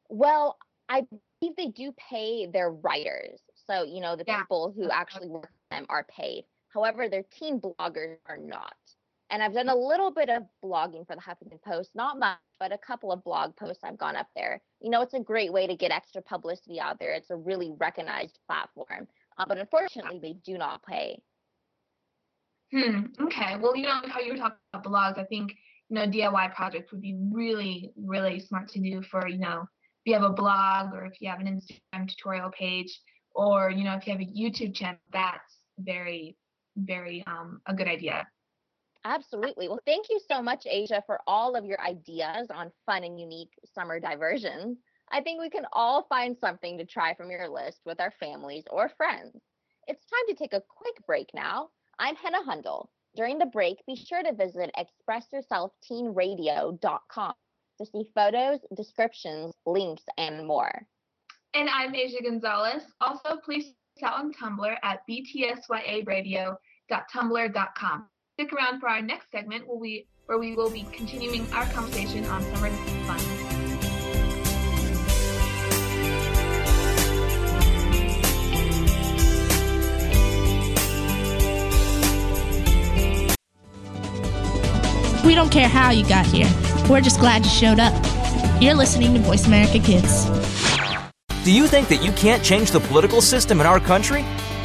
Well, 0.09 0.57
I 0.89 1.01
believe 1.41 1.55
they 1.55 1.67
do 1.67 1.93
pay 1.93 2.47
their 2.47 2.71
writers. 2.71 3.41
So, 3.55 3.83
you 3.83 4.01
know, 4.01 4.15
the 4.15 4.25
Yeah. 4.27 4.39
people 4.39 4.73
who 4.75 4.89
actually 4.89 5.27
work 5.27 5.51
them 5.71 5.85
are 5.89 6.03
paid. 6.05 6.45
However, 6.69 7.09
their 7.09 7.23
teen 7.23 7.59
bloggers 7.59 8.17
are 8.27 8.37
not. 8.37 8.75
And 9.29 9.43
I've 9.43 9.53
done 9.53 9.69
a 9.69 9.75
little 9.75 10.11
bit 10.11 10.29
of 10.29 10.43
blogging 10.63 11.05
for 11.05 11.15
the 11.15 11.21
Huffington 11.21 11.61
Post, 11.61 11.91
not 11.95 12.17
much, 12.17 12.37
but 12.59 12.71
a 12.71 12.77
couple 12.77 13.11
of 13.11 13.23
blog 13.23 13.55
posts 13.55 13.83
I've 13.83 13.97
gone 13.97 14.15
up 14.15 14.27
there. 14.35 14.61
You 14.79 14.89
know, 14.89 15.01
it's 15.01 15.13
a 15.13 15.19
great 15.19 15.51
way 15.51 15.67
to 15.67 15.75
get 15.75 15.91
extra 15.91 16.21
publicity 16.21 16.79
out 16.79 16.97
there. 16.99 17.13
It's 17.13 17.29
a 17.29 17.35
really 17.35 17.73
recognized 17.77 18.39
platform. 18.47 19.07
Uh, 19.37 19.45
but 19.47 19.57
unfortunately, 19.57 20.19
they 20.21 20.33
do 20.45 20.57
not 20.57 20.81
pay. 20.83 21.19
Hmm. 22.73 23.05
Okay. 23.21 23.57
Well, 23.57 23.75
you 23.75 23.83
know 23.83 24.01
how 24.07 24.19
you 24.19 24.33
were 24.33 24.37
talking 24.37 24.57
about 24.73 24.85
blogs. 24.85 25.17
I 25.17 25.25
think 25.25 25.53
you 25.89 25.95
know 25.95 26.05
DIY 26.05 26.53
project 26.53 26.91
would 26.91 27.01
be 27.01 27.17
really, 27.31 27.91
really 27.95 28.39
smart 28.39 28.67
to 28.69 28.79
do 28.79 29.01
for 29.03 29.27
you 29.27 29.37
know 29.37 29.61
if 29.61 29.67
you 30.05 30.13
have 30.13 30.23
a 30.23 30.33
blog 30.33 30.93
or 30.93 31.05
if 31.05 31.21
you 31.21 31.29
have 31.29 31.39
an 31.39 31.47
Instagram 31.47 32.09
tutorial 32.09 32.49
page 32.49 32.99
or 33.33 33.71
you 33.71 33.83
know 33.83 33.95
if 33.95 34.05
you 34.05 34.13
have 34.13 34.21
a 34.21 34.25
YouTube 34.25 34.75
channel. 34.75 34.99
That's 35.13 35.57
very, 35.79 36.35
very 36.77 37.23
um 37.27 37.61
a 37.65 37.73
good 37.73 37.87
idea. 37.87 38.27
Absolutely. 39.05 39.67
Well, 39.67 39.81
thank 39.85 40.07
you 40.09 40.19
so 40.27 40.41
much, 40.41 40.65
Asia, 40.69 41.03
for 41.05 41.19
all 41.27 41.55
of 41.55 41.65
your 41.65 41.79
ideas 41.81 42.47
on 42.53 42.71
fun 42.85 43.03
and 43.03 43.19
unique 43.19 43.53
summer 43.73 43.99
diversions. 43.99 44.77
I 45.11 45.21
think 45.21 45.39
we 45.39 45.49
can 45.49 45.65
all 45.71 46.05
find 46.09 46.37
something 46.37 46.77
to 46.77 46.85
try 46.85 47.13
from 47.13 47.31
your 47.31 47.47
list 47.47 47.79
with 47.85 48.01
our 48.01 48.11
families 48.19 48.65
or 48.69 48.89
friends. 48.89 49.39
It's 49.87 50.05
time 50.05 50.27
to 50.27 50.35
take 50.35 50.53
a 50.53 50.61
quick 50.67 50.95
break 51.05 51.29
now. 51.33 51.69
I'm 51.97 52.17
Hannah 52.17 52.43
Hundle. 52.43 52.89
During 53.15 53.37
the 53.37 53.45
break, 53.45 53.77
be 53.87 53.95
sure 53.95 54.21
to 54.21 54.33
visit 54.33 54.69
expressyourselfteenradio.com 54.77 57.33
to 57.79 57.85
see 57.85 58.03
photos, 58.13 58.59
descriptions, 58.75 59.53
links, 59.65 60.03
and 60.17 60.45
more. 60.45 60.85
And 61.53 61.69
I'm 61.69 61.95
Asia 61.95 62.21
Gonzalez. 62.21 62.83
Also, 62.99 63.37
please 63.43 63.73
out 64.03 64.19
on 64.19 64.33
Tumblr 64.33 64.75
at 64.83 65.01
btsyaradio.tumblr.com. 66.91 68.05
Stick 68.33 68.53
around 68.53 68.79
for 68.79 68.89
our 68.89 69.01
next 69.01 69.31
segment 69.31 69.67
where 69.67 69.77
we 69.77 70.07
where 70.25 70.37
we 70.37 70.55
will 70.55 70.69
be 70.69 70.85
continuing 70.91 71.51
our 71.53 71.65
conversation 71.67 72.25
on 72.25 72.43
summer 72.43 72.69
fun. 73.07 73.19
We 85.25 85.33
don't 85.33 85.51
care 85.51 85.67
how 85.67 85.91
you 85.91 86.07
got 86.07 86.25
here. 86.25 86.49
We're 86.89 87.01
just 87.01 87.19
glad 87.19 87.45
you 87.45 87.51
showed 87.51 87.79
up. 87.79 87.93
You're 88.61 88.75
listening 88.75 89.13
to 89.13 89.19
Voice 89.21 89.45
America 89.47 89.79
Kids. 89.79 90.25
Do 91.43 91.53
you 91.53 91.67
think 91.67 91.87
that 91.87 92.03
you 92.03 92.11
can't 92.13 92.43
change 92.43 92.71
the 92.71 92.81
political 92.81 93.21
system 93.21 93.61
in 93.61 93.65
our 93.65 93.79
country? 93.79 94.25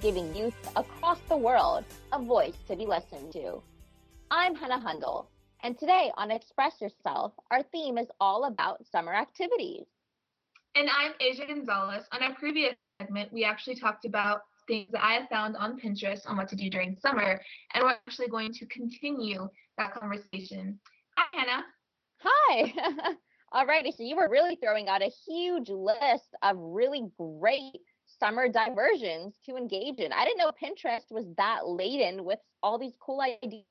giving 0.00 0.34
youth 0.34 0.54
across 0.76 1.18
the 1.28 1.36
world 1.36 1.84
a 2.12 2.18
voice 2.22 2.56
to 2.66 2.74
be 2.74 2.86
listened 2.86 3.32
to. 3.32 3.62
I'm 4.30 4.54
Hannah 4.54 4.80
Hundle, 4.80 5.28
and 5.62 5.78
today 5.78 6.10
on 6.16 6.30
Express 6.30 6.80
Yourself, 6.80 7.32
our 7.50 7.62
theme 7.64 7.98
is 7.98 8.06
all 8.18 8.44
about 8.44 8.86
summer 8.90 9.14
activities. 9.14 9.84
And 10.74 10.88
I'm 10.88 11.12
Asia 11.20 11.44
Gonzalez. 11.46 12.04
On 12.12 12.22
our 12.22 12.34
previous 12.34 12.74
segment, 12.98 13.30
we 13.30 13.44
actually 13.44 13.74
talked 13.74 14.06
about 14.06 14.42
things 14.66 14.88
that 14.92 15.04
I 15.04 15.14
have 15.14 15.28
found 15.28 15.56
on 15.56 15.78
Pinterest 15.78 16.20
on 16.26 16.38
what 16.38 16.48
to 16.48 16.56
do 16.56 16.70
during 16.70 16.96
summer, 16.96 17.40
and 17.74 17.84
we're 17.84 17.90
actually 17.90 18.28
going 18.28 18.52
to 18.54 18.66
continue 18.66 19.48
that 19.76 19.92
conversation. 19.92 20.80
Hi, 21.18 21.38
Hannah. 21.38 21.64
Hi. 22.22 22.72
Alrighty, 23.52 23.94
so 23.94 24.04
you 24.04 24.16
were 24.16 24.28
really 24.30 24.56
throwing 24.56 24.88
out 24.88 25.02
a 25.02 25.10
huge 25.26 25.68
list 25.68 26.28
of 26.42 26.56
really 26.56 27.08
great 27.18 27.80
summer 28.20 28.48
diversions 28.48 29.34
to 29.46 29.56
engage 29.56 29.98
in. 29.98 30.12
I 30.12 30.24
didn't 30.24 30.38
know 30.38 30.52
Pinterest 30.62 31.10
was 31.10 31.26
that 31.36 31.66
laden 31.66 32.24
with 32.24 32.38
all 32.62 32.78
these 32.78 32.92
cool 33.00 33.20
ideas. 33.20 33.64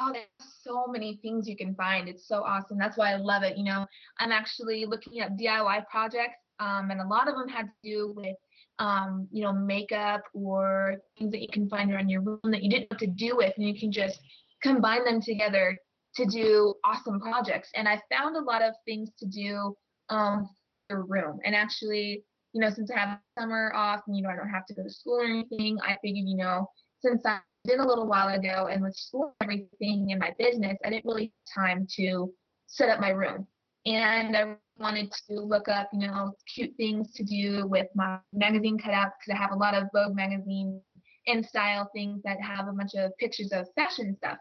Oh, 0.00 0.12
there's 0.12 0.26
so 0.62 0.86
many 0.88 1.18
things 1.20 1.46
you 1.46 1.56
can 1.56 1.74
find. 1.74 2.08
It's 2.08 2.26
so 2.26 2.42
awesome. 2.42 2.78
That's 2.78 2.96
why 2.96 3.12
I 3.12 3.16
love 3.16 3.42
it. 3.42 3.58
You 3.58 3.64
know, 3.64 3.86
I'm 4.18 4.32
actually 4.32 4.86
looking 4.86 5.20
at 5.20 5.36
DIY 5.36 5.86
projects, 5.88 6.38
um, 6.58 6.90
and 6.90 7.00
a 7.00 7.06
lot 7.06 7.28
of 7.28 7.36
them 7.36 7.48
had 7.48 7.66
to 7.66 7.72
do 7.84 8.14
with, 8.16 8.36
um, 8.78 9.28
you 9.30 9.42
know, 9.42 9.52
makeup 9.52 10.22
or 10.32 10.96
things 11.18 11.30
that 11.32 11.42
you 11.42 11.48
can 11.52 11.68
find 11.68 11.92
around 11.92 12.08
your 12.08 12.22
room 12.22 12.40
that 12.44 12.62
you 12.62 12.70
didn't 12.70 12.88
have 12.90 13.00
to 13.00 13.06
do 13.08 13.36
with, 13.36 13.52
and 13.58 13.68
you 13.68 13.78
can 13.78 13.92
just 13.92 14.18
combine 14.62 15.04
them 15.04 15.20
together 15.20 15.76
to 16.14 16.24
do 16.24 16.74
awesome 16.82 17.20
projects. 17.20 17.68
And 17.74 17.86
I 17.86 18.00
found 18.10 18.36
a 18.36 18.40
lot 18.40 18.62
of 18.62 18.74
things 18.86 19.10
to 19.18 19.26
do 19.26 19.76
um, 20.08 20.48
your 20.88 21.04
room. 21.04 21.38
And 21.44 21.54
actually, 21.54 22.24
you 22.52 22.60
know, 22.60 22.70
since 22.70 22.90
I 22.90 22.98
have 22.98 23.18
summer 23.38 23.72
off 23.74 24.00
and, 24.06 24.16
you 24.16 24.22
know, 24.22 24.30
I 24.30 24.36
don't 24.36 24.48
have 24.48 24.66
to 24.66 24.74
go 24.74 24.82
to 24.82 24.90
school 24.90 25.20
or 25.20 25.24
anything, 25.24 25.78
I 25.82 25.96
figured, 26.02 26.26
you 26.26 26.36
know, 26.36 26.68
since 27.00 27.22
I 27.24 27.40
did 27.64 27.78
a 27.78 27.86
little 27.86 28.06
while 28.06 28.28
ago 28.28 28.68
and 28.70 28.82
with 28.82 28.94
school 28.96 29.34
and 29.40 29.50
everything 29.50 30.10
in 30.10 30.18
my 30.18 30.34
business, 30.38 30.78
I 30.84 30.90
didn't 30.90 31.04
really 31.04 31.32
have 31.54 31.64
time 31.64 31.86
to 31.96 32.32
set 32.66 32.88
up 32.88 33.00
my 33.00 33.10
room. 33.10 33.46
And 33.86 34.36
I 34.36 34.56
wanted 34.78 35.12
to 35.28 35.34
look 35.34 35.68
up, 35.68 35.88
you 35.92 36.06
know, 36.06 36.32
cute 36.52 36.74
things 36.76 37.12
to 37.14 37.24
do 37.24 37.66
with 37.66 37.86
my 37.94 38.18
magazine 38.32 38.78
cutouts 38.78 39.12
because 39.18 39.34
I 39.34 39.36
have 39.36 39.52
a 39.52 39.56
lot 39.56 39.74
of 39.74 39.88
Vogue 39.94 40.14
magazine 40.14 40.80
and 41.26 41.44
style 41.44 41.90
things 41.94 42.20
that 42.24 42.40
have 42.40 42.68
a 42.68 42.72
bunch 42.72 42.94
of 42.94 43.16
pictures 43.18 43.52
of 43.52 43.66
fashion 43.74 44.16
stuff. 44.16 44.38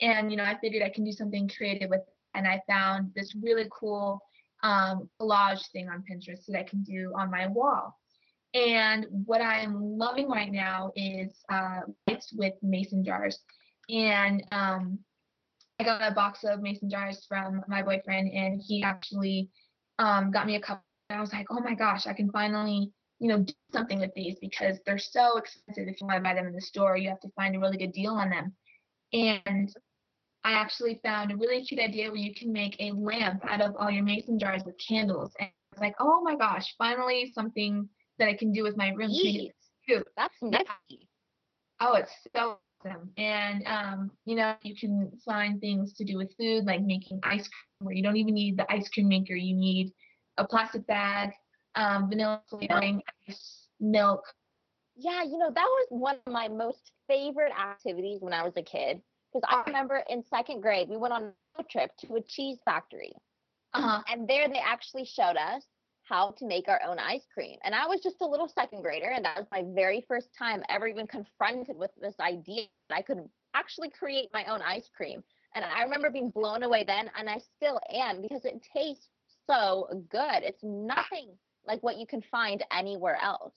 And, 0.00 0.30
you 0.30 0.36
know, 0.36 0.44
I 0.44 0.56
figured 0.60 0.82
I 0.82 0.90
can 0.90 1.04
do 1.04 1.12
something 1.12 1.50
creative 1.54 1.90
with 1.90 2.02
and 2.34 2.46
I 2.46 2.62
found 2.68 3.10
this 3.16 3.34
really 3.42 3.66
cool 3.72 4.20
um, 4.62 5.08
collage 5.20 5.70
thing 5.72 5.88
on 5.88 6.04
Pinterest 6.10 6.44
that 6.46 6.58
I 6.58 6.62
can 6.62 6.82
do 6.82 7.12
on 7.16 7.30
my 7.30 7.46
wall. 7.46 7.96
And 8.54 9.06
what 9.10 9.40
I'm 9.40 9.98
loving 9.98 10.28
right 10.28 10.50
now 10.50 10.90
is 10.96 11.44
uh, 11.50 11.80
lights 12.06 12.32
with 12.32 12.54
mason 12.62 13.04
jars. 13.04 13.38
And 13.90 14.44
um, 14.52 14.98
I 15.78 15.84
got 15.84 16.10
a 16.10 16.14
box 16.14 16.44
of 16.44 16.60
mason 16.60 16.90
jars 16.90 17.24
from 17.28 17.62
my 17.68 17.82
boyfriend, 17.82 18.32
and 18.32 18.60
he 18.64 18.82
actually 18.82 19.50
um, 19.98 20.30
got 20.30 20.46
me 20.46 20.56
a 20.56 20.60
couple. 20.60 20.82
And 21.10 21.18
I 21.18 21.20
was 21.20 21.32
like, 21.32 21.46
oh 21.50 21.60
my 21.60 21.74
gosh, 21.74 22.06
I 22.06 22.12
can 22.12 22.30
finally, 22.30 22.90
you 23.18 23.28
know, 23.28 23.38
do 23.38 23.52
something 23.72 23.98
with 23.98 24.12
these 24.14 24.36
because 24.40 24.78
they're 24.84 24.98
so 24.98 25.38
expensive. 25.38 25.88
If 25.88 26.00
you 26.00 26.06
want 26.06 26.18
to 26.18 26.22
buy 26.22 26.34
them 26.34 26.46
in 26.46 26.54
the 26.54 26.60
store, 26.60 26.96
you 26.96 27.08
have 27.08 27.20
to 27.20 27.30
find 27.36 27.56
a 27.56 27.58
really 27.58 27.78
good 27.78 27.92
deal 27.92 28.12
on 28.12 28.30
them. 28.30 28.54
And 29.12 29.72
I 30.48 30.52
actually 30.52 30.98
found 31.02 31.30
a 31.30 31.36
really 31.36 31.62
cute 31.62 31.78
idea 31.78 32.08
where 32.08 32.16
you 32.16 32.32
can 32.32 32.50
make 32.50 32.74
a 32.80 32.92
lamp 32.92 33.42
out 33.46 33.60
of 33.60 33.76
all 33.78 33.90
your 33.90 34.02
mason 34.02 34.38
jars 34.38 34.62
with 34.64 34.76
candles. 34.78 35.34
And 35.38 35.50
I 35.50 35.74
was 35.74 35.80
like, 35.82 35.94
oh 36.00 36.22
my 36.22 36.36
gosh, 36.36 36.74
finally 36.78 37.30
something 37.34 37.86
that 38.18 38.28
I 38.28 38.34
can 38.34 38.50
do 38.50 38.62
with 38.62 38.74
my 38.74 38.88
room. 38.88 39.10
Cute. 39.10 39.52
That's 40.16 40.34
nifty. 40.40 41.06
Oh, 41.80 41.96
it's 41.96 42.12
so 42.34 42.56
awesome. 42.82 43.10
And 43.18 43.62
um, 43.66 44.10
you 44.24 44.36
know, 44.36 44.54
you 44.62 44.74
can 44.74 45.12
find 45.22 45.60
things 45.60 45.92
to 45.92 46.04
do 46.04 46.16
with 46.16 46.34
food, 46.38 46.64
like 46.64 46.80
making 46.80 47.20
ice 47.24 47.46
cream, 47.46 47.86
where 47.86 47.94
you 47.94 48.02
don't 48.02 48.16
even 48.16 48.32
need 48.32 48.56
the 48.56 48.72
ice 48.72 48.88
cream 48.88 49.08
maker. 49.08 49.34
You 49.34 49.54
need 49.54 49.92
a 50.38 50.46
plastic 50.46 50.86
bag, 50.86 51.28
um, 51.74 52.08
vanilla 52.08 52.40
flavoring, 52.48 53.02
ice, 53.28 53.66
milk. 53.80 54.22
Yeah, 54.96 55.24
you 55.24 55.36
know, 55.36 55.50
that 55.54 55.68
was 55.68 55.86
one 55.90 56.16
of 56.26 56.32
my 56.32 56.48
most 56.48 56.92
favorite 57.06 57.52
activities 57.52 58.22
when 58.22 58.32
I 58.32 58.42
was 58.42 58.54
a 58.56 58.62
kid 58.62 59.02
because 59.40 59.62
I 59.66 59.68
remember 59.68 60.02
in 60.08 60.24
second 60.24 60.60
grade, 60.60 60.88
we 60.88 60.96
went 60.96 61.12
on 61.14 61.32
a 61.58 61.62
trip 61.64 61.90
to 62.00 62.14
a 62.16 62.20
cheese 62.20 62.58
factory. 62.64 63.12
Uh-huh. 63.74 64.02
And 64.08 64.28
there 64.28 64.48
they 64.48 64.60
actually 64.64 65.04
showed 65.04 65.36
us 65.36 65.64
how 66.04 66.34
to 66.38 66.46
make 66.46 66.68
our 66.68 66.80
own 66.86 66.98
ice 66.98 67.26
cream. 67.32 67.58
And 67.64 67.74
I 67.74 67.86
was 67.86 68.00
just 68.00 68.22
a 68.22 68.26
little 68.26 68.48
second 68.48 68.82
grader, 68.82 69.10
and 69.10 69.24
that 69.24 69.36
was 69.36 69.46
my 69.52 69.62
very 69.74 70.04
first 70.08 70.28
time 70.36 70.62
ever 70.68 70.86
even 70.86 71.06
confronted 71.06 71.76
with 71.76 71.90
this 72.00 72.14
idea 72.20 72.64
that 72.88 72.96
I 72.96 73.02
could 73.02 73.28
actually 73.54 73.90
create 73.90 74.30
my 74.32 74.44
own 74.46 74.62
ice 74.62 74.88
cream. 74.96 75.22
And 75.54 75.64
I 75.64 75.82
remember 75.82 76.10
being 76.10 76.30
blown 76.30 76.62
away 76.62 76.84
then, 76.86 77.10
and 77.18 77.28
I 77.28 77.38
still 77.56 77.78
am 77.92 78.22
because 78.22 78.44
it 78.44 78.66
tastes 78.74 79.08
so 79.46 79.88
good. 80.10 80.42
It's 80.42 80.62
nothing 80.62 81.32
like 81.66 81.82
what 81.82 81.98
you 81.98 82.06
can 82.06 82.22
find 82.30 82.64
anywhere 82.72 83.18
else. 83.22 83.54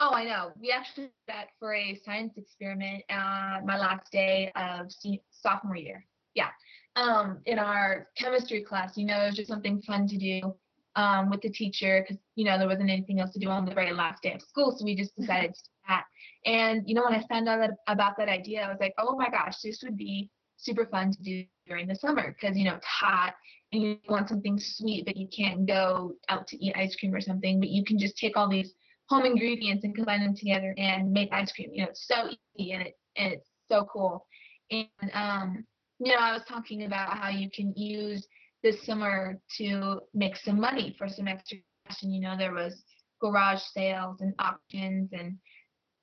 Oh, 0.00 0.12
I 0.12 0.24
know. 0.24 0.52
We 0.60 0.70
actually 0.70 1.04
did 1.04 1.12
that 1.26 1.48
for 1.58 1.74
a 1.74 2.00
science 2.04 2.34
experiment 2.36 3.02
uh, 3.10 3.58
my 3.64 3.76
last 3.76 4.12
day 4.12 4.52
of 4.54 4.86
sophomore 5.30 5.76
year. 5.76 6.04
Yeah. 6.34 6.50
Um, 6.94 7.38
in 7.46 7.58
our 7.58 8.06
chemistry 8.16 8.62
class, 8.62 8.96
you 8.96 9.06
know, 9.06 9.20
it 9.22 9.26
was 9.26 9.36
just 9.36 9.48
something 9.48 9.82
fun 9.82 10.06
to 10.06 10.16
do 10.16 10.54
um, 10.94 11.30
with 11.30 11.40
the 11.42 11.50
teacher 11.50 12.04
because, 12.06 12.20
you 12.36 12.44
know, 12.44 12.58
there 12.58 12.68
wasn't 12.68 12.90
anything 12.90 13.18
else 13.18 13.32
to 13.32 13.40
do 13.40 13.48
on 13.48 13.64
the 13.64 13.74
very 13.74 13.92
last 13.92 14.22
day 14.22 14.32
of 14.34 14.42
school. 14.42 14.74
So 14.76 14.84
we 14.84 14.94
just 14.94 15.16
decided 15.16 15.54
to 15.54 15.60
do 15.62 15.70
that. 15.88 16.04
And, 16.46 16.82
you 16.86 16.94
know, 16.94 17.02
when 17.02 17.14
I 17.14 17.24
found 17.28 17.48
out 17.48 17.58
that, 17.58 17.70
about 17.88 18.16
that 18.18 18.28
idea, 18.28 18.62
I 18.62 18.68
was 18.68 18.78
like, 18.80 18.94
oh 18.98 19.16
my 19.16 19.28
gosh, 19.28 19.56
this 19.64 19.80
would 19.82 19.96
be 19.96 20.30
super 20.56 20.86
fun 20.86 21.10
to 21.10 21.22
do 21.22 21.44
during 21.66 21.88
the 21.88 21.96
summer 21.96 22.36
because, 22.40 22.56
you 22.56 22.64
know, 22.64 22.76
it's 22.76 22.86
hot 22.86 23.34
and 23.72 23.82
you 23.82 23.98
want 24.08 24.28
something 24.28 24.58
sweet, 24.60 25.06
but 25.06 25.16
you 25.16 25.26
can't 25.28 25.66
go 25.66 26.14
out 26.28 26.46
to 26.48 26.64
eat 26.64 26.76
ice 26.76 26.94
cream 26.94 27.14
or 27.14 27.20
something, 27.20 27.58
but 27.58 27.68
you 27.68 27.84
can 27.84 27.98
just 27.98 28.16
take 28.16 28.36
all 28.36 28.48
these 28.48 28.74
home 29.08 29.24
ingredients 29.24 29.84
and 29.84 29.94
combine 29.94 30.20
them 30.22 30.34
together 30.36 30.74
and 30.78 31.12
make 31.12 31.28
ice 31.32 31.52
cream. 31.52 31.70
You 31.72 31.82
know, 31.82 31.88
it's 31.90 32.06
so 32.06 32.28
easy 32.56 32.72
and 32.72 32.82
it 32.82 32.94
and 33.16 33.32
it's 33.34 33.50
so 33.70 33.86
cool. 33.92 34.26
And 34.70 34.88
um, 35.14 35.64
you 35.98 36.12
know, 36.12 36.18
I 36.18 36.32
was 36.32 36.42
talking 36.48 36.84
about 36.84 37.16
how 37.18 37.28
you 37.30 37.50
can 37.54 37.72
use 37.76 38.26
this 38.62 38.84
summer 38.84 39.38
to 39.58 40.00
make 40.14 40.36
some 40.36 40.60
money 40.60 40.94
for 40.98 41.08
some 41.08 41.28
extra 41.28 41.58
cash. 41.58 42.02
And 42.02 42.14
you 42.14 42.20
know, 42.20 42.36
there 42.36 42.52
was 42.54 42.82
garage 43.20 43.60
sales 43.74 44.20
and 44.20 44.34
auctions 44.38 45.10
and 45.12 45.36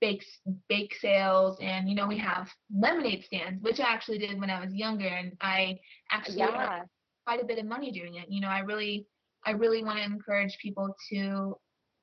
bake 0.02 0.24
bake 0.70 0.94
sales 0.96 1.58
and 1.62 1.90
you 1.90 1.96
know 1.96 2.08
we 2.08 2.18
have 2.18 2.50
lemonade 2.76 3.24
stands 3.24 3.62
which 3.62 3.80
i 3.80 3.84
actually 3.84 4.18
did 4.18 4.40
when 4.40 4.50
i 4.50 4.60
was 4.64 4.74
younger 4.74 5.08
and 5.08 5.32
i 5.42 5.78
actually 6.12 6.38
Yeah. 6.40 6.84
quite 7.26 7.42
a 7.42 7.46
bit 7.46 7.58
of 7.60 7.66
money 7.66 7.92
doing 7.92 8.16
it 8.16 8.26
you 8.30 8.42
know 8.42 8.48
i 8.50 8.60
really 8.60 9.06
i 9.46 9.52
really 9.52 9.84
want 9.84 9.98
to 9.98 10.04
encourage 10.04 10.58
people 10.62 10.94
to 11.12 11.56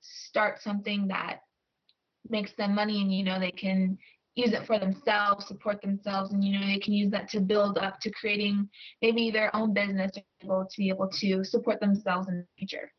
start 0.03 0.61
something 0.63 1.09
that 1.09 1.41
makes 2.29 2.53
them 2.55 2.75
money 2.75 3.01
and 3.03 3.13
you 3.13 3.25
know 3.25 3.39
they 3.39 3.51
can 3.53 3.99
use 4.35 4.53
it 4.53 4.67
for 4.67 4.79
themselves 4.79 5.47
support 5.47 5.81
themselves 5.83 6.33
and 6.33 6.45
you 6.45 6.59
know 6.59 6.67
they 6.67 6.79
can 6.79 6.95
use 6.95 7.11
that 7.11 7.29
to 7.29 7.41
build 7.41 7.79
up 7.79 8.01
to 8.01 8.11
creating 8.13 8.69
maybe 9.03 9.31
their 9.31 9.55
own 9.57 9.73
business 9.75 10.13
to 10.13 10.23
be 10.23 10.47
able 10.47 10.67
to 10.67 10.77
be 10.79 10.89
able 10.91 11.09
to 11.09 11.45
support 11.45 11.81
themselves 11.81 12.29
in 12.29 12.39
the 12.39 12.47
future 12.59 12.93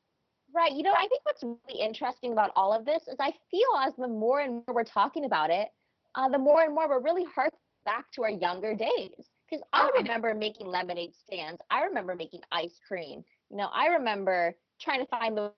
Right. 0.53 0.73
You 0.73 0.83
know, 0.83 0.93
I 0.93 1.07
think 1.07 1.21
what's 1.23 1.43
really 1.43 1.81
interesting 1.81 2.31
about 2.33 2.51
all 2.55 2.73
of 2.73 2.85
this 2.85 3.07
is 3.07 3.15
I 3.19 3.31
feel 3.51 3.67
as 3.81 3.95
the 3.95 4.07
more 4.07 4.39
and 4.41 4.55
more 4.55 4.75
we're 4.75 4.83
talking 4.83 5.25
about 5.25 5.49
it, 5.49 5.69
uh, 6.15 6.29
the 6.29 6.37
more 6.37 6.63
and 6.63 6.73
more 6.73 6.87
we're 6.89 7.01
really 7.01 7.25
harking 7.25 7.59
back 7.85 8.11
to 8.13 8.23
our 8.23 8.29
younger 8.31 8.75
days. 8.75 9.29
Because 9.49 9.63
I 9.73 9.89
Oh, 9.89 9.91
remember 9.95 10.33
making 10.33 10.67
lemonade 10.67 11.15
stands. 11.15 11.61
I 11.69 11.83
remember 11.83 12.15
making 12.15 12.41
ice 12.51 12.79
cream. 12.87 13.23
You 13.49 13.57
know, 13.57 13.69
I 13.73 13.87
remember 13.87 14.55
trying 14.79 14.99
to 15.01 15.07
find 15.07 15.37
the 15.37 15.53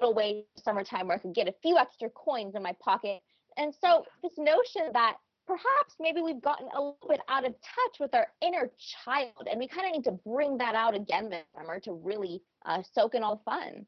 little 0.00 0.14
way 0.14 0.44
summertime 0.62 1.08
where 1.08 1.16
I 1.16 1.20
could 1.20 1.34
get 1.34 1.48
a 1.48 1.54
few 1.62 1.78
extra 1.78 2.08
coins 2.10 2.54
in 2.54 2.62
my 2.62 2.74
pocket. 2.80 3.20
And 3.56 3.74
so 3.80 4.04
this 4.22 4.32
notion 4.36 4.90
that 4.92 5.16
perhaps 5.46 5.94
maybe 6.00 6.20
we've 6.20 6.42
gotten 6.42 6.68
a 6.74 6.80
little 6.80 6.98
bit 7.08 7.20
out 7.28 7.46
of 7.46 7.52
touch 7.52 8.00
with 8.00 8.14
our 8.14 8.26
inner 8.42 8.70
child, 9.04 9.48
and 9.50 9.58
we 9.58 9.68
kind 9.68 9.86
of 9.86 9.92
need 9.92 10.04
to 10.04 10.18
bring 10.26 10.58
that 10.58 10.74
out 10.74 10.94
again 10.94 11.30
this 11.30 11.44
summer 11.56 11.80
to 11.80 11.92
really 11.92 12.42
uh, 12.66 12.82
soak 12.92 13.14
in 13.14 13.22
all 13.22 13.36
the 13.36 13.50
fun. 13.50 13.86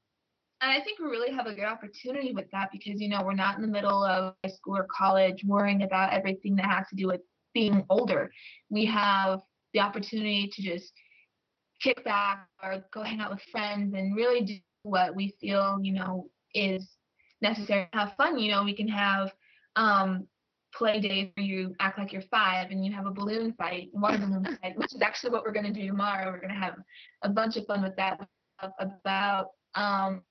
And 0.61 0.73
I 0.73 0.81
think 0.81 0.99
we 0.99 1.07
really 1.07 1.33
have 1.33 1.47
a 1.47 1.55
good 1.55 1.64
opportunity 1.64 2.33
with 2.33 2.51
that 2.51 2.71
because, 2.73 3.01
you 3.01 3.09
know, 3.09 3.23
we're 3.23 3.35
not 3.35 3.57
in 3.57 3.62
the 3.62 3.68
middle 3.68 4.03
of 4.03 4.35
high 4.42 4.51
school 4.51 4.77
or 4.77 4.87
college 4.90 5.44
worrying 5.44 5.83
about 5.83 6.12
everything 6.12 6.57
that 6.57 6.66
has 6.66 6.88
to 6.88 6.97
do 6.97 7.07
with 7.07 7.21
being 7.55 7.85
older. 7.90 8.31
We 8.68 8.85
have 8.87 9.40
the 9.73 9.81
opportunity 9.81 10.51
to 10.53 10.62
just 10.62 10.92
kick 11.81 12.05
back 12.05 12.49
or 12.62 12.85
go 12.92 13.03
hang 13.03 13.21
out 13.21 13.31
with 13.31 13.42
friends 13.53 13.94
and 13.94 14.16
really 14.16 14.40
do 14.42 14.55
what 14.83 15.14
we 15.14 15.35
feel, 15.41 15.79
you 15.83 15.93
know, 15.93 16.29
is 16.55 16.97
necessary. 17.41 17.88
Have 17.93 18.14
fun, 18.17 18.38
you 18.38 18.51
know, 18.51 18.64
we 18.64 18.75
can 18.75 18.88
have 18.88 19.33
um 19.77 20.27
play 20.75 21.01
days 21.01 21.31
where 21.35 21.47
you 21.47 21.75
act 21.81 21.99
like 21.99 22.12
you're 22.12 22.23
five 22.23 22.71
and 22.71 22.85
you 22.85 22.93
have 22.93 23.07
a 23.07 23.11
balloon 23.11 23.53
fight, 23.55 23.88
water 23.93 24.19
balloon 24.19 24.45
fight, 24.62 24.77
which 24.77 24.95
is 24.95 25.03
actually 25.03 25.31
what 25.31 25.45
we're 25.45 25.53
gonna 25.53 25.73
do 25.73 25.87
tomorrow. 25.87 26.31
We're 26.31 26.41
gonna 26.41 26.55
have 26.59 26.75
a 27.23 27.29
bunch 27.29 27.57
of 27.57 27.67
fun 27.67 27.83
with 27.83 27.97
that 27.97 28.21
about 28.81 29.49
um 29.75 30.23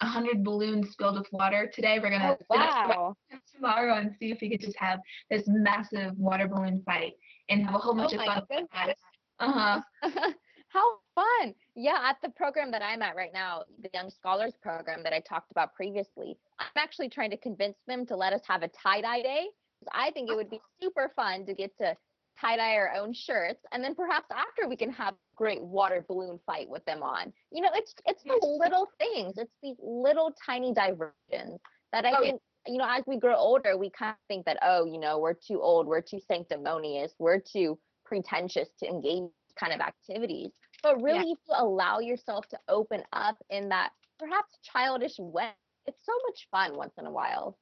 a 0.00 0.06
hundred 0.06 0.44
balloons 0.44 0.94
filled 0.98 1.18
with 1.18 1.28
water. 1.32 1.70
Today 1.72 1.98
we're 2.00 2.10
gonna 2.10 2.36
Oh, 2.50 2.56
wow. 2.56 3.16
tomorrow 3.54 3.94
and 3.94 4.14
see 4.18 4.30
if 4.30 4.38
we 4.40 4.50
could 4.50 4.60
just 4.60 4.76
have 4.78 5.00
this 5.30 5.44
massive 5.46 6.16
water 6.18 6.48
balloon 6.48 6.82
fight 6.84 7.12
and 7.48 7.64
have 7.64 7.74
a 7.74 7.78
whole 7.78 7.94
bunch 7.94 8.12
Oh 8.12 8.18
of 8.18 8.24
fun. 8.24 8.40
with 8.40 8.68
that. 8.72 8.86
goodness. 8.86 8.98
Uh-huh. 9.40 9.80
How 10.68 10.98
fun. 11.14 11.54
Yeah, 11.80 11.96
at 12.04 12.18
the 12.22 12.28
program 12.28 12.70
that 12.72 12.82
I'm 12.82 13.00
at 13.00 13.16
right 13.16 13.32
now, 13.32 13.62
the 13.82 13.88
Young 13.94 14.10
Scholars 14.10 14.52
program 14.60 15.02
that 15.02 15.14
I 15.14 15.20
talked 15.20 15.50
about 15.50 15.74
previously, 15.74 16.36
I'm 16.58 16.66
actually 16.76 17.08
trying 17.08 17.30
to 17.30 17.38
convince 17.38 17.78
them 17.86 18.04
to 18.06 18.16
let 18.16 18.34
us 18.34 18.42
have 18.46 18.62
a 18.62 18.68
tie 18.68 19.00
dye 19.00 19.22
day. 19.22 19.46
I 19.90 20.10
think 20.10 20.30
it 20.30 20.36
would 20.36 20.50
be 20.50 20.60
ah. 20.62 20.68
super 20.82 21.10
fun 21.16 21.46
to 21.46 21.54
get 21.54 21.74
to 21.78 21.96
tie 22.38 22.58
dye 22.58 22.74
our 22.74 22.92
own 22.94 23.14
shirts. 23.14 23.60
And 23.72 23.82
then 23.82 23.94
perhaps 23.94 24.26
after 24.30 24.68
we 24.68 24.76
can 24.76 24.90
have 24.90 25.14
a 25.14 25.36
great 25.36 25.62
water 25.62 26.04
balloon 26.06 26.38
fight 26.44 26.68
with 26.68 26.84
them 26.84 27.02
on. 27.02 27.32
You 27.50 27.62
know, 27.62 27.70
it's 27.72 27.94
it's 28.04 28.22
the 28.24 28.38
little 28.42 28.86
things, 28.98 29.38
it's 29.38 29.56
these 29.62 29.76
little 29.82 30.34
tiny 30.44 30.74
diversions 30.74 31.62
that 31.94 32.04
I 32.04 32.12
Oh, 32.12 32.20
think 32.20 32.42
you 32.66 32.76
know, 32.76 32.86
as 32.86 33.04
we 33.06 33.18
grow 33.18 33.36
older, 33.36 33.78
we 33.78 33.88
kind 33.88 34.10
of 34.10 34.18
think 34.28 34.44
that, 34.44 34.58
oh, 34.60 34.84
you 34.84 35.00
know, 35.00 35.18
we're 35.18 35.32
too 35.32 35.62
old, 35.62 35.86
we're 35.86 36.02
too 36.02 36.20
sanctimonious, 36.28 37.14
we're 37.18 37.40
too 37.40 37.78
pretentious 38.04 38.68
to 38.80 38.86
engage 38.86 39.30
kind 39.58 39.72
of 39.72 39.80
activities. 39.80 40.50
But 40.82 41.02
really, 41.02 41.32
if 41.32 41.38
you 41.48 41.54
allow 41.56 41.98
yourself 41.98 42.48
to 42.48 42.58
open 42.68 43.02
up 43.12 43.36
in 43.50 43.68
that 43.68 43.90
perhaps 44.18 44.58
childish 44.62 45.18
way, 45.18 45.50
it's 45.86 46.04
so 46.04 46.12
much 46.26 46.48
fun 46.50 46.76
once 46.76 46.94
in 46.98 47.06
a 47.06 47.10
while. 47.10 47.58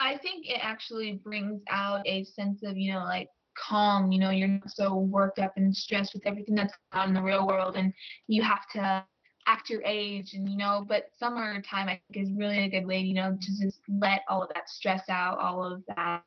I 0.00 0.16
think 0.16 0.48
it 0.48 0.60
actually 0.62 1.20
brings 1.24 1.62
out 1.70 2.06
a 2.06 2.24
sense 2.24 2.62
of, 2.64 2.76
you 2.76 2.92
know, 2.92 3.00
like 3.04 3.28
calm, 3.56 4.10
you 4.10 4.18
know, 4.18 4.30
you're 4.30 4.48
not 4.48 4.70
so 4.70 4.94
worked 4.96 5.38
up 5.38 5.52
and 5.56 5.74
stressed 5.74 6.14
with 6.14 6.26
everything 6.26 6.54
that's 6.54 6.74
going 6.92 7.02
on 7.02 7.08
in 7.10 7.14
the 7.14 7.22
real 7.22 7.46
world 7.46 7.76
and 7.76 7.92
you 8.26 8.42
have 8.42 8.66
to 8.72 9.04
act 9.46 9.70
your 9.70 9.82
age 9.84 10.34
and 10.34 10.48
you 10.48 10.56
know 10.56 10.84
but 10.88 11.06
summertime 11.18 11.88
i 11.88 12.00
think 12.12 12.24
is 12.24 12.32
really 12.36 12.58
a 12.58 12.68
good 12.68 12.86
way 12.86 12.98
you 12.98 13.14
know 13.14 13.36
to 13.40 13.60
just 13.60 13.80
let 13.88 14.22
all 14.28 14.42
of 14.42 14.48
that 14.54 14.68
stress 14.68 15.02
out 15.08 15.38
all 15.38 15.64
of 15.64 15.82
that 15.88 16.22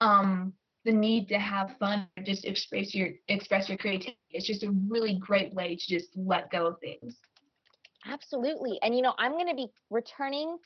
um 0.00 0.52
the 0.86 0.92
need 0.92 1.28
to 1.28 1.38
have 1.38 1.76
fun 1.78 2.06
just 2.24 2.44
express 2.44 2.94
your 2.94 3.08
express 3.28 3.68
your 3.68 3.76
creativity 3.76 4.16
it's 4.30 4.46
just 4.46 4.62
a 4.62 4.70
really 4.88 5.18
great 5.18 5.52
way 5.52 5.76
to 5.76 5.86
just 5.86 6.08
let 6.16 6.50
go 6.50 6.66
of 6.66 6.78
things 6.80 7.16
absolutely 8.10 8.78
and 8.82 8.94
you 8.94 9.02
know 9.02 9.14
i'm 9.18 9.32
going 9.32 9.48
to 9.48 9.54
be 9.54 9.68
returning 9.90 10.56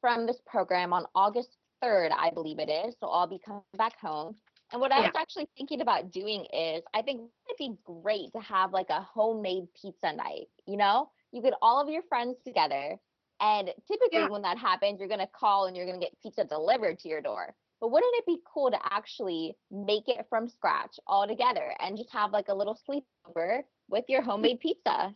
from 0.00 0.26
this 0.26 0.40
program 0.46 0.92
on 0.92 1.04
august 1.14 1.56
3rd 1.82 2.10
i 2.16 2.30
believe 2.30 2.58
it 2.58 2.68
is 2.68 2.94
so 3.00 3.08
i'll 3.08 3.26
be 3.26 3.40
coming 3.44 3.62
back 3.76 3.98
home 3.98 4.36
and 4.72 4.80
what 4.80 4.92
I 4.92 5.00
was 5.00 5.10
actually 5.16 5.48
thinking 5.56 5.80
about 5.80 6.12
doing 6.12 6.46
is 6.52 6.82
I 6.94 7.02
think 7.02 7.22
it'd 7.48 7.58
be 7.58 7.74
great 7.84 8.32
to 8.34 8.40
have 8.40 8.72
like 8.72 8.88
a 8.88 9.00
homemade 9.00 9.64
pizza 9.80 10.12
night, 10.12 10.46
you 10.64 10.76
know? 10.76 11.10
You 11.32 11.42
get 11.42 11.54
all 11.60 11.82
of 11.82 11.88
your 11.88 12.02
friends 12.08 12.36
together 12.46 12.96
and 13.40 13.70
typically 13.88 14.18
yeah. 14.18 14.28
when 14.28 14.42
that 14.42 14.58
happens, 14.58 15.00
you're 15.00 15.08
gonna 15.08 15.28
call 15.34 15.66
and 15.66 15.76
you're 15.76 15.86
gonna 15.86 15.98
get 15.98 16.12
pizza 16.22 16.44
delivered 16.44 16.98
to 17.00 17.08
your 17.08 17.20
door. 17.20 17.54
But 17.80 17.90
wouldn't 17.90 18.14
it 18.16 18.26
be 18.26 18.38
cool 18.52 18.70
to 18.70 18.78
actually 18.92 19.56
make 19.70 20.08
it 20.08 20.26
from 20.28 20.48
scratch 20.48 20.98
all 21.06 21.26
together 21.26 21.74
and 21.80 21.96
just 21.96 22.12
have 22.12 22.30
like 22.32 22.48
a 22.48 22.54
little 22.54 22.78
sleepover 22.88 23.62
with 23.88 24.04
your 24.08 24.22
homemade 24.22 24.60
pizza? 24.60 25.14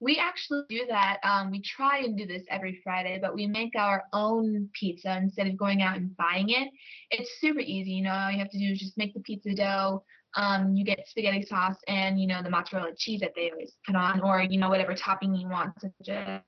We 0.00 0.18
actually 0.18 0.62
do 0.68 0.84
that. 0.88 1.18
Um, 1.22 1.50
we 1.50 1.62
try 1.62 1.98
and 1.98 2.18
do 2.18 2.26
this 2.26 2.42
every 2.50 2.80
Friday, 2.82 3.18
but 3.22 3.34
we 3.34 3.46
make 3.46 3.74
our 3.76 4.04
own 4.12 4.68
pizza 4.78 5.16
instead 5.16 5.46
of 5.46 5.56
going 5.56 5.80
out 5.82 5.96
and 5.96 6.16
buying 6.16 6.50
it. 6.50 6.68
It's 7.10 7.40
super 7.40 7.60
easy. 7.60 7.92
You 7.92 8.02
know, 8.02 8.12
all 8.12 8.30
you 8.30 8.38
have 8.38 8.50
to 8.50 8.58
do 8.58 8.72
is 8.72 8.80
just 8.80 8.98
make 8.98 9.14
the 9.14 9.20
pizza 9.20 9.54
dough. 9.54 10.04
Um, 10.34 10.74
you 10.74 10.84
get 10.84 11.06
spaghetti 11.06 11.42
sauce 11.42 11.76
and 11.88 12.18
you 12.18 12.26
know 12.26 12.42
the 12.42 12.48
mozzarella 12.48 12.92
cheese 12.96 13.20
that 13.20 13.32
they 13.36 13.50
always 13.50 13.74
put 13.86 13.94
on, 13.94 14.20
or 14.22 14.42
you 14.42 14.58
know 14.58 14.70
whatever 14.70 14.94
topping 14.94 15.34
you 15.34 15.48
want, 15.48 15.74
such 15.80 16.08
as 16.08 16.40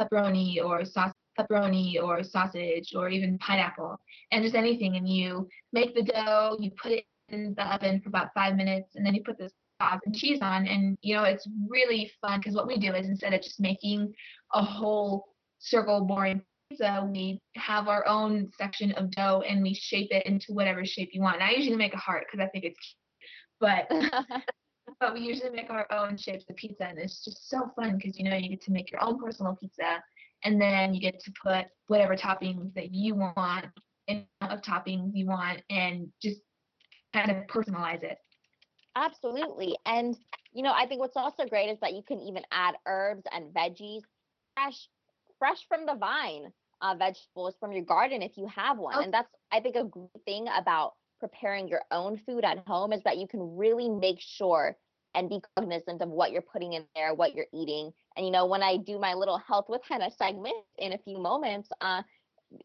pepperoni 0.00 0.62
or 0.62 0.84
sauce 0.84 1.12
pepperoni 1.38 2.02
or 2.02 2.22
sausage 2.22 2.94
or 2.94 3.08
even 3.08 3.38
pineapple 3.38 3.98
and 4.32 4.42
just 4.42 4.54
anything 4.54 4.96
and 4.96 5.08
you 5.08 5.48
make 5.72 5.94
the 5.94 6.02
dough 6.02 6.56
you 6.58 6.70
put 6.82 6.92
it 6.92 7.04
in 7.28 7.54
the 7.56 7.74
oven 7.74 8.00
for 8.00 8.08
about 8.08 8.32
five 8.34 8.56
minutes 8.56 8.94
and 8.94 9.04
then 9.04 9.14
you 9.14 9.22
put 9.24 9.38
this 9.38 9.52
sauce 9.80 10.00
and 10.04 10.14
cheese 10.14 10.38
on. 10.42 10.66
And, 10.66 10.96
you 11.02 11.14
know, 11.14 11.24
it's 11.24 11.46
really 11.68 12.10
fun 12.20 12.40
because 12.40 12.54
what 12.54 12.66
we 12.66 12.78
do 12.78 12.94
is 12.94 13.06
instead 13.06 13.34
of 13.34 13.42
just 13.42 13.60
making 13.60 14.12
a 14.54 14.62
whole 14.62 15.26
circle 15.58 16.04
boring 16.04 16.42
pizza, 16.70 17.08
we 17.10 17.40
have 17.56 17.88
our 17.88 18.06
own 18.06 18.50
section 18.56 18.92
of 18.92 19.10
dough 19.10 19.42
and 19.46 19.62
we 19.62 19.74
shape 19.74 20.08
it 20.10 20.26
into 20.26 20.52
whatever 20.52 20.84
shape 20.84 21.10
you 21.12 21.20
want. 21.20 21.36
And 21.36 21.44
I 21.44 21.52
usually 21.52 21.76
make 21.76 21.94
a 21.94 21.98
heart 21.98 22.26
because 22.26 22.44
I 22.44 22.48
think 22.50 22.64
it's 22.64 22.78
cute. 22.78 22.96
But 23.58 23.90
but 25.00 25.14
we 25.14 25.20
usually 25.20 25.50
make 25.50 25.70
our 25.70 25.86
own 25.90 26.16
shapes 26.16 26.44
of 26.48 26.56
pizza 26.56 26.84
and 26.84 26.98
it's 26.98 27.24
just 27.24 27.48
so 27.48 27.70
fun 27.74 27.96
because 27.96 28.18
you 28.18 28.28
know 28.28 28.36
you 28.36 28.50
get 28.50 28.62
to 28.62 28.70
make 28.70 28.90
your 28.92 29.02
own 29.02 29.18
personal 29.18 29.56
pizza 29.56 30.02
and 30.46 30.60
then 30.60 30.94
you 30.94 31.00
get 31.00 31.20
to 31.20 31.32
put 31.42 31.66
whatever 31.88 32.16
toppings 32.16 32.72
that 32.74 32.94
you 32.94 33.14
want 33.14 33.66
and 34.08 34.24
of 34.40 34.62
toppings 34.62 35.10
you 35.12 35.26
want 35.26 35.60
and 35.68 36.08
just 36.22 36.40
kind 37.12 37.30
of 37.30 37.36
personalize 37.48 38.02
it 38.02 38.18
Absolutely. 38.96 39.76
And, 39.84 40.16
you 40.52 40.62
know, 40.62 40.72
I 40.72 40.86
think 40.86 41.00
what's 41.00 41.18
also 41.18 41.44
great 41.44 41.68
is 41.68 41.78
that 41.80 41.92
you 41.92 42.02
can 42.02 42.18
even 42.20 42.42
add 42.50 42.76
herbs 42.86 43.24
and 43.30 43.52
veggies, 43.54 44.00
fresh, 44.54 44.88
fresh 45.38 45.58
from 45.68 45.84
the 45.84 45.94
vine, 45.94 46.50
uh, 46.80 46.94
vegetables 46.98 47.54
from 47.60 47.72
your 47.72 47.84
garden 47.84 48.22
if 48.22 48.38
you 48.38 48.46
have 48.46 48.78
one. 48.78 48.94
Oh. 48.96 49.02
And 49.02 49.12
that's, 49.12 49.28
I 49.52 49.60
think, 49.60 49.76
a 49.76 49.84
great 49.84 50.24
thing 50.24 50.46
about 50.56 50.94
preparing 51.20 51.68
your 51.68 51.82
own 51.90 52.18
food 52.24 52.42
at 52.44 52.66
home 52.66 52.92
is 52.92 53.02
that 53.04 53.18
you 53.18 53.28
can 53.28 53.56
really 53.56 53.90
make 53.90 54.18
sure 54.18 54.76
and 55.16 55.28
be 55.28 55.40
cognizant 55.56 56.02
of 56.02 56.10
what 56.10 56.30
you're 56.30 56.42
putting 56.42 56.74
in 56.74 56.84
there, 56.94 57.14
what 57.14 57.34
you're 57.34 57.46
eating. 57.52 57.92
And, 58.16 58.24
you 58.26 58.30
know, 58.30 58.46
when 58.46 58.62
I 58.62 58.76
do 58.76 58.98
my 58.98 59.14
little 59.14 59.38
health 59.38 59.66
with 59.68 59.80
Hannah 59.88 60.10
segment 60.10 60.54
in 60.78 60.92
a 60.92 60.98
few 60.98 61.18
moments, 61.18 61.68
uh, 61.80 62.02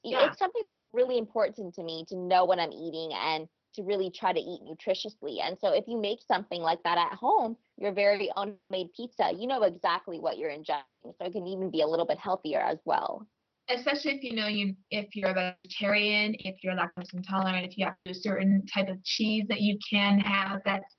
yeah. 0.04 0.28
it's 0.28 0.38
something 0.38 0.64
really 0.94 1.18
important 1.18 1.74
to 1.76 1.84
me 1.84 2.06
to 2.10 2.16
know 2.16 2.46
what 2.46 2.60
I'm 2.60 2.72
eating 2.72 3.12
and 3.14 3.48
to 3.76 3.84
really 3.84 4.12
try 4.12 4.34
to 4.34 4.40
eat 4.40 4.60
nutritiously. 4.64 5.40
And 5.42 5.58
so 5.58 5.74
if 5.74 5.86
you 5.88 6.00
make 6.00 6.20
something 6.28 6.62
like 6.62 6.84
that 6.84 6.98
at 6.98 7.18
home, 7.18 7.56
your 7.78 7.94
very 7.94 8.30
own 8.36 8.56
made 8.70 8.88
pizza, 8.94 9.32
you 9.36 9.48
know 9.48 9.64
exactly 9.64 10.20
what 10.20 10.38
you're 10.38 10.52
ingesting. 10.52 10.84
So 11.06 11.26
it 11.26 11.32
can 11.32 11.48
even 11.48 11.72
be 11.72 11.82
a 11.82 11.88
little 11.88 12.06
bit 12.06 12.18
healthier 12.18 12.60
as 12.60 12.80
well. 12.84 13.26
Especially 13.70 14.12
if 14.12 14.24
you 14.24 14.36
know 14.36 14.48
you 14.48 14.76
if 14.90 15.16
you're 15.16 15.30
a 15.30 15.56
vegetarian, 15.64 16.36
if 16.40 16.56
you're 16.62 16.74
lactose 16.74 17.14
intolerant, 17.14 17.66
if 17.66 17.78
you 17.78 17.86
have 17.86 17.96
a 18.06 18.14
certain 18.14 18.66
type 18.66 18.90
of 18.90 19.02
cheese 19.06 19.46
that 19.48 19.62
you 19.62 19.78
can 19.90 20.20
have 20.20 20.60
that's 20.66 20.94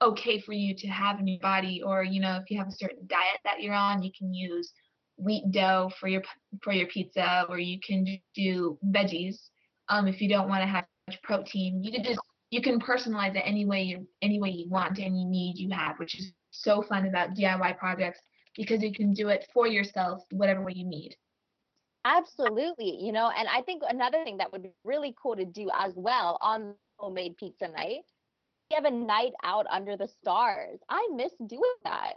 okay 0.00 0.40
for 0.40 0.52
you 0.52 0.74
to 0.76 0.86
have 0.88 1.18
in 1.18 1.26
your 1.26 1.40
body, 1.40 1.82
or 1.82 2.02
you 2.02 2.20
know 2.20 2.36
if 2.36 2.50
you 2.50 2.58
have 2.58 2.68
a 2.68 2.72
certain 2.72 3.06
diet 3.06 3.40
that 3.44 3.62
you're 3.62 3.74
on, 3.74 4.02
you 4.02 4.10
can 4.16 4.32
use 4.32 4.72
wheat 5.16 5.50
dough 5.50 5.90
for 5.98 6.08
your 6.08 6.22
for 6.62 6.72
your 6.72 6.86
pizza, 6.86 7.46
or 7.48 7.58
you 7.58 7.78
can 7.80 8.18
do 8.34 8.78
veggies 8.86 9.36
um, 9.88 10.06
if 10.06 10.20
you 10.20 10.28
don't 10.28 10.48
want 10.48 10.62
to 10.62 10.68
have 10.68 10.84
much 11.08 11.20
protein. 11.22 11.82
You 11.82 11.92
can 11.92 12.04
just 12.04 12.20
you 12.50 12.62
can 12.62 12.80
personalize 12.80 13.36
it 13.36 13.42
any 13.44 13.66
way 13.66 13.82
you 13.82 14.06
any 14.22 14.40
way 14.40 14.50
you 14.50 14.68
want, 14.68 14.98
any 14.98 15.24
need 15.24 15.58
you 15.58 15.70
have, 15.70 15.98
which 15.98 16.18
is 16.18 16.32
so 16.50 16.82
fun 16.82 17.06
about 17.06 17.34
DIY 17.34 17.78
projects 17.78 18.20
because 18.56 18.82
you 18.82 18.92
can 18.92 19.12
do 19.12 19.28
it 19.28 19.46
for 19.52 19.66
yourself, 19.66 20.22
whatever 20.30 20.62
way 20.62 20.72
you 20.74 20.86
need. 20.86 21.14
Absolutely, 22.04 22.96
you 23.00 23.12
know, 23.12 23.30
and 23.36 23.48
I 23.48 23.62
think 23.62 23.82
another 23.88 24.24
thing 24.24 24.38
that 24.38 24.50
would 24.52 24.62
be 24.62 24.72
really 24.84 25.14
cool 25.20 25.36
to 25.36 25.44
do 25.44 25.68
as 25.78 25.92
well 25.96 26.38
on 26.40 26.74
homemade 26.96 27.36
pizza 27.36 27.68
night, 27.68 28.04
have 28.72 28.84
a 28.84 28.90
night 28.90 29.32
out 29.44 29.66
under 29.70 29.96
the 29.96 30.08
stars. 30.20 30.78
I 30.88 31.08
miss 31.14 31.32
doing 31.46 31.62
that. 31.84 32.14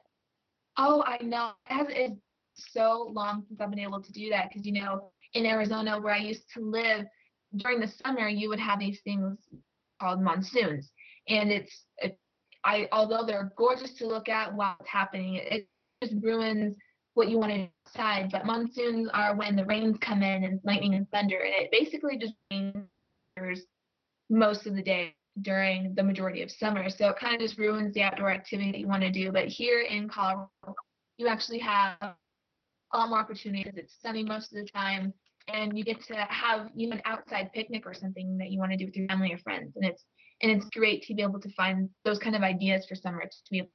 Oh, 0.77 1.03
I 1.05 1.23
know. 1.23 1.51
It 1.69 1.73
has 1.73 1.87
it's 1.89 2.21
so 2.55 3.09
long 3.11 3.43
since 3.47 3.59
I've 3.61 3.69
been 3.69 3.79
able 3.79 4.01
to 4.01 4.11
do 4.11 4.29
that 4.29 4.49
because 4.49 4.65
you 4.65 4.73
know, 4.73 5.11
in 5.33 5.45
Arizona 5.45 5.99
where 5.99 6.13
I 6.13 6.19
used 6.19 6.51
to 6.55 6.61
live, 6.61 7.05
during 7.57 7.79
the 7.79 7.87
summer 7.87 8.27
you 8.27 8.49
would 8.49 8.59
have 8.59 8.79
these 8.79 9.01
things 9.01 9.37
called 9.99 10.21
monsoons 10.21 10.91
and 11.27 11.51
it's 11.51 11.85
it, 11.97 12.17
i 12.63 12.87
although 12.91 13.25
they're 13.25 13.51
gorgeous 13.57 13.93
to 13.93 14.07
look 14.07 14.29
at 14.29 14.53
while 14.53 14.75
it's 14.79 14.89
happening 14.89 15.35
it, 15.35 15.67
just 16.01 16.15
ruins 16.23 16.75
what 17.13 17.29
you 17.29 17.37
want 17.37 17.51
to 17.51 17.67
outside 17.85 18.31
but 18.31 18.45
monsoons 18.45 19.09
are 19.13 19.35
when 19.35 19.55
the 19.55 19.65
rains 19.65 19.97
come 19.99 20.23
in 20.23 20.43
and 20.43 20.59
lightning 20.63 20.95
and 20.95 21.09
thunder 21.11 21.39
and 21.39 21.53
it 21.53 21.69
basically 21.71 22.17
just 22.17 22.33
rains 22.51 23.65
most 24.29 24.65
of 24.65 24.75
the 24.75 24.81
day 24.81 25.13
during 25.41 25.93
the 25.95 26.03
majority 26.03 26.41
of 26.41 26.51
summer 26.51 26.89
so 26.89 27.09
it 27.09 27.15
kind 27.17 27.35
of 27.35 27.41
just 27.41 27.57
ruins 27.57 27.93
the 27.93 28.01
outdoor 28.01 28.29
activity 28.29 28.71
that 28.71 28.79
you 28.79 28.87
want 28.87 29.01
to 29.01 29.11
do 29.11 29.31
but 29.31 29.47
here 29.47 29.81
in 29.81 30.09
colorado 30.09 30.49
you 31.17 31.27
actually 31.27 31.59
have 31.59 31.95
a 32.01 32.97
lot 32.97 33.09
more 33.09 33.19
opportunities 33.19 33.73
it's 33.75 33.95
sunny 34.01 34.23
most 34.23 34.51
of 34.51 34.57
the 34.57 34.69
time 34.69 35.13
and 35.47 35.77
you 35.77 35.83
get 35.83 36.01
to 36.01 36.15
have 36.15 36.69
you 36.75 36.89
know 36.89 36.95
an 36.95 37.01
outside 37.05 37.49
picnic 37.53 37.83
or 37.85 37.93
something 37.93 38.37
that 38.37 38.51
you 38.51 38.59
want 38.59 38.71
to 38.71 38.77
do 38.77 38.85
with 38.85 38.95
your 38.95 39.07
family 39.07 39.31
or 39.33 39.37
friends 39.37 39.71
and 39.77 39.85
it's 39.85 40.03
and 40.41 40.51
it's 40.51 40.65
great 40.75 41.01
to 41.03 41.13
be 41.13 41.21
able 41.21 41.39
to 41.39 41.49
find 41.53 41.89
those 42.03 42.19
kind 42.19 42.35
of 42.35 42.41
ideas 42.41 42.85
for 42.85 42.95
summer 42.95 43.21
to 43.21 43.51
be 43.51 43.59
able 43.59 43.69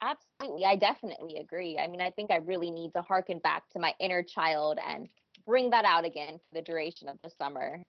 Absolutely. 0.00 0.64
I 0.64 0.76
definitely 0.76 1.38
agree. 1.38 1.76
I 1.78 1.88
mean, 1.88 2.00
I 2.00 2.10
think 2.10 2.30
I 2.30 2.36
really 2.36 2.70
need 2.70 2.92
to 2.94 3.02
harken 3.02 3.38
back 3.40 3.68
to 3.70 3.80
my 3.80 3.94
inner 3.98 4.22
child 4.22 4.78
and 4.86 5.08
bring 5.46 5.70
that 5.70 5.84
out 5.84 6.04
again 6.04 6.38
for 6.38 6.54
the 6.54 6.62
duration 6.62 7.08
of 7.08 7.18
the 7.22 7.30
summer. 7.30 7.82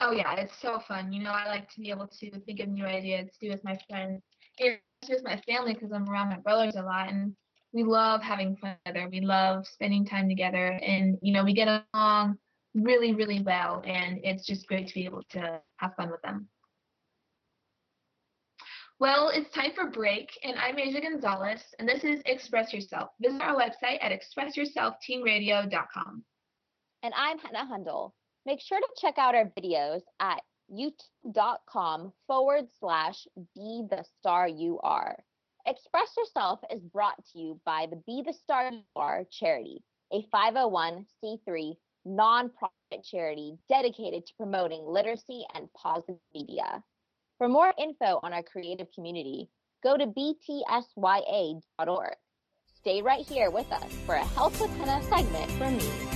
Oh 0.00 0.12
yeah, 0.12 0.34
it's 0.34 0.60
so 0.60 0.80
fun. 0.86 1.12
You 1.12 1.22
know, 1.22 1.30
I 1.30 1.46
like 1.46 1.70
to 1.70 1.80
be 1.80 1.90
able 1.90 2.06
to 2.06 2.40
think 2.40 2.60
of 2.60 2.68
new 2.68 2.84
ideas 2.84 3.30
to 3.32 3.46
do 3.46 3.50
with 3.50 3.64
my 3.64 3.78
friends, 3.88 4.22
and 4.60 4.78
with 5.08 5.24
my 5.24 5.40
family 5.46 5.74
because 5.74 5.92
I'm 5.92 6.08
around 6.08 6.30
my 6.30 6.38
brothers 6.38 6.76
a 6.76 6.82
lot, 6.82 7.08
and 7.08 7.34
we 7.72 7.82
love 7.82 8.22
having 8.22 8.56
fun 8.56 8.76
together. 8.84 9.08
We 9.10 9.20
love 9.20 9.66
spending 9.66 10.04
time 10.04 10.28
together, 10.28 10.78
and 10.82 11.18
you 11.22 11.32
know, 11.32 11.44
we 11.44 11.54
get 11.54 11.84
along 11.94 12.38
really, 12.74 13.14
really 13.14 13.42
well, 13.42 13.82
and 13.86 14.20
it's 14.22 14.46
just 14.46 14.66
great 14.66 14.88
to 14.88 14.94
be 14.94 15.06
able 15.06 15.22
to 15.30 15.60
have 15.78 15.94
fun 15.96 16.10
with 16.10 16.20
them. 16.22 16.48
Well, 18.98 19.28
it's 19.28 19.54
time 19.54 19.72
for 19.74 19.90
break, 19.90 20.30
and 20.42 20.58
I'm 20.58 20.78
Asia 20.78 21.00
Gonzalez, 21.00 21.62
and 21.78 21.88
this 21.88 22.04
is 22.04 22.22
Express 22.24 22.72
Yourself. 22.72 23.10
Visit 23.20 23.42
our 23.42 23.54
website 23.54 24.02
at 24.02 24.12
expressyourselfteenradio.com. 24.12 26.24
And 27.02 27.14
I'm 27.14 27.38
Hannah 27.38 27.68
Hundle. 27.70 28.14
Make 28.46 28.60
sure 28.60 28.78
to 28.78 28.88
check 28.96 29.18
out 29.18 29.34
our 29.34 29.50
videos 29.58 30.02
at 30.20 30.40
youtube.com 30.72 32.12
forward 32.28 32.66
slash 32.78 33.26
be 33.56 33.82
the 33.90 34.04
star 34.20 34.46
you 34.46 34.78
are. 34.84 35.16
Express 35.66 36.10
Yourself 36.16 36.60
is 36.72 36.80
brought 36.80 37.16
to 37.32 37.40
you 37.40 37.60
by 37.66 37.88
the 37.90 38.00
Be 38.06 38.22
the 38.24 38.32
Star 38.32 38.70
You 38.70 38.82
Are 38.94 39.24
charity, 39.32 39.82
a 40.12 40.22
501c3 40.32 41.74
nonprofit 42.06 43.02
charity 43.04 43.56
dedicated 43.68 44.24
to 44.26 44.32
promoting 44.36 44.86
literacy 44.86 45.44
and 45.56 45.68
positive 45.72 46.20
media. 46.32 46.84
For 47.38 47.48
more 47.48 47.74
info 47.78 48.20
on 48.22 48.32
our 48.32 48.44
creative 48.44 48.86
community, 48.94 49.48
go 49.82 49.96
to 49.96 50.06
btsya.org. 50.06 51.62
Stay 52.76 53.02
right 53.02 53.26
here 53.26 53.50
with 53.50 53.72
us 53.72 53.92
for 54.06 54.14
a 54.14 54.24
Health 54.24 54.60
with 54.60 54.70
Hannah 54.76 55.04
segment 55.08 55.50
from 55.52 55.78
me. 55.78 56.15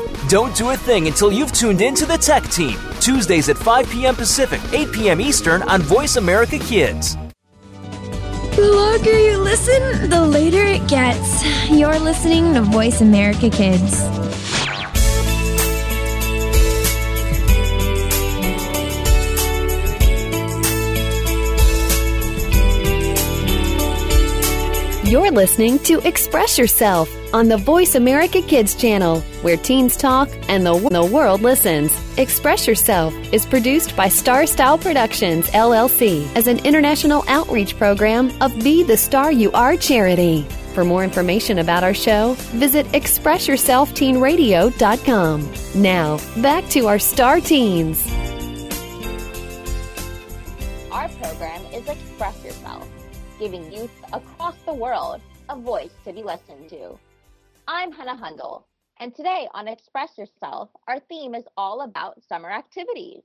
Don't 0.31 0.55
do 0.55 0.69
a 0.69 0.77
thing 0.77 1.07
until 1.07 1.29
you've 1.29 1.51
tuned 1.51 1.81
in 1.81 1.93
to 1.93 2.05
the 2.05 2.15
Tech 2.15 2.43
Team, 2.43 2.79
Tuesdays 3.01 3.49
at 3.49 3.57
5 3.57 3.89
p.m. 3.89 4.15
Pacific, 4.15 4.61
8 4.71 4.93
p.m. 4.93 5.19
Eastern 5.19 5.61
on 5.63 5.81
Voice 5.81 6.15
America 6.15 6.57
Kids. 6.57 7.17
The 8.55 8.71
longer 8.73 9.19
you 9.19 9.37
listen, 9.39 10.09
the 10.09 10.25
later 10.25 10.63
it 10.63 10.87
gets. 10.87 11.43
You're 11.69 11.99
listening 11.99 12.53
to 12.53 12.61
Voice 12.61 13.01
America 13.01 13.49
Kids. 13.49 14.03
You're 25.11 25.31
listening 25.31 25.77
to 25.79 25.99
Express 26.07 26.57
Yourself 26.57 27.09
on 27.33 27.47
the 27.47 27.57
Voice 27.57 27.95
America 27.95 28.41
Kids 28.41 28.75
channel, 28.75 29.21
where 29.41 29.57
teens 29.57 29.97
talk 29.97 30.29
and 30.49 30.65
the, 30.65 30.77
the 30.89 31.05
world 31.05 31.41
listens. 31.41 31.91
Express 32.17 32.67
Yourself 32.67 33.13
is 33.33 33.45
produced 33.45 33.95
by 33.95 34.07
Star 34.07 34.45
Style 34.45 34.77
Productions, 34.77 35.49
LLC, 35.51 36.27
as 36.35 36.47
an 36.47 36.59
international 36.65 37.23
outreach 37.27 37.77
program 37.77 38.31
of 38.41 38.57
Be 38.63 38.83
the 38.83 38.97
Star 38.97 39.31
You 39.31 39.51
Are 39.51 39.75
charity. 39.75 40.45
For 40.73 40.85
more 40.85 41.03
information 41.03 41.59
about 41.59 41.83
our 41.83 41.93
show, 41.93 42.35
visit 42.53 42.85
ExpressYourselfTeenRadio.com. 42.87 45.53
Now, 45.75 46.17
back 46.41 46.67
to 46.69 46.87
our 46.87 46.97
Star 46.99 47.41
Teens. 47.41 48.09
Our 50.91 51.09
program 51.09 51.61
is 51.73 51.87
Express 51.87 52.43
Yourself, 52.43 52.87
giving 53.39 53.71
youth 53.71 53.91
across 54.13 54.55
the 54.65 54.73
world 54.73 55.21
a 55.49 55.55
voice 55.57 55.91
to 56.05 56.13
be 56.13 56.23
listened 56.23 56.69
to. 56.69 56.97
I'm 57.67 57.91
Hannah 57.91 58.17
Hundle, 58.17 58.67
and 58.99 59.15
today 59.15 59.47
on 59.53 59.67
Express 59.67 60.17
Yourself, 60.17 60.69
our 60.87 60.99
theme 60.99 61.35
is 61.35 61.45
all 61.55 61.81
about 61.81 62.21
summer 62.27 62.49
activities. 62.49 63.21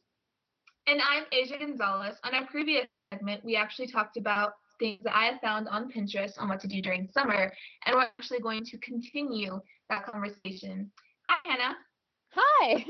And 0.87 1.01
I'm 1.01 1.25
Asia 1.33 1.59
Gonzalez. 1.59 2.17
On 2.23 2.35
our 2.35 2.47
previous 2.47 2.87
segment, 3.13 3.45
we 3.45 3.57
actually 3.57 3.87
talked 3.87 4.17
about 4.17 4.53
things 4.79 5.01
that 5.05 5.17
I 5.17 5.25
have 5.25 5.41
found 5.41 5.69
on 5.69 5.91
Pinterest 5.91 6.33
on 6.39 6.49
what 6.49 6.61
to 6.61 6.69
do 6.69 6.83
during 6.83 7.09
summer, 7.09 7.53
and 7.87 7.97
we're 7.97 8.03
actually 8.03 8.41
going 8.41 8.65
to 8.67 8.79
continue 8.79 9.59
that 9.89 10.05
conversation. 10.05 10.91
Hi, 11.29 11.51
Hannah. 11.51 11.77
Hi. 12.31 12.85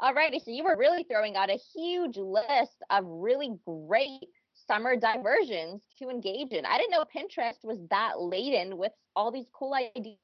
Alrighty, 0.02 0.42
so 0.42 0.50
you 0.50 0.64
were 0.64 0.76
really 0.76 1.04
throwing 1.04 1.36
out 1.36 1.50
a 1.50 1.58
huge 1.74 2.16
list 2.16 2.82
of 2.90 3.04
really 3.06 3.52
great 3.66 4.28
summer 4.66 4.96
diversions 4.96 5.82
to 5.98 6.08
engage 6.08 6.52
in. 6.52 6.64
I 6.64 6.78
didn't 6.78 6.90
know 6.90 7.04
Pinterest 7.04 7.62
was 7.62 7.78
that 7.90 8.20
laden 8.20 8.78
with 8.78 8.92
all 9.14 9.30
these 9.30 9.46
cool 9.52 9.74
ideas. 9.74 10.16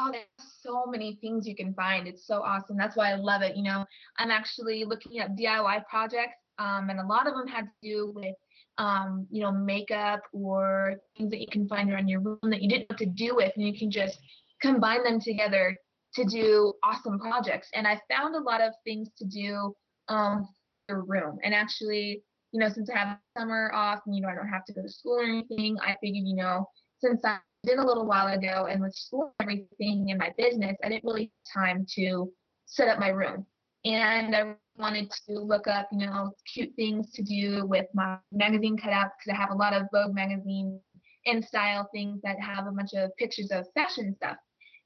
Oh, 0.00 0.10
there's 0.12 0.26
so 0.62 0.86
many 0.86 1.18
things 1.20 1.46
you 1.46 1.56
can 1.56 1.74
find. 1.74 2.06
It's 2.06 2.26
so 2.26 2.40
awesome. 2.42 2.76
That's 2.76 2.96
why 2.96 3.10
I 3.10 3.16
love 3.16 3.42
it. 3.42 3.56
You 3.56 3.64
know, 3.64 3.84
I'm 4.18 4.30
actually 4.30 4.84
looking 4.84 5.18
at 5.18 5.36
DIY 5.36 5.86
projects, 5.86 6.36
um, 6.58 6.88
and 6.88 7.00
a 7.00 7.06
lot 7.06 7.26
of 7.26 7.34
them 7.34 7.48
had 7.48 7.64
to 7.64 7.70
do 7.82 8.12
with, 8.14 8.34
um, 8.78 9.26
you 9.30 9.42
know, 9.42 9.50
makeup 9.50 10.20
or 10.32 10.94
things 11.16 11.30
that 11.30 11.40
you 11.40 11.48
can 11.50 11.66
find 11.66 11.90
around 11.90 12.08
your 12.08 12.20
room 12.20 12.38
that 12.44 12.62
you 12.62 12.68
didn't 12.68 12.86
have 12.90 12.98
to 12.98 13.06
do 13.06 13.34
with, 13.34 13.52
and 13.56 13.66
you 13.66 13.76
can 13.76 13.90
just 13.90 14.18
combine 14.62 15.02
them 15.02 15.20
together 15.20 15.76
to 16.14 16.24
do 16.24 16.72
awesome 16.84 17.18
projects. 17.18 17.68
And 17.74 17.86
I 17.86 18.00
found 18.08 18.36
a 18.36 18.40
lot 18.40 18.60
of 18.60 18.74
things 18.84 19.08
to 19.18 19.24
do 19.24 19.74
um, 20.08 20.48
your 20.88 21.02
room. 21.04 21.38
And 21.42 21.52
actually, 21.54 22.22
you 22.52 22.60
know, 22.60 22.68
since 22.68 22.88
I 22.88 22.98
have 22.98 23.18
summer 23.36 23.70
off 23.74 24.00
and, 24.06 24.14
you 24.14 24.22
know, 24.22 24.28
I 24.28 24.34
don't 24.34 24.48
have 24.48 24.64
to 24.66 24.72
go 24.72 24.82
to 24.82 24.88
school 24.88 25.20
or 25.20 25.24
anything, 25.24 25.76
I 25.80 25.96
figured, 26.00 26.24
you 26.24 26.36
know, 26.36 26.66
since 27.00 27.24
I 27.24 27.38
did 27.68 27.78
a 27.78 27.86
little 27.86 28.06
while 28.06 28.28
ago 28.28 28.66
and 28.70 28.80
with 28.82 28.94
school 28.94 29.34
and 29.38 29.50
everything 29.50 30.08
in 30.08 30.18
my 30.18 30.32
business, 30.38 30.76
I 30.82 30.88
didn't 30.88 31.04
really 31.04 31.30
have 31.54 31.62
time 31.62 31.86
to 31.96 32.32
set 32.64 32.88
up 32.88 32.98
my 32.98 33.08
room. 33.08 33.44
And 33.84 34.34
I 34.34 34.54
wanted 34.76 35.10
to 35.26 35.32
look 35.32 35.66
up, 35.68 35.88
you 35.92 36.06
know, 36.06 36.32
cute 36.52 36.72
things 36.76 37.12
to 37.12 37.22
do 37.22 37.66
with 37.66 37.86
my 37.94 38.16
magazine 38.32 38.76
cutouts 38.76 39.10
because 39.18 39.32
I 39.32 39.34
have 39.34 39.50
a 39.50 39.54
lot 39.54 39.74
of 39.74 39.86
Vogue 39.92 40.14
magazine 40.14 40.80
and 41.26 41.44
style 41.44 41.88
things 41.92 42.20
that 42.22 42.40
have 42.40 42.66
a 42.66 42.72
bunch 42.72 42.94
of 42.94 43.14
pictures 43.18 43.50
of 43.50 43.66
fashion 43.74 44.14
stuff. 44.16 44.36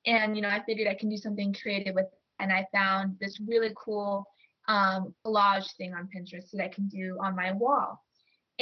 And, 0.07 0.35
you 0.35 0.43
know, 0.43 0.49
I 0.49 0.63
figured 0.67 0.89
I 0.89 0.95
can 0.95 1.09
do 1.09 1.17
something 1.17 1.55
creative 1.55 1.95
with 1.95 2.07
it. 2.07 2.19
And 2.41 2.53
I 2.53 2.67
found 2.73 3.17
this 3.21 3.39
really 3.47 3.73
cool 3.77 4.27
um, 4.67 5.15
collage 5.25 5.77
thing 5.77 5.95
on 5.95 6.09
Pinterest 6.15 6.51
that 6.53 6.65
I 6.65 6.69
can 6.69 6.89
do 6.89 7.17
on 7.23 7.37
my 7.37 7.53
wall. 7.53 8.03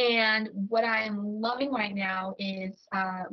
And 0.00 0.48
what 0.68 0.82
I'm 0.82 1.40
loving 1.40 1.72
right 1.72 1.94
now 1.94 2.34
is 2.38 2.86
uh, 2.92 3.24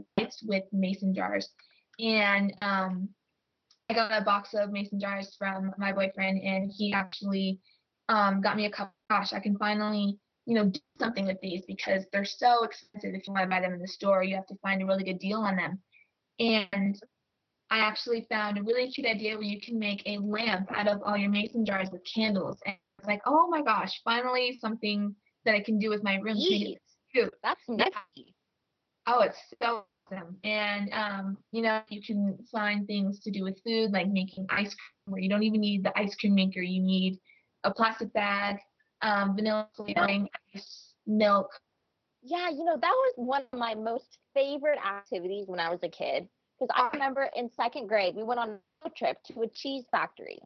with 0.43 0.63
mason 0.73 1.13
jars. 1.13 1.49
And 1.97 2.53
um, 2.61 3.09
I 3.89 3.93
got 3.93 4.21
a 4.21 4.25
box 4.25 4.53
of 4.53 4.71
mason 4.71 4.99
jars 4.99 5.33
from 5.39 5.71
my 5.77 5.93
boyfriend, 5.93 6.41
and 6.41 6.69
he 6.69 6.91
actually 6.91 7.59
um, 8.09 8.41
got 8.41 8.57
me 8.57 8.65
a 8.65 8.69
couple. 8.69 8.93
Gosh, 9.09 9.31
I 9.31 9.39
can 9.39 9.57
finally, 9.57 10.17
you 10.45 10.55
know, 10.55 10.65
do 10.65 10.79
something 10.99 11.25
with 11.25 11.39
these 11.41 11.63
because 11.65 12.03
they're 12.11 12.25
so 12.25 12.65
expensive. 12.65 13.15
If 13.15 13.25
you 13.25 13.33
want 13.33 13.45
to 13.45 13.49
buy 13.49 13.61
them 13.61 13.71
in 13.71 13.79
the 13.79 13.87
store, 13.87 14.21
you 14.21 14.35
have 14.35 14.47
to 14.47 14.57
find 14.61 14.81
a 14.81 14.85
really 14.85 15.05
good 15.05 15.19
deal 15.19 15.39
on 15.39 15.55
them. 15.55 15.79
And 16.39 16.99
I 17.69 17.79
actually 17.79 18.27
found 18.29 18.57
a 18.57 18.63
really 18.63 18.91
cute 18.91 19.07
idea 19.07 19.35
where 19.35 19.43
you 19.43 19.61
can 19.61 19.79
make 19.79 20.03
a 20.05 20.17
lamp 20.17 20.69
out 20.75 20.89
of 20.89 21.01
all 21.05 21.15
your 21.15 21.29
mason 21.29 21.65
jars 21.65 21.87
with 21.89 22.01
candles. 22.13 22.59
And 22.65 22.75
it's 22.99 23.07
like, 23.07 23.21
oh 23.25 23.47
my 23.47 23.61
gosh, 23.61 24.01
finally 24.03 24.57
something 24.59 25.15
that 25.47 25.55
I 25.55 25.61
can 25.61 25.79
do 25.79 25.89
with 25.89 26.03
my 26.03 26.15
room. 26.17 26.35
Eat. 26.37 26.77
Cute. 27.11 27.33
That's 27.41 27.61
nifty. 27.67 28.35
Oh, 29.07 29.21
it's 29.21 29.37
so 29.63 29.85
awesome. 30.11 30.37
And 30.43 30.93
um, 30.93 31.37
you 31.51 31.61
know, 31.61 31.81
you 31.89 32.01
can 32.01 32.37
find 32.51 32.85
things 32.85 33.19
to 33.21 33.31
do 33.31 33.43
with 33.43 33.57
food, 33.63 33.91
like 33.91 34.09
making 34.09 34.45
ice 34.49 34.75
cream, 34.75 35.13
where 35.13 35.21
you 35.21 35.29
don't 35.29 35.43
even 35.43 35.61
need 35.61 35.83
the 35.83 35.97
ice 35.97 36.15
cream 36.15 36.35
maker. 36.35 36.61
You 36.61 36.81
need 36.81 37.17
a 37.63 37.73
plastic 37.73 38.11
bag, 38.13 38.57
um, 39.01 39.35
vanilla 39.35 39.69
flavoring, 39.75 40.27
ice, 40.53 40.93
milk. 41.07 41.49
Yeah, 42.21 42.49
you 42.49 42.65
know, 42.65 42.77
that 42.77 42.91
was 42.91 43.13
one 43.15 43.43
of 43.53 43.57
my 43.57 43.73
most 43.73 44.17
favorite 44.33 44.79
activities 44.85 45.45
when 45.47 45.59
I 45.59 45.69
was 45.69 45.79
a 45.83 45.89
kid. 45.89 46.27
Because 46.59 46.75
I 46.75 46.89
remember 46.91 47.29
in 47.35 47.49
second 47.55 47.87
grade, 47.87 48.15
we 48.15 48.23
went 48.23 48.39
on 48.39 48.59
a 48.83 48.89
trip 48.89 49.17
to 49.27 49.41
a 49.43 49.47
cheese 49.47 49.85
factory. 49.91 50.39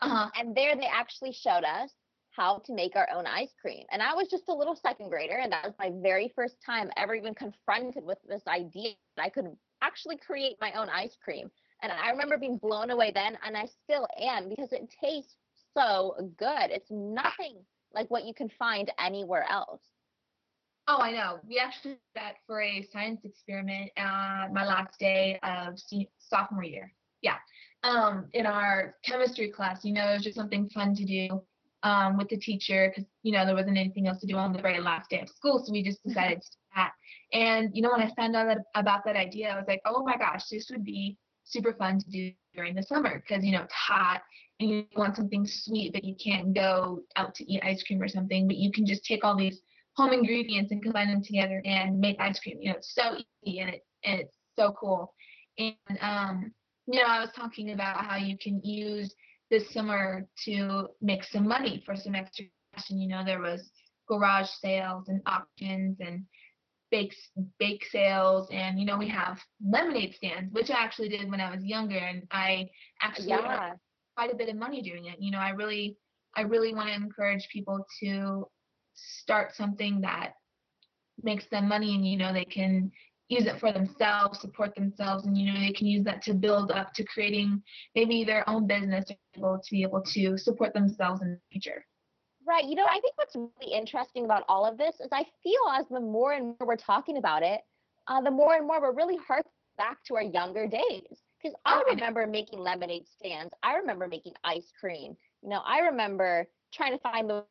Uh-huh. 0.00 0.30
And 0.38 0.56
there 0.56 0.76
they 0.76 0.86
actually 0.86 1.32
showed 1.32 1.64
us 1.64 1.92
how 2.38 2.62
to 2.64 2.72
make 2.72 2.94
our 2.94 3.08
own 3.12 3.26
ice 3.26 3.52
cream. 3.60 3.84
And 3.90 4.00
I 4.00 4.14
was 4.14 4.28
just 4.28 4.48
a 4.48 4.54
little 4.54 4.76
second 4.76 5.08
grader, 5.10 5.38
and 5.38 5.50
that 5.52 5.64
was 5.64 5.74
my 5.78 5.90
very 6.00 6.32
first 6.36 6.54
time 6.64 6.90
ever 6.96 7.14
even 7.14 7.34
confronted 7.34 8.04
with 8.04 8.18
this 8.26 8.42
idea 8.46 8.92
that 9.16 9.24
I 9.24 9.28
could 9.28 9.46
actually 9.82 10.18
create 10.18 10.56
my 10.60 10.72
own 10.72 10.88
ice 10.88 11.16
cream. 11.22 11.50
And 11.82 11.92
I 11.92 12.10
remember 12.10 12.38
being 12.38 12.58
blown 12.58 12.90
away 12.90 13.10
then, 13.12 13.36
and 13.44 13.56
I 13.56 13.66
still 13.84 14.06
am 14.20 14.48
because 14.48 14.72
it 14.72 14.88
tastes 15.02 15.34
so 15.76 16.14
good. 16.38 16.70
It's 16.70 16.90
nothing 16.90 17.56
like 17.92 18.08
what 18.08 18.24
you 18.24 18.34
can 18.34 18.50
find 18.58 18.90
anywhere 19.00 19.46
else. 19.50 19.82
Oh, 20.86 20.98
I 21.00 21.10
know. 21.10 21.40
We 21.46 21.58
actually 21.58 21.92
did 21.92 22.00
that 22.14 22.34
for 22.46 22.62
a 22.62 22.86
science 22.92 23.20
experiment 23.24 23.90
uh, 23.96 24.46
my 24.52 24.64
last 24.64 24.98
day 24.98 25.38
of 25.42 25.74
sophomore 26.18 26.64
year. 26.64 26.92
Yeah. 27.20 27.36
Um, 27.82 28.26
in 28.32 28.46
our 28.46 28.94
chemistry 29.04 29.50
class, 29.50 29.84
you 29.84 29.92
know, 29.92 30.08
it 30.08 30.14
was 30.14 30.24
just 30.24 30.36
something 30.36 30.68
fun 30.70 30.94
to 30.94 31.04
do 31.04 31.42
um, 31.82 32.16
with 32.16 32.28
the 32.28 32.36
teacher 32.36 32.90
because, 32.90 33.08
you 33.22 33.32
know, 33.32 33.46
there 33.46 33.54
wasn't 33.54 33.78
anything 33.78 34.06
else 34.08 34.20
to 34.20 34.26
do 34.26 34.36
on 34.36 34.52
the 34.52 34.62
very 34.62 34.80
last 34.80 35.10
day 35.10 35.20
of 35.20 35.28
school. 35.28 35.62
So 35.64 35.72
we 35.72 35.82
just 35.82 36.02
decided 36.04 36.42
to 36.42 36.48
do 36.50 36.56
that. 36.76 36.92
And, 37.32 37.70
you 37.74 37.82
know, 37.82 37.90
when 37.90 38.02
I 38.02 38.12
found 38.14 38.34
out 38.34 38.46
that, 38.46 38.58
about 38.74 39.04
that 39.04 39.16
idea, 39.16 39.50
I 39.50 39.56
was 39.56 39.66
like, 39.68 39.80
oh 39.84 40.02
my 40.04 40.16
gosh, 40.16 40.48
this 40.50 40.68
would 40.70 40.84
be 40.84 41.16
super 41.44 41.72
fun 41.74 41.98
to 41.98 42.10
do 42.10 42.32
during 42.54 42.74
the 42.74 42.82
summer 42.82 43.22
because, 43.26 43.44
you 43.44 43.52
know, 43.52 43.62
it's 43.62 43.72
hot 43.72 44.22
and 44.60 44.70
you 44.70 44.84
want 44.96 45.16
something 45.16 45.46
sweet, 45.46 45.92
but 45.92 46.04
you 46.04 46.16
can't 46.22 46.54
go 46.54 47.02
out 47.16 47.34
to 47.36 47.52
eat 47.52 47.62
ice 47.62 47.82
cream 47.82 48.02
or 48.02 48.08
something. 48.08 48.46
But 48.46 48.56
you 48.56 48.72
can 48.72 48.84
just 48.86 49.04
take 49.04 49.24
all 49.24 49.36
these 49.36 49.60
home 49.96 50.12
ingredients 50.12 50.72
and 50.72 50.82
combine 50.82 51.08
them 51.08 51.22
together 51.22 51.62
and 51.64 51.98
make 51.98 52.18
ice 52.20 52.40
cream. 52.40 52.58
You 52.60 52.70
know, 52.70 52.76
it's 52.76 52.94
so 52.94 53.16
easy 53.44 53.60
and 53.60 53.70
it 53.70 53.84
and 54.04 54.20
it's 54.20 54.36
so 54.58 54.72
cool. 54.78 55.14
And 55.58 55.74
um, 56.00 56.52
you 56.86 57.00
know, 57.00 57.06
I 57.06 57.20
was 57.20 57.30
talking 57.36 57.72
about 57.72 58.04
how 58.04 58.16
you 58.16 58.36
can 58.38 58.60
use 58.64 59.14
this 59.50 59.72
summer 59.72 60.26
to 60.44 60.88
make 61.00 61.24
some 61.24 61.46
money 61.48 61.82
for 61.84 61.96
some 61.96 62.14
extra 62.14 62.46
cash. 62.74 62.90
And 62.90 63.00
you 63.02 63.08
know, 63.08 63.24
there 63.24 63.40
was 63.40 63.70
garage 64.08 64.48
sales 64.60 65.08
and 65.08 65.20
auctions 65.26 65.98
and 66.00 66.24
bake 66.90 67.14
bake 67.58 67.84
sales 67.90 68.48
and 68.50 68.78
you 68.80 68.86
know 68.86 68.96
we 68.96 69.08
have 69.08 69.38
lemonade 69.64 70.14
stands 70.14 70.52
which 70.52 70.70
i 70.70 70.74
actually 70.74 71.08
did 71.08 71.30
when 71.30 71.40
i 71.40 71.54
was 71.54 71.62
younger 71.64 71.98
and 71.98 72.22
i 72.30 72.66
actually 73.02 73.28
Yeah. 73.28 73.74
quite 74.16 74.32
a 74.32 74.36
bit 74.36 74.48
of 74.48 74.56
money 74.56 74.82
doing 74.82 75.04
it 75.06 75.16
you 75.20 75.30
know 75.30 75.38
i 75.38 75.50
really 75.50 75.96
i 76.36 76.40
really 76.42 76.74
want 76.74 76.88
to 76.88 76.94
encourage 76.94 77.48
people 77.52 77.84
to 78.00 78.46
start 78.94 79.54
something 79.54 80.00
that 80.00 80.32
makes 81.22 81.46
them 81.50 81.68
money 81.68 81.94
and 81.94 82.06
you 82.06 82.16
know 82.16 82.32
they 82.32 82.44
can 82.44 82.90
use 83.28 83.46
it 83.46 83.60
for 83.60 83.72
themselves 83.72 84.40
support 84.40 84.74
themselves 84.74 85.26
and 85.26 85.36
you 85.36 85.52
know 85.52 85.58
they 85.58 85.72
can 85.72 85.86
use 85.86 86.04
that 86.04 86.22
to 86.22 86.34
build 86.34 86.70
up 86.70 86.92
to 86.94 87.04
creating 87.04 87.62
maybe 87.94 88.24
their 88.24 88.48
own 88.48 88.66
business 88.66 89.04
to 89.04 89.14
be 89.14 89.38
able 89.38 89.58
to 89.58 89.70
be 89.70 89.82
able 89.82 90.02
to 90.02 90.36
support 90.38 90.72
themselves 90.74 91.22
in 91.22 91.30
the 91.30 91.40
future 91.50 91.84
Right. 92.48 92.64
You 92.64 92.76
know, 92.76 92.86
I 92.86 92.98
think 93.00 93.12
what's 93.16 93.36
really 93.36 93.74
interesting 93.74 94.24
about 94.24 94.44
all 94.48 94.64
of 94.64 94.78
this 94.78 94.94
is 95.00 95.08
I 95.12 95.26
feel 95.42 95.60
as 95.78 95.86
the 95.90 96.00
more 96.00 96.32
and 96.32 96.56
more 96.58 96.66
we're 96.66 96.76
talking 96.76 97.18
about 97.18 97.42
it, 97.42 97.60
uh, 98.06 98.22
the 98.22 98.30
more 98.30 98.54
and 98.54 98.66
more 98.66 98.80
we're 98.80 98.94
really 98.94 99.18
harking 99.18 99.52
back 99.76 100.02
to 100.04 100.16
our 100.16 100.22
younger 100.22 100.66
days. 100.66 101.20
Because 101.42 101.54
I 101.66 101.82
remember 101.90 102.26
making 102.26 102.60
lemonade 102.60 103.06
stands. 103.06 103.52
I 103.62 103.76
remember 103.76 104.08
making 104.08 104.32
ice 104.44 104.72
cream. 104.80 105.14
You 105.42 105.50
know, 105.50 105.60
I 105.64 105.80
remember 105.80 106.48
trying 106.72 106.92
to 106.92 106.98
find 106.98 107.28
the 107.28 107.44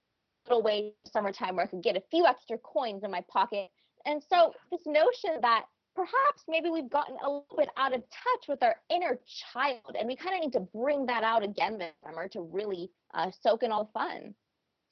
little 0.48 0.64
way 0.64 0.94
summertime 1.14 1.56
where 1.56 1.66
I 1.66 1.70
could 1.70 1.84
get 1.84 1.96
a 1.96 2.02
few 2.10 2.26
extra 2.26 2.58
coins 2.58 3.04
in 3.04 3.12
my 3.12 3.24
pocket. 3.32 3.70
And 4.08 4.24
so 4.32 4.54
this 4.72 4.82
notion 4.86 5.42
that 5.42 5.66
perhaps 5.94 6.44
maybe 6.48 6.70
we've 6.70 6.90
gotten 6.90 7.18
a 7.22 7.28
little 7.28 7.56
bit 7.58 7.70
out 7.76 7.94
of 7.94 8.02
touch 8.02 8.48
with 8.48 8.64
our 8.64 8.78
inner 8.90 9.20
child, 9.54 9.96
and 10.00 10.08
we 10.08 10.16
kind 10.16 10.34
of 10.34 10.42
need 10.42 10.54
to 10.54 10.62
bring 10.62 11.06
that 11.08 11.24
out 11.24 11.44
again 11.44 11.78
this 11.78 11.92
summer 12.04 12.28
to 12.30 12.42
really 12.42 12.90
uh, 13.14 13.30
soak 13.42 13.64
in 13.64 13.72
all 13.72 13.84
the 13.84 13.92
fun. 13.92 14.34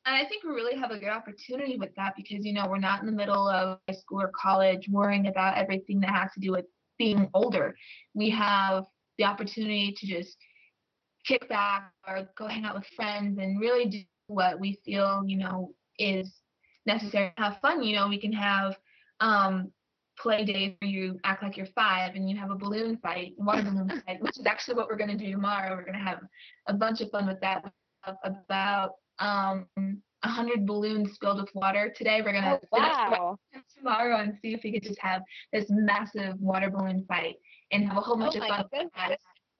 And 0.07 0.15
I 0.15 0.25
think 0.25 0.43
we 0.43 0.51
really 0.51 0.77
have 0.77 0.91
a 0.91 0.99
good 0.99 1.09
opportunity 1.09 1.77
with 1.77 1.95
that 1.95 2.13
because, 2.15 2.45
you 2.45 2.53
know, 2.53 2.67
we're 2.67 2.77
not 2.77 2.99
in 2.99 3.05
the 3.05 3.11
middle 3.11 3.47
of 3.47 3.79
high 3.87 3.95
school 3.95 4.21
or 4.21 4.31
college 4.39 4.87
worrying 4.89 5.27
about 5.27 5.57
everything 5.57 5.99
that 6.01 6.11
has 6.11 6.31
to 6.33 6.39
do 6.39 6.51
with 6.51 6.65
being 6.99 7.29
older. 7.33 7.75
We 8.13 8.29
have 8.31 8.85
the 9.17 9.23
opportunity 9.23 9.95
to 9.97 10.05
just 10.05 10.37
kick 11.25 11.47
back 11.49 11.91
or 12.07 12.27
go 12.37 12.47
hang 12.47 12.65
out 12.65 12.75
with 12.75 12.85
friends 12.95 13.39
and 13.39 13.59
really 13.59 13.85
do 13.85 14.01
what 14.27 14.59
we 14.59 14.79
feel, 14.85 15.23
you 15.25 15.37
know, 15.37 15.73
is 15.97 16.31
necessary 16.85 17.31
have 17.37 17.59
fun. 17.61 17.81
You 17.81 17.95
know, 17.95 18.07
we 18.07 18.19
can 18.19 18.33
have 18.33 18.77
um, 19.19 19.71
play 20.17 20.45
day 20.45 20.77
where 20.79 20.89
you 20.89 21.19
act 21.23 21.43
like 21.43 21.57
you're 21.57 21.65
five 21.67 22.15
and 22.15 22.29
you 22.29 22.37
have 22.37 22.51
a 22.51 22.55
balloon 22.55 22.97
fight, 22.97 23.33
water 23.37 23.63
balloon 23.63 23.89
fight, 24.07 24.21
which 24.21 24.37
is 24.39 24.45
actually 24.45 24.75
what 24.75 24.87
we're 24.87 24.97
going 24.97 25.17
to 25.17 25.17
do 25.17 25.31
tomorrow. 25.31 25.75
We're 25.75 25.83
going 25.83 25.93
to 25.93 25.99
have 25.99 26.19
a 26.67 26.73
bunch 26.73 27.01
of 27.01 27.09
fun 27.11 27.27
with 27.27 27.39
that. 27.41 27.63
About 28.23 28.91
um, 29.17 29.65
100 30.25 30.65
balloons 30.65 31.17
filled 31.21 31.39
with 31.39 31.49
water. 31.53 31.93
Today 31.95 32.21
we're 32.23 32.33
gonna 32.33 32.59
Oh, 32.71 32.77
wow. 32.79 33.37
tomorrow 33.77 34.17
and 34.17 34.33
see 34.41 34.53
if 34.53 34.63
we 34.63 34.71
could 34.71 34.83
just 34.83 34.99
have 34.99 35.21
this 35.53 35.65
massive 35.69 36.39
water 36.39 36.69
balloon 36.69 37.05
fight 37.07 37.35
and 37.71 37.87
have 37.87 37.97
a 37.97 38.01
whole 38.01 38.17
bunch 38.17 38.35
Oh 38.35 38.41
of 38.41 38.69
fun. 38.71 38.87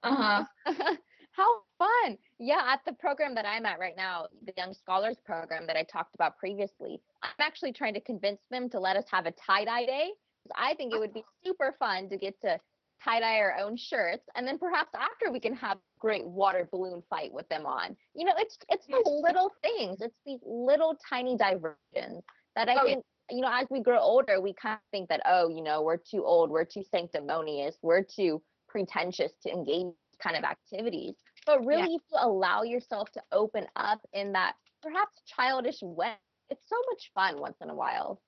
Uh 0.02 0.14
huh. 0.14 0.44
How 1.32 1.62
fun. 1.78 2.18
Yeah, 2.38 2.62
at 2.66 2.80
the 2.84 2.92
program 2.92 3.34
that 3.36 3.46
I'm 3.46 3.66
at 3.66 3.78
right 3.78 3.96
now, 3.96 4.28
the 4.42 4.52
Young 4.56 4.72
Scholars 4.74 5.16
program 5.24 5.66
that 5.66 5.76
I 5.76 5.82
talked 5.84 6.14
about 6.14 6.36
previously, 6.38 7.00
I'm 7.22 7.34
actually 7.38 7.72
trying 7.72 7.94
to 7.94 8.00
convince 8.00 8.40
them 8.50 8.68
to 8.70 8.80
let 8.80 8.96
us 8.96 9.04
have 9.10 9.26
a 9.26 9.32
tie-dye 9.32 9.86
day. 9.86 10.12
'cause 10.46 10.52
I 10.56 10.74
think 10.74 10.92
it 10.94 10.98
would 10.98 11.12
be 11.12 11.24
super 11.44 11.72
fun 11.78 12.08
to 12.10 12.16
get 12.16 12.40
to 12.42 12.60
tie-dye 13.02 13.38
our 13.40 13.58
own 13.58 13.76
shirts 13.76 14.28
and 14.36 14.46
then 14.46 14.58
perhaps 14.58 14.90
after 14.94 15.30
we 15.32 15.40
can 15.40 15.54
have 15.54 15.76
a 15.78 15.80
great 15.98 16.24
water 16.24 16.68
balloon 16.70 17.02
fight 17.10 17.32
with 17.32 17.48
them 17.48 17.66
on. 17.66 17.96
You 18.14 18.24
know, 18.26 18.34
it's 18.36 18.56
it's 18.68 18.86
the 18.86 19.00
little 19.04 19.50
things. 19.62 20.00
It's 20.00 20.20
these 20.24 20.40
little 20.44 20.96
tiny 21.10 21.36
diversions 21.36 22.24
that 22.54 22.68
I 22.68 22.78
Oh, 22.78 22.86
yeah. 22.86 22.94
think 22.94 23.04
you 23.28 23.40
know, 23.40 23.50
as 23.52 23.66
we 23.70 23.80
grow 23.80 23.98
older, 23.98 24.40
we 24.40 24.54
kind 24.54 24.76
of 24.76 24.82
think 24.92 25.08
that, 25.08 25.20
oh, 25.26 25.48
you 25.48 25.60
know, 25.62 25.82
we're 25.82 25.96
too 25.96 26.24
old, 26.24 26.48
we're 26.48 26.64
too 26.64 26.84
sanctimonious, 26.84 27.76
we're 27.82 28.04
too 28.04 28.40
pretentious 28.68 29.32
to 29.42 29.50
engage 29.50 29.92
kind 30.22 30.36
of 30.36 30.44
activities. 30.44 31.16
But 31.46 31.64
really, 31.64 31.94
if 31.94 32.02
you 32.12 32.18
allow 32.18 32.62
yourself 32.62 33.10
to 33.12 33.22
open 33.32 33.66
up 33.76 34.00
in 34.12 34.32
that 34.32 34.56
perhaps 34.82 35.22
childish 35.26 35.80
way, 35.82 36.14
it's 36.50 36.68
so 36.68 36.76
much 36.90 37.10
fun 37.14 37.40
once 37.40 37.56
in 37.62 37.70
a 37.70 37.74
while. 37.74 38.20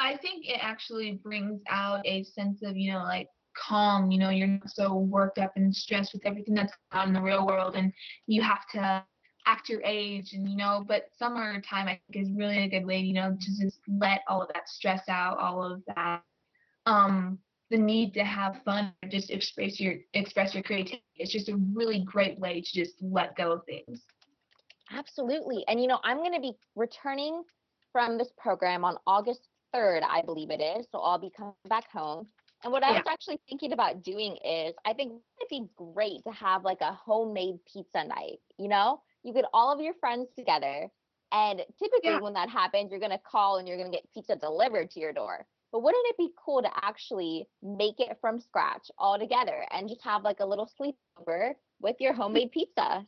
I 0.00 0.16
think 0.16 0.46
it 0.48 0.58
actually 0.60 1.12
brings 1.22 1.60
out 1.68 2.00
a 2.06 2.24
sense 2.24 2.62
of, 2.62 2.76
you 2.76 2.92
know, 2.92 3.02
like 3.02 3.28
calm, 3.56 4.10
you 4.10 4.18
know, 4.18 4.30
you're 4.30 4.48
not 4.48 4.70
so 4.70 4.94
worked 4.94 5.38
up 5.38 5.52
and 5.56 5.74
stressed 5.74 6.12
with 6.12 6.26
everything 6.26 6.54
that's 6.54 6.72
going 6.90 7.02
on 7.02 7.08
in 7.08 7.14
the 7.14 7.22
real 7.22 7.46
world 7.46 7.76
and 7.76 7.92
you 8.26 8.42
have 8.42 8.66
to 8.72 9.04
act 9.46 9.68
your 9.68 9.82
age 9.84 10.32
and 10.32 10.48
you 10.48 10.56
know, 10.56 10.84
but 10.88 11.04
summertime 11.16 11.86
I 11.86 12.00
think 12.12 12.26
is 12.26 12.32
really 12.34 12.64
a 12.64 12.68
good 12.68 12.86
way, 12.86 12.98
you 12.98 13.14
know, 13.14 13.36
to 13.38 13.62
just 13.62 13.80
let 14.00 14.22
all 14.28 14.42
of 14.42 14.48
that 14.54 14.68
stress 14.68 15.08
out, 15.08 15.38
all 15.38 15.62
of 15.62 15.82
that 15.94 16.22
um 16.86 17.38
the 17.74 17.82
need 17.82 18.14
to 18.14 18.24
have 18.24 18.60
fun 18.64 18.92
or 19.02 19.08
just 19.08 19.30
express 19.30 19.80
your 19.80 19.94
express 20.12 20.54
your 20.54 20.62
creativity. 20.62 21.02
It's 21.16 21.32
just 21.32 21.48
a 21.48 21.56
really 21.72 22.04
great 22.04 22.38
way 22.38 22.60
to 22.60 22.72
just 22.72 22.94
let 23.00 23.36
go 23.36 23.52
of 23.52 23.64
things. 23.64 24.02
Absolutely. 24.92 25.64
And 25.66 25.80
you 25.80 25.88
know, 25.88 25.98
I'm 26.04 26.18
going 26.18 26.34
to 26.34 26.40
be 26.40 26.52
returning 26.76 27.42
from 27.92 28.16
this 28.16 28.30
program 28.38 28.84
on 28.84 28.96
August 29.06 29.48
3rd, 29.74 30.02
I 30.08 30.22
believe 30.22 30.50
it 30.50 30.60
is. 30.60 30.86
So 30.92 31.00
I'll 31.00 31.18
be 31.18 31.30
coming 31.36 31.54
back 31.68 31.90
home. 31.90 32.28
And 32.62 32.72
what 32.72 32.82
I 32.82 32.92
was 32.92 33.02
actually 33.08 33.40
thinking 33.48 33.72
about 33.72 34.02
doing 34.02 34.38
is 34.44 34.74
I 34.86 34.94
think 34.94 35.12
it'd 35.40 35.50
be 35.50 35.66
great 35.76 36.24
to 36.26 36.32
have 36.32 36.64
like 36.64 36.80
a 36.80 36.92
homemade 36.92 37.56
pizza 37.70 38.04
night, 38.04 38.38
you 38.56 38.68
know? 38.68 39.02
You 39.22 39.34
get 39.34 39.44
all 39.52 39.72
of 39.72 39.80
your 39.80 39.94
friends 40.00 40.28
together 40.36 40.88
and 41.32 41.58
typically 41.78 42.10
Yeah. 42.10 42.20
when 42.20 42.32
that 42.34 42.48
happens, 42.48 42.90
you're 42.90 43.00
going 43.00 43.10
to 43.10 43.18
call 43.18 43.58
and 43.58 43.68
you're 43.68 43.76
going 43.76 43.90
to 43.90 43.96
get 43.96 44.10
pizza 44.14 44.36
delivered 44.36 44.90
to 44.92 45.00
your 45.00 45.12
door. 45.12 45.46
But 45.74 45.82
wouldn't 45.82 46.06
it 46.06 46.16
be 46.16 46.30
cool 46.36 46.62
to 46.62 46.70
actually 46.84 47.48
make 47.60 47.98
it 47.98 48.16
from 48.20 48.38
scratch 48.38 48.92
all 48.96 49.18
together 49.18 49.66
and 49.72 49.88
just 49.88 50.04
have 50.04 50.22
like 50.22 50.38
a 50.38 50.46
little 50.46 50.70
sleepover 50.80 51.54
with 51.80 51.96
your 51.98 52.12
homemade 52.12 52.52
pizza? 52.52 53.04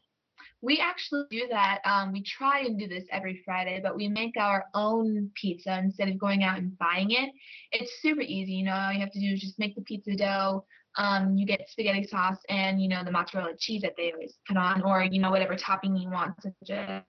We 0.62 0.80
actually 0.80 1.26
do 1.30 1.46
that. 1.48 1.78
Um, 1.84 2.12
we 2.12 2.24
try 2.24 2.62
and 2.62 2.76
do 2.76 2.88
this 2.88 3.04
every 3.12 3.40
Friday, 3.44 3.78
but 3.80 3.94
we 3.94 4.08
make 4.08 4.36
our 4.36 4.64
own 4.74 5.30
pizza 5.40 5.78
instead 5.78 6.08
of 6.08 6.18
going 6.18 6.42
out 6.42 6.58
and 6.58 6.76
buying 6.76 7.12
it. 7.12 7.30
It's 7.70 8.02
super 8.02 8.22
easy. 8.22 8.54
You 8.54 8.64
know, 8.64 8.74
all 8.74 8.92
you 8.92 8.98
have 8.98 9.12
to 9.12 9.20
do 9.20 9.34
is 9.34 9.40
just 9.40 9.60
make 9.60 9.76
the 9.76 9.82
pizza 9.82 10.16
dough. 10.16 10.64
Um, 10.98 11.36
you 11.36 11.46
get 11.46 11.68
spaghetti 11.68 12.04
sauce 12.04 12.40
and 12.48 12.82
you 12.82 12.88
know 12.88 13.04
the 13.04 13.12
mozzarella 13.12 13.52
cheese 13.56 13.82
that 13.82 13.92
they 13.96 14.10
always 14.10 14.34
put 14.48 14.56
on, 14.56 14.82
or 14.82 15.04
you 15.04 15.20
know 15.20 15.30
whatever 15.30 15.54
topping 15.54 15.96
you 15.96 16.10
want, 16.10 16.34
such 16.42 16.70
as 16.70 17.02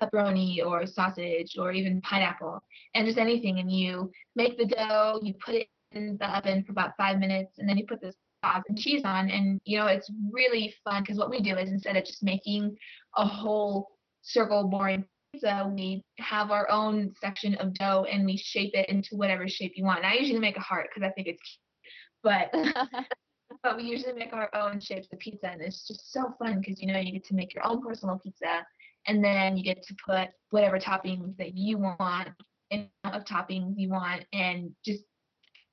pepperoni 0.00 0.64
or 0.64 0.86
sausage 0.86 1.56
or 1.58 1.72
even 1.72 2.00
pineapple, 2.02 2.62
and 2.94 3.06
just 3.06 3.18
anything. 3.18 3.58
And 3.58 3.70
you 3.70 4.10
make 4.36 4.58
the 4.58 4.66
dough, 4.66 5.20
you 5.22 5.34
put 5.44 5.54
it 5.54 5.68
in 5.92 6.16
the 6.18 6.36
oven 6.36 6.64
for 6.64 6.72
about 6.72 6.96
five 6.96 7.18
minutes, 7.18 7.58
and 7.58 7.68
then 7.68 7.78
you 7.78 7.86
put 7.86 8.00
this 8.00 8.16
sauce 8.44 8.62
and 8.68 8.78
cheese 8.78 9.02
on. 9.04 9.30
And 9.30 9.60
you 9.64 9.78
know 9.78 9.86
it's 9.86 10.10
really 10.32 10.74
fun 10.84 11.02
because 11.02 11.18
what 11.18 11.30
we 11.30 11.40
do 11.40 11.56
is 11.56 11.70
instead 11.70 11.96
of 11.96 12.04
just 12.04 12.22
making 12.22 12.76
a 13.16 13.26
whole 13.26 13.88
circle 14.22 14.68
boring 14.68 15.04
pizza, 15.32 15.70
we 15.74 16.02
have 16.18 16.50
our 16.50 16.70
own 16.70 17.12
section 17.20 17.54
of 17.56 17.74
dough 17.74 18.06
and 18.10 18.24
we 18.24 18.36
shape 18.36 18.72
it 18.74 18.88
into 18.88 19.16
whatever 19.16 19.48
shape 19.48 19.72
you 19.76 19.84
want. 19.84 19.98
And 19.98 20.06
I 20.06 20.14
usually 20.14 20.40
make 20.40 20.56
a 20.56 20.60
heart 20.60 20.88
because 20.92 21.06
I 21.08 21.12
think 21.12 21.28
it's 21.28 21.42
cute, 21.42 22.22
but 22.22 22.52
but 23.62 23.76
we 23.76 23.84
usually 23.84 24.14
make 24.14 24.32
our 24.32 24.48
own 24.54 24.80
shapes 24.80 25.08
of 25.12 25.18
pizza 25.18 25.48
and 25.48 25.60
it's 25.60 25.86
just 25.86 26.12
so 26.12 26.34
fun 26.38 26.60
because 26.60 26.80
you 26.80 26.92
know 26.92 26.98
you 26.98 27.12
get 27.12 27.24
to 27.24 27.34
make 27.34 27.54
your 27.54 27.66
own 27.66 27.82
personal 27.82 28.18
pizza 28.18 28.64
and 29.06 29.24
then 29.24 29.56
you 29.56 29.64
get 29.64 29.82
to 29.82 29.94
put 30.06 30.28
whatever 30.50 30.78
toppings 30.78 31.36
that 31.36 31.56
you 31.56 31.78
want 31.78 32.28
and 32.70 32.88
of 33.04 33.24
toppings 33.24 33.74
you 33.76 33.88
want 33.88 34.24
and 34.32 34.70
just 34.84 35.04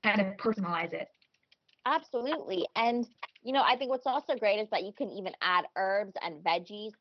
kind 0.03 0.21
of 0.21 0.28
personalize 0.38 0.93
it 0.93 1.07
Absolutely. 1.88 2.67
And, 2.75 3.07
you 3.43 3.53
know, 3.53 3.63
I 3.65 3.78
think 3.78 3.89
what's 3.89 4.05
also 4.05 4.36
great 4.36 4.59
is 4.59 4.67
that 4.71 4.84
you 4.84 4.91
can 4.91 5.09
even 5.09 5.32
add 5.41 5.65
herbs 5.78 6.13
and 6.21 6.43
veggies 6.43 6.91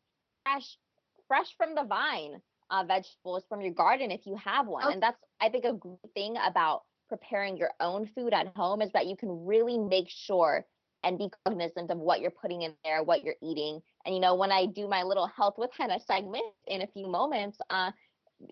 fresh, 0.44 0.78
fresh 1.26 1.48
from 1.56 1.74
the 1.74 1.82
vine, 1.82 2.40
uh, 2.70 2.84
vegetables 2.86 3.44
from 3.48 3.60
your 3.60 3.72
garden 3.72 4.12
if 4.12 4.26
you 4.26 4.36
have 4.36 4.68
one. 4.68 4.84
Oh. 4.86 4.90
And 4.90 5.02
that's, 5.02 5.18
I 5.40 5.48
think, 5.48 5.64
a 5.64 5.72
great 5.72 5.98
thing 6.14 6.36
about 6.44 6.82
preparing 7.08 7.56
your 7.56 7.70
own 7.80 8.08
food 8.14 8.32
at 8.32 8.52
home 8.54 8.80
is 8.80 8.92
that 8.92 9.06
you 9.06 9.16
can 9.16 9.44
really 9.44 9.76
make 9.76 10.08
sure 10.08 10.64
and 11.02 11.18
be 11.18 11.30
cognizant 11.44 11.90
of 11.90 11.98
what 11.98 12.20
you're 12.20 12.30
putting 12.30 12.62
in 12.62 12.74
there, 12.84 13.02
what 13.02 13.24
you're 13.24 13.34
eating. 13.42 13.80
And, 14.06 14.14
you 14.14 14.20
know, 14.20 14.36
when 14.36 14.52
I 14.52 14.66
do 14.66 14.88
my 14.88 15.02
little 15.02 15.26
health 15.26 15.56
with 15.58 15.70
Hannah 15.76 16.00
segment 16.00 16.44
in 16.68 16.82
a 16.82 16.86
few 16.88 17.08
moments, 17.08 17.58
uh, 17.70 17.92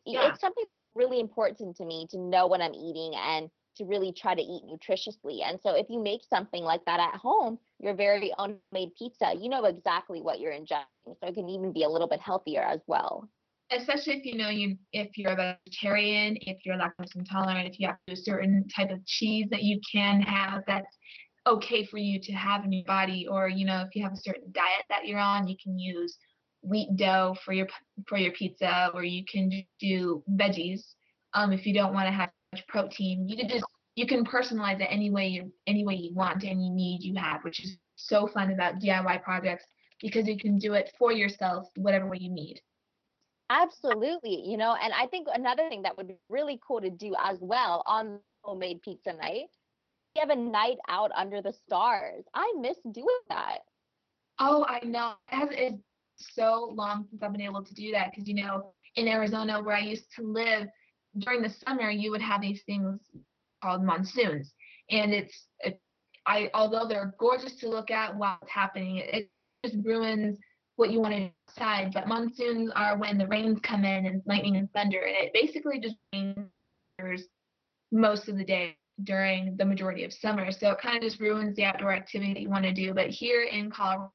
Yeah. 0.06 0.28
it's 0.28 0.40
something 0.40 0.64
really 0.94 1.20
important 1.20 1.76
to 1.76 1.84
me 1.84 2.06
to 2.10 2.18
know 2.18 2.46
what 2.46 2.60
I'm 2.60 2.74
eating 2.74 3.14
and 3.16 3.50
to 3.76 3.84
really 3.84 4.12
try 4.12 4.34
to 4.34 4.42
eat 4.42 4.62
nutritiously. 4.64 5.42
And 5.44 5.60
so 5.60 5.74
if 5.74 5.90
you 5.90 6.00
make 6.00 6.22
something 6.24 6.64
like 6.64 6.84
that 6.86 7.00
at 7.00 7.16
home, 7.20 7.58
your 7.80 7.94
very 7.94 8.32
own 8.38 8.58
made 8.72 8.94
pizza, 8.96 9.34
you 9.36 9.48
know 9.48 9.64
exactly 9.64 10.22
what 10.22 10.40
you're 10.40 10.52
ingesting. 10.52 10.86
So 11.06 11.28
it 11.28 11.34
can 11.34 11.48
even 11.48 11.72
be 11.72 11.84
a 11.84 11.88
little 11.88 12.08
bit 12.08 12.20
healthier 12.20 12.62
as 12.62 12.80
well. 12.86 13.28
especially 13.70 14.14
if 14.18 14.24
you 14.24 14.36
know 14.36 14.48
you 14.50 14.76
if 14.92 15.16
you're 15.16 15.32
a 15.32 15.36
vegetarian, 15.66 16.36
if 16.42 16.58
you're 16.64 16.76
lactose 16.76 17.16
intolerant, 17.16 17.66
if 17.68 17.80
you 17.80 17.86
have 17.86 17.98
a 18.08 18.16
certain 18.16 18.66
type 18.68 18.90
of 18.90 19.04
cheese 19.06 19.46
that 19.50 19.62
you 19.62 19.80
can 19.90 20.20
have 20.20 20.62
that's 20.66 20.96
okay 21.46 21.84
for 21.84 21.98
you 21.98 22.20
to 22.20 22.32
have 22.32 22.64
in 22.64 22.72
your 22.72 22.84
body, 22.84 23.26
or 23.28 23.48
you 23.48 23.64
know 23.64 23.82
if 23.82 23.94
you 23.94 24.02
have 24.02 24.12
a 24.12 24.16
certain 24.16 24.50
diet 24.52 24.84
that 24.88 25.06
you're 25.06 25.18
on, 25.18 25.48
you 25.48 25.56
can 25.62 25.78
use 25.78 26.16
wheat 26.62 26.96
dough 26.96 27.36
for 27.44 27.52
your 27.52 27.66
for 28.06 28.18
your 28.18 28.32
pizza, 28.32 28.90
or 28.94 29.04
you 29.04 29.24
can 29.24 29.50
do 29.80 30.22
veggies. 30.30 30.80
Um, 31.34 31.52
if 31.52 31.66
you 31.66 31.74
don't 31.74 31.94
want 31.94 32.06
to 32.06 32.12
have 32.12 32.30
much 32.52 32.66
protein, 32.68 33.28
you 33.28 33.36
can 33.36 33.48
just 33.48 33.64
you 33.96 34.06
can 34.06 34.24
personalize 34.24 34.80
it 34.80 34.88
any 34.90 35.10
way 35.10 35.28
you 35.28 35.52
any 35.66 35.84
way 35.84 35.94
you 35.94 36.14
want, 36.14 36.44
any 36.44 36.70
need 36.70 37.02
you 37.02 37.14
have, 37.16 37.42
which 37.44 37.62
is 37.62 37.76
so 37.96 38.26
fun 38.26 38.50
about 38.50 38.80
DIY 38.80 39.22
projects 39.22 39.64
because 40.00 40.26
you 40.26 40.38
can 40.38 40.58
do 40.58 40.74
it 40.74 40.90
for 40.98 41.12
yourself, 41.12 41.68
whatever 41.76 42.08
way 42.08 42.18
you 42.20 42.30
need. 42.30 42.60
Absolutely. 43.50 44.42
You 44.44 44.56
know, 44.56 44.76
and 44.82 44.92
I 44.92 45.06
think 45.06 45.28
another 45.32 45.68
thing 45.68 45.82
that 45.82 45.96
would 45.96 46.08
be 46.08 46.16
really 46.28 46.60
cool 46.66 46.80
to 46.80 46.90
do 46.90 47.14
as 47.22 47.38
well 47.40 47.82
on 47.86 48.18
homemade 48.42 48.82
pizza 48.82 49.12
night, 49.12 49.50
have 50.18 50.30
a 50.30 50.36
night 50.36 50.78
out 50.88 51.10
under 51.16 51.42
the 51.42 51.52
stars. 51.66 52.24
I 52.34 52.52
miss 52.60 52.76
doing 52.92 53.06
that. 53.28 53.58
Oh, 54.38 54.64
I 54.68 54.84
know. 54.84 55.14
It's 55.30 55.82
so 56.18 56.70
long 56.74 57.06
since 57.10 57.22
I've 57.22 57.32
been 57.32 57.40
able 57.40 57.64
to 57.64 57.74
do 57.74 57.92
that 57.92 58.10
because 58.10 58.28
you 58.28 58.34
know, 58.34 58.72
in 58.96 59.08
Arizona 59.08 59.62
where 59.62 59.76
I 59.76 59.80
used 59.80 60.06
to 60.16 60.22
live, 60.22 60.68
during 61.18 61.42
the 61.42 61.50
summer 61.66 61.90
you 61.90 62.10
would 62.10 62.22
have 62.22 62.40
these 62.40 62.62
things 62.64 63.00
called 63.62 63.84
monsoons, 63.84 64.52
and 64.90 65.12
it's 65.12 65.46
it, 65.60 65.80
I 66.26 66.50
although 66.54 66.88
they're 66.88 67.14
gorgeous 67.18 67.56
to 67.56 67.68
look 67.68 67.90
at 67.90 68.16
while 68.16 68.38
it's 68.42 68.50
happening, 68.50 68.96
it, 68.98 69.14
it 69.14 69.30
just 69.64 69.84
ruins 69.84 70.38
what 70.76 70.90
you 70.90 71.00
want 71.00 71.32
outside. 71.48 71.92
But 71.92 72.08
monsoons 72.08 72.70
are 72.74 72.98
when 72.98 73.18
the 73.18 73.28
rains 73.28 73.60
come 73.62 73.84
in 73.84 74.06
and 74.06 74.22
lightning 74.26 74.56
and 74.56 74.72
thunder, 74.72 75.00
and 75.00 75.16
it 75.16 75.32
basically 75.32 75.80
just 75.80 75.96
rains 76.12 77.28
most 77.92 78.28
of 78.28 78.36
the 78.36 78.44
day 78.44 78.76
during 79.02 79.56
the 79.56 79.64
majority 79.64 80.04
of 80.04 80.12
summer. 80.12 80.52
So 80.52 80.70
it 80.70 80.78
kind 80.78 80.96
of 80.96 81.02
just 81.02 81.20
ruins 81.20 81.56
the 81.56 81.64
outdoor 81.64 81.92
activity 81.92 82.32
that 82.34 82.40
you 82.40 82.50
want 82.50 82.64
to 82.64 82.72
do. 82.72 82.94
But 82.94 83.10
here 83.10 83.42
in 83.42 83.70
Colorado, 83.70 84.12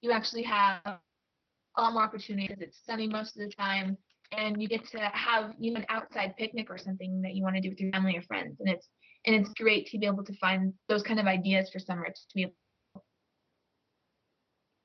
you 0.00 0.10
actually 0.10 0.42
have 0.44 0.80
a 0.84 1.82
lot 1.82 1.92
more 1.92 2.02
opportunities. 2.02 2.56
It's 2.60 2.80
sunny 2.86 3.06
most 3.06 3.36
of 3.36 3.42
the 3.42 3.54
time, 3.54 3.98
and 4.32 4.60
you 4.60 4.68
get 4.68 4.86
to 4.88 4.98
have 4.98 5.54
you 5.58 5.72
know 5.72 5.80
an 5.80 5.86
outside 5.88 6.34
picnic 6.38 6.70
or 6.70 6.78
something 6.78 7.20
that 7.22 7.34
you 7.34 7.42
want 7.42 7.56
to 7.56 7.60
do 7.60 7.68
with 7.68 7.80
your 7.80 7.90
family 7.92 8.16
or 8.16 8.22
friends. 8.22 8.56
And 8.60 8.68
it's 8.68 8.88
and 9.26 9.34
it's 9.34 9.50
great 9.50 9.86
to 9.88 9.98
be 9.98 10.06
able 10.06 10.24
to 10.24 10.34
find 10.36 10.72
those 10.88 11.02
kind 11.02 11.20
of 11.20 11.26
ideas 11.26 11.68
for 11.70 11.78
summer 11.78 12.06
to 12.06 12.34
be 12.34 12.42
able 12.42 12.54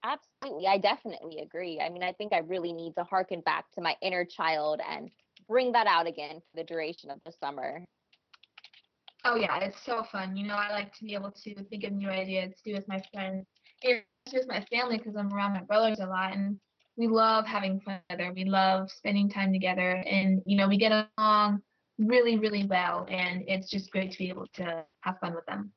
Absolutely. 0.04 0.68
I 0.68 0.78
definitely 0.78 1.40
agree. 1.40 1.80
I 1.80 1.90
mean, 1.90 2.04
I 2.04 2.12
think 2.14 2.34
I 2.34 2.40
really 2.40 2.74
need 2.74 2.96
to 2.96 3.04
harken 3.04 3.42
back 3.42 3.70
to 3.74 3.82
my 3.82 3.96
inner 4.02 4.26
child 4.26 4.82
and 4.88 5.12
bring 5.48 5.72
that 5.74 5.86
out 5.88 6.08
again 6.08 6.40
for 6.40 6.58
the 6.58 6.64
duration 6.64 7.12
of 7.12 7.20
the 7.24 7.32
summer. 7.40 7.86
Oh 9.24 9.36
yeah, 9.36 9.60
it's 9.60 9.78
so 9.86 10.04
fun. 10.12 10.36
You 10.36 10.48
know, 10.48 10.56
I 10.56 10.72
like 10.72 10.94
to 10.96 11.04
be 11.04 11.14
able 11.14 11.32
to 11.32 11.64
think 11.66 11.84
of 11.84 11.92
new 11.94 12.10
ideas 12.10 12.54
do 12.66 12.74
with 12.74 12.88
my 12.88 13.02
friends, 13.14 13.46
and 13.84 14.02
with 14.34 14.48
my 14.48 14.66
family 14.72 14.98
because 14.98 15.16
I'm 15.16 15.34
around 15.34 15.54
my 15.54 15.62
brothers 15.62 16.00
a 16.00 16.08
lot, 16.08 16.34
and 16.34 16.60
we 16.98 17.08
love 17.08 17.46
having 17.46 17.80
fun 17.82 18.00
together. 18.10 18.34
We 18.34 18.46
love 18.46 18.90
spending 18.90 19.30
time 19.30 19.54
together, 19.54 20.04
and 20.08 20.42
you 20.46 20.58
know, 20.58 20.68
we 20.68 20.78
get 20.78 21.08
along 21.18 21.62
really, 22.00 22.40
really 22.40 22.66
well, 22.66 23.06
and 23.10 23.44
it's 23.48 23.70
just 23.70 23.92
great 23.92 24.12
to 24.12 24.18
be 24.18 24.30
able 24.30 24.48
to 24.56 24.84
have 25.02 25.20
fun 25.20 25.36
with 25.36 25.46
them. 25.46 25.72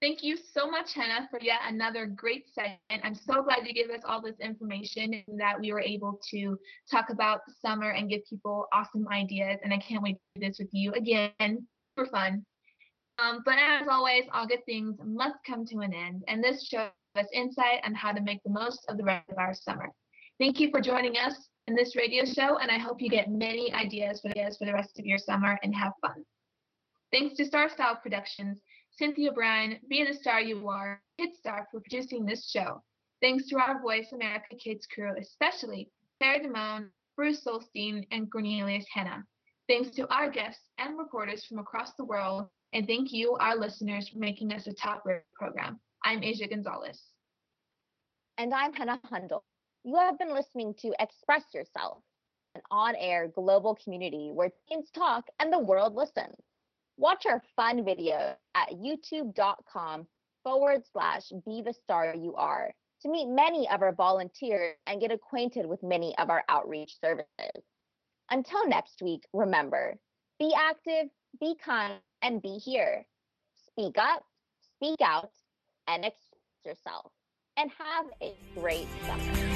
Thank 0.00 0.22
you 0.22 0.36
so 0.36 0.70
much, 0.70 0.92
Hannah, 0.94 1.26
for 1.30 1.38
yet 1.40 1.60
another 1.66 2.06
great 2.06 2.46
segment. 2.54 3.02
I'm 3.02 3.14
so 3.14 3.42
glad 3.42 3.66
you 3.66 3.72
gave 3.72 3.90
us 3.90 4.02
all 4.06 4.20
this 4.20 4.38
information 4.40 5.22
and 5.26 5.40
that 5.40 5.58
we 5.58 5.72
were 5.72 5.80
able 5.80 6.20
to 6.30 6.58
talk 6.90 7.08
about 7.10 7.40
summer 7.62 7.90
and 7.90 8.08
give 8.10 8.20
people 8.28 8.66
awesome 8.74 9.08
ideas. 9.08 9.58
And 9.64 9.72
I 9.72 9.78
can't 9.78 10.02
wait 10.02 10.16
to 10.16 10.40
do 10.40 10.48
this 10.48 10.58
with 10.58 10.68
you 10.72 10.92
again. 10.92 11.66
Super 11.96 12.10
fun. 12.10 12.44
Um, 13.18 13.42
but 13.44 13.54
as 13.58 13.88
always, 13.90 14.24
all 14.32 14.46
good 14.46 14.64
things 14.66 14.96
must 15.02 15.36
come 15.46 15.64
to 15.66 15.78
an 15.78 15.94
end, 15.94 16.22
and 16.28 16.44
this 16.44 16.66
shows 16.66 16.90
us 17.16 17.26
insight 17.32 17.80
on 17.84 17.94
how 17.94 18.12
to 18.12 18.20
make 18.20 18.42
the 18.44 18.50
most 18.50 18.84
of 18.88 18.98
the 18.98 19.04
rest 19.04 19.30
of 19.30 19.38
our 19.38 19.54
summer. 19.54 19.90
Thank 20.38 20.60
you 20.60 20.70
for 20.70 20.82
joining 20.82 21.16
us 21.16 21.48
in 21.66 21.74
this 21.74 21.96
radio 21.96 22.24
show, 22.26 22.58
and 22.58 22.70
I 22.70 22.78
hope 22.78 23.00
you 23.00 23.08
get 23.08 23.30
many 23.30 23.72
ideas 23.72 24.20
for, 24.20 24.28
ideas 24.28 24.58
for 24.58 24.66
the 24.66 24.74
rest 24.74 24.98
of 24.98 25.06
your 25.06 25.16
summer 25.16 25.58
and 25.62 25.74
have 25.74 25.92
fun. 26.02 26.24
Thanks 27.10 27.36
to 27.36 27.46
Star 27.46 27.70
Style 27.70 27.98
Productions, 28.02 28.58
Cynthia 28.90 29.32
Brian, 29.32 29.78
Be 29.88 30.04
the 30.04 30.12
Star 30.12 30.40
You 30.40 30.68
Are, 30.68 31.00
Kid 31.18 31.30
Star 31.34 31.66
for 31.70 31.80
producing 31.80 32.26
this 32.26 32.50
show. 32.50 32.82
Thanks 33.22 33.48
to 33.48 33.56
our 33.58 33.80
Voice 33.80 34.12
America 34.12 34.56
Kids 34.62 34.86
crew, 34.86 35.12
especially 35.18 35.88
Sarah 36.22 36.40
Damone, 36.40 36.90
Bruce 37.16 37.42
Solstein, 37.42 38.06
and 38.10 38.30
Cornelius 38.30 38.84
Henna. 38.92 39.24
Thanks 39.68 39.90
to 39.96 40.06
our 40.14 40.30
guests 40.30 40.62
and 40.78 40.98
reporters 40.98 41.44
from 41.46 41.58
across 41.58 41.94
the 41.94 42.04
world, 42.04 42.48
and 42.76 42.86
thank 42.86 43.10
you, 43.10 43.34
our 43.40 43.56
listeners, 43.56 44.06
for 44.10 44.18
making 44.18 44.52
us 44.52 44.66
a 44.66 44.72
top 44.74 45.02
rated 45.06 45.22
program. 45.34 45.80
I'm 46.04 46.22
Asia 46.22 46.46
Gonzalez. 46.46 47.00
And 48.36 48.52
I'm 48.52 48.74
Hannah 48.74 49.00
Hundle. 49.10 49.44
You 49.82 49.96
have 49.96 50.18
been 50.18 50.34
listening 50.34 50.74
to 50.80 50.92
Express 51.00 51.44
Yourself, 51.54 52.02
an 52.54 52.60
on 52.70 52.94
air 52.96 53.28
global 53.34 53.78
community 53.82 54.30
where 54.30 54.50
teens 54.68 54.90
talk 54.94 55.24
and 55.40 55.50
the 55.50 55.58
world 55.58 55.94
listens. 55.94 56.36
Watch 56.98 57.24
our 57.24 57.42
fun 57.56 57.82
video 57.82 58.34
at 58.54 58.72
youtube.com 58.72 60.06
forward 60.44 60.82
slash 60.92 61.32
be 61.46 61.62
the 61.62 61.72
star 61.72 62.14
you 62.14 62.34
are 62.34 62.74
to 63.00 63.08
meet 63.08 63.26
many 63.26 63.66
of 63.70 63.80
our 63.80 63.94
volunteers 63.94 64.76
and 64.86 65.00
get 65.00 65.10
acquainted 65.12 65.64
with 65.64 65.82
many 65.82 66.14
of 66.18 66.28
our 66.28 66.44
outreach 66.50 67.00
services. 67.00 67.64
Until 68.30 68.68
next 68.68 69.00
week, 69.00 69.22
remember 69.32 69.96
be 70.38 70.52
active, 70.54 71.08
be 71.38 71.54
kind, 71.62 71.94
and 72.22 72.42
be 72.42 72.58
here. 72.58 73.06
Speak 73.68 73.98
up, 73.98 74.24
speak 74.60 75.00
out, 75.02 75.30
and 75.86 76.04
express 76.04 76.40
yourself. 76.64 77.12
And 77.56 77.70
have 77.78 78.06
a 78.22 78.34
great 78.54 78.86
summer. 79.06 79.55